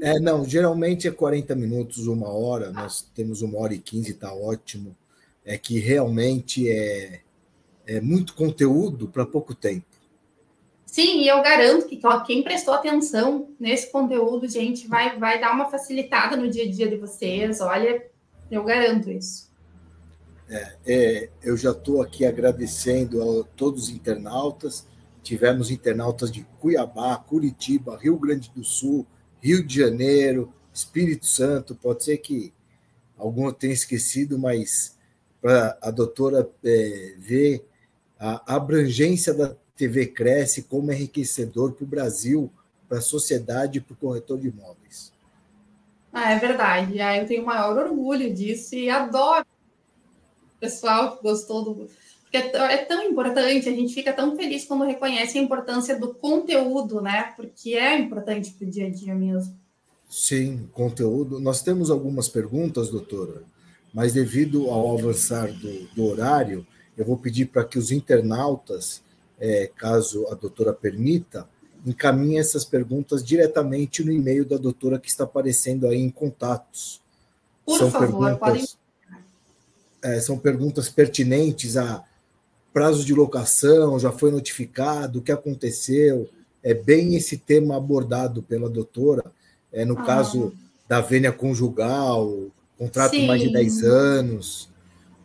É, 0.00 0.20
não, 0.20 0.44
geralmente 0.44 1.08
é 1.08 1.10
40 1.10 1.56
minutos, 1.56 2.06
uma 2.06 2.28
hora. 2.28 2.70
Nós 2.70 3.02
temos 3.14 3.42
uma 3.42 3.58
hora 3.58 3.74
e 3.74 3.78
quinze, 3.78 4.12
está 4.12 4.32
ótimo. 4.32 4.96
É 5.44 5.58
que 5.58 5.78
realmente 5.80 6.70
é, 6.70 7.20
é 7.86 8.00
muito 8.00 8.34
conteúdo 8.34 9.08
para 9.08 9.26
pouco 9.26 9.54
tempo. 9.54 9.86
Sim, 10.86 11.22
e 11.22 11.28
eu 11.28 11.42
garanto 11.42 11.86
que 11.86 11.98
ó, 12.04 12.20
quem 12.20 12.44
prestou 12.44 12.72
atenção 12.72 13.48
nesse 13.58 13.90
conteúdo, 13.90 14.48
gente, 14.48 14.86
vai, 14.86 15.18
vai 15.18 15.40
dar 15.40 15.52
uma 15.52 15.68
facilitada 15.68 16.36
no 16.36 16.48
dia 16.48 16.62
a 16.62 16.70
dia 16.70 16.88
de 16.88 16.96
vocês. 16.96 17.60
Olha, 17.60 18.00
eu 18.56 18.64
garanto 18.64 19.10
isso. 19.10 19.52
É, 20.48 20.76
é, 20.86 21.30
eu 21.42 21.56
já 21.56 21.70
estou 21.70 22.02
aqui 22.02 22.24
agradecendo 22.24 23.40
a 23.40 23.44
todos 23.56 23.84
os 23.84 23.90
internautas. 23.90 24.86
Tivemos 25.22 25.70
internautas 25.70 26.30
de 26.30 26.44
Cuiabá, 26.60 27.16
Curitiba, 27.16 27.96
Rio 27.96 28.18
Grande 28.18 28.50
do 28.54 28.62
Sul, 28.62 29.06
Rio 29.40 29.66
de 29.66 29.80
Janeiro, 29.80 30.52
Espírito 30.72 31.26
Santo. 31.26 31.74
Pode 31.74 32.04
ser 32.04 32.18
que 32.18 32.52
algum 33.16 33.50
tenha 33.52 33.72
esquecido, 33.72 34.38
mas 34.38 34.96
para 35.40 35.78
a 35.80 35.90
doutora 35.90 36.48
é, 36.62 37.14
ver 37.18 37.66
a 38.18 38.54
abrangência 38.54 39.34
da 39.34 39.54
TV 39.76 40.06
Cresce 40.06 40.62
como 40.62 40.92
enriquecedor 40.92 41.72
para 41.72 41.84
o 41.84 41.88
Brasil, 41.88 42.50
para 42.88 42.98
a 42.98 43.02
sociedade 43.02 43.78
e 43.78 43.80
para 43.80 43.94
o 43.94 43.96
corretor 43.96 44.38
de 44.38 44.48
imóveis. 44.48 44.83
Ah, 46.14 46.30
é 46.30 46.38
verdade. 46.38 47.00
Ah, 47.00 47.16
eu 47.16 47.26
tenho 47.26 47.42
o 47.42 47.46
maior 47.46 47.76
orgulho 47.76 48.32
disso 48.32 48.76
e 48.76 48.88
adoro 48.88 49.44
o 49.44 50.60
pessoal 50.60 51.16
que 51.16 51.22
gostou 51.24 51.64
do. 51.64 51.88
Porque 52.22 52.36
é, 52.36 52.74
é 52.74 52.76
tão 52.84 53.02
importante, 53.02 53.68
a 53.68 53.72
gente 53.72 53.92
fica 53.92 54.12
tão 54.12 54.36
feliz 54.36 54.64
quando 54.64 54.84
reconhece 54.84 55.36
a 55.36 55.42
importância 55.42 55.98
do 55.98 56.14
conteúdo, 56.14 57.00
né? 57.00 57.34
Porque 57.36 57.74
é 57.74 57.98
importante 57.98 58.52
para 58.52 58.64
o 58.64 58.70
dia 58.70 58.86
a 58.86 58.90
dia 58.90 59.12
mesmo. 59.12 59.58
Sim, 60.08 60.68
conteúdo. 60.72 61.40
Nós 61.40 61.62
temos 61.62 61.90
algumas 61.90 62.28
perguntas, 62.28 62.90
doutora, 62.90 63.42
mas 63.92 64.12
devido 64.12 64.70
ao 64.70 64.96
avançar 64.96 65.52
do, 65.52 65.86
do 65.96 66.04
horário, 66.04 66.64
eu 66.96 67.04
vou 67.04 67.16
pedir 67.16 67.46
para 67.46 67.64
que 67.64 67.76
os 67.76 67.90
internautas, 67.90 69.02
é, 69.38 69.68
caso 69.74 70.28
a 70.28 70.34
doutora 70.34 70.72
permita, 70.72 71.48
encaminhe 71.84 72.38
essas 72.38 72.64
perguntas 72.64 73.22
diretamente 73.22 74.02
no 74.02 74.12
e-mail 74.12 74.44
da 74.44 74.56
doutora 74.56 74.98
que 74.98 75.08
está 75.08 75.24
aparecendo 75.24 75.86
aí 75.86 76.00
em 76.00 76.10
contatos. 76.10 77.00
Por 77.64 77.78
são 77.78 77.90
favor, 77.90 78.08
perguntas, 78.08 78.38
podem. 78.38 78.64
É, 80.02 80.20
são 80.20 80.38
perguntas 80.38 80.88
pertinentes 80.88 81.76
a, 81.76 82.04
prazo 82.74 83.04
de 83.04 83.14
locação, 83.14 84.00
já 84.00 84.10
foi 84.10 84.32
notificado, 84.32 85.20
o 85.20 85.22
que 85.22 85.30
aconteceu? 85.30 86.28
É 86.60 86.74
bem 86.74 87.14
esse 87.14 87.38
tema 87.38 87.76
abordado 87.76 88.42
pela 88.42 88.68
doutora, 88.68 89.22
é, 89.72 89.84
no 89.84 89.96
ah. 90.00 90.02
caso 90.02 90.52
da 90.88 91.00
vênia 91.00 91.30
conjugal, 91.30 92.48
contrato 92.76 93.12
Sim. 93.12 93.26
mais 93.28 93.40
de 93.40 93.52
10 93.52 93.84
anos. 93.84 94.68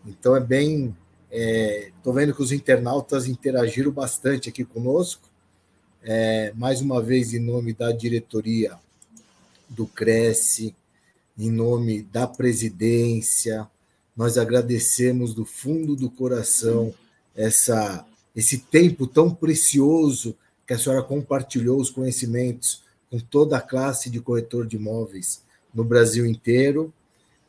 Então 0.06 0.36
é 0.36 0.40
bem. 0.40 0.96
Estou 1.32 2.14
é, 2.14 2.16
vendo 2.16 2.34
que 2.34 2.42
os 2.42 2.52
internautas 2.52 3.28
interagiram 3.28 3.92
bastante 3.92 4.50
aqui 4.50 4.64
conosco. 4.64 5.29
É, 6.02 6.54
mais 6.56 6.80
uma 6.80 7.02
vez, 7.02 7.34
em 7.34 7.40
nome 7.40 7.74
da 7.74 7.92
diretoria 7.92 8.78
do 9.68 9.86
Cresce, 9.86 10.74
em 11.38 11.52
nome 11.52 12.02
da 12.04 12.26
presidência, 12.26 13.68
nós 14.16 14.38
agradecemos 14.38 15.34
do 15.34 15.46
fundo 15.46 15.96
do 15.96 16.10
coração 16.10 16.94
essa, 17.36 18.06
esse 18.36 18.60
tempo 18.60 19.06
tão 19.08 19.34
precioso 19.34 20.36
que 20.66 20.74
a 20.74 20.78
senhora 20.78 21.04
compartilhou 21.04 21.80
os 21.80 21.90
conhecimentos 21.90 22.84
com 23.10 23.20
toda 23.20 23.58
a 23.58 23.62
classe 23.62 24.10
de 24.10 24.22
corretor 24.22 24.66
de 24.66 24.78
imóveis 24.78 25.42
no 25.74 25.84
Brasil 25.84 26.26
inteiro. 26.26 26.94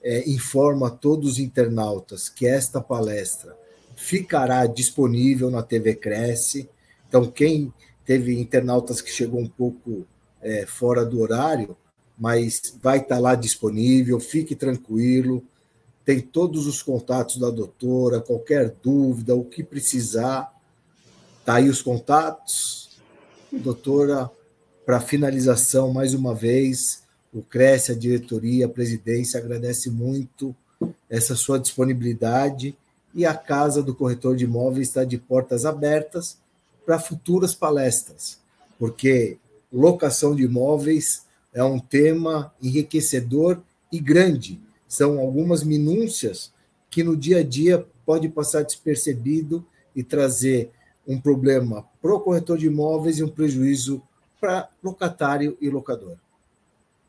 É, 0.02 0.28
informa 0.28 0.89
a 0.89 0.90
todos 0.90 1.32
os 1.32 1.39
internautas 1.39 2.28
que 2.28 2.47
esta 2.47 2.81
palestra 2.81 3.55
ficará 3.94 4.66
disponível 4.66 5.51
na 5.51 5.62
TV 5.62 5.94
Cresce. 5.94 6.68
Então, 7.06 7.31
quem 7.31 7.72
teve 8.11 8.37
internautas 8.41 9.01
que 9.01 9.09
chegou 9.09 9.41
um 9.41 9.47
pouco 9.47 10.05
é, 10.43 10.66
fora 10.66 11.05
do 11.05 11.20
horário, 11.20 11.77
mas 12.19 12.77
vai 12.82 12.99
estar 12.99 13.20
lá 13.20 13.37
disponível, 13.37 14.19
fique 14.19 14.57
tranquilo. 14.57 15.45
Tem 16.05 16.20
todos 16.20 16.66
os 16.66 16.82
contatos 16.82 17.37
da 17.37 17.51
doutora, 17.51 18.20
qualquer 18.20 18.74
dúvida, 18.82 19.37
o 19.37 19.45
que 19.45 19.62
precisar, 19.62 20.53
tá 21.45 21.55
aí 21.55 21.69
os 21.69 21.81
contatos. 21.82 22.99
Doutora, 23.53 24.28
para 24.85 24.99
finalização, 24.99 25.93
mais 25.93 26.12
uma 26.12 26.35
vez, 26.35 27.05
o 27.32 27.43
Cresce, 27.43 27.93
a 27.93 27.97
diretoria, 27.97 28.66
a 28.66 28.69
presidência 28.69 29.39
agradece 29.39 29.89
muito 29.89 30.53
essa 31.09 31.37
sua 31.37 31.61
disponibilidade. 31.61 32.77
E 33.15 33.24
a 33.24 33.35
Casa 33.35 33.81
do 33.81 33.95
Corretor 33.95 34.35
de 34.35 34.47
Imóveis 34.47 34.89
está 34.89 35.05
de 35.05 35.16
portas 35.16 35.65
abertas 35.65 36.41
para 36.90 36.98
futuras 36.98 37.54
palestras, 37.54 38.40
porque 38.76 39.38
locação 39.72 40.34
de 40.34 40.42
imóveis 40.42 41.24
é 41.54 41.62
um 41.62 41.78
tema 41.78 42.52
enriquecedor 42.60 43.62
e 43.92 44.00
grande 44.00 44.60
são 44.88 45.20
algumas 45.20 45.62
minúcias 45.62 46.52
que 46.90 47.04
no 47.04 47.16
dia 47.16 47.38
a 47.38 47.42
dia 47.44 47.86
pode 48.04 48.28
passar 48.28 48.64
despercebido 48.64 49.64
e 49.94 50.02
trazer 50.02 50.72
um 51.06 51.20
problema 51.20 51.86
para 52.02 52.12
o 52.12 52.18
corretor 52.18 52.58
de 52.58 52.66
imóveis 52.66 53.20
e 53.20 53.22
um 53.22 53.28
prejuízo 53.28 54.02
para 54.40 54.68
locatário 54.82 55.56
e 55.60 55.70
locador. 55.70 56.16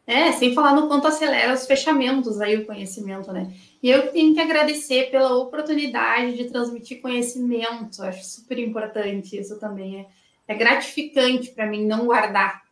É, 0.05 0.31
sem 0.31 0.53
falar 0.53 0.73
no 0.73 0.87
quanto 0.87 1.07
acelera 1.07 1.53
os 1.53 1.65
fechamentos 1.65 2.41
aí 2.41 2.57
o 2.57 2.65
conhecimento, 2.65 3.31
né? 3.31 3.53
E 3.81 3.89
eu 3.89 4.11
tenho 4.11 4.33
que 4.33 4.39
agradecer 4.39 5.09
pela 5.11 5.35
oportunidade 5.37 6.35
de 6.35 6.45
transmitir 6.45 7.01
conhecimento. 7.01 8.03
Acho 8.03 8.25
super 8.25 8.57
importante 8.59 9.37
isso 9.37 9.59
também. 9.59 10.01
É, 10.01 10.07
é 10.47 10.55
gratificante 10.55 11.51
para 11.51 11.67
mim 11.67 11.85
não 11.85 12.05
guardar, 12.05 12.63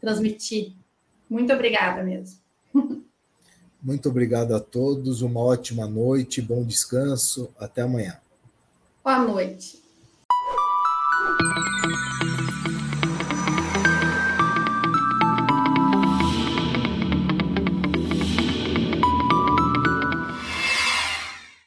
transmitir. 0.00 0.72
Muito 1.28 1.52
obrigada 1.52 2.02
mesmo. 2.02 2.38
Muito 3.82 4.10
obrigado 4.10 4.54
a 4.54 4.60
todos, 4.60 5.22
uma 5.22 5.40
ótima 5.40 5.86
noite, 5.86 6.42
bom 6.42 6.62
descanso, 6.62 7.50
até 7.58 7.80
amanhã. 7.80 8.20
Boa 9.02 9.20
noite. 9.20 9.80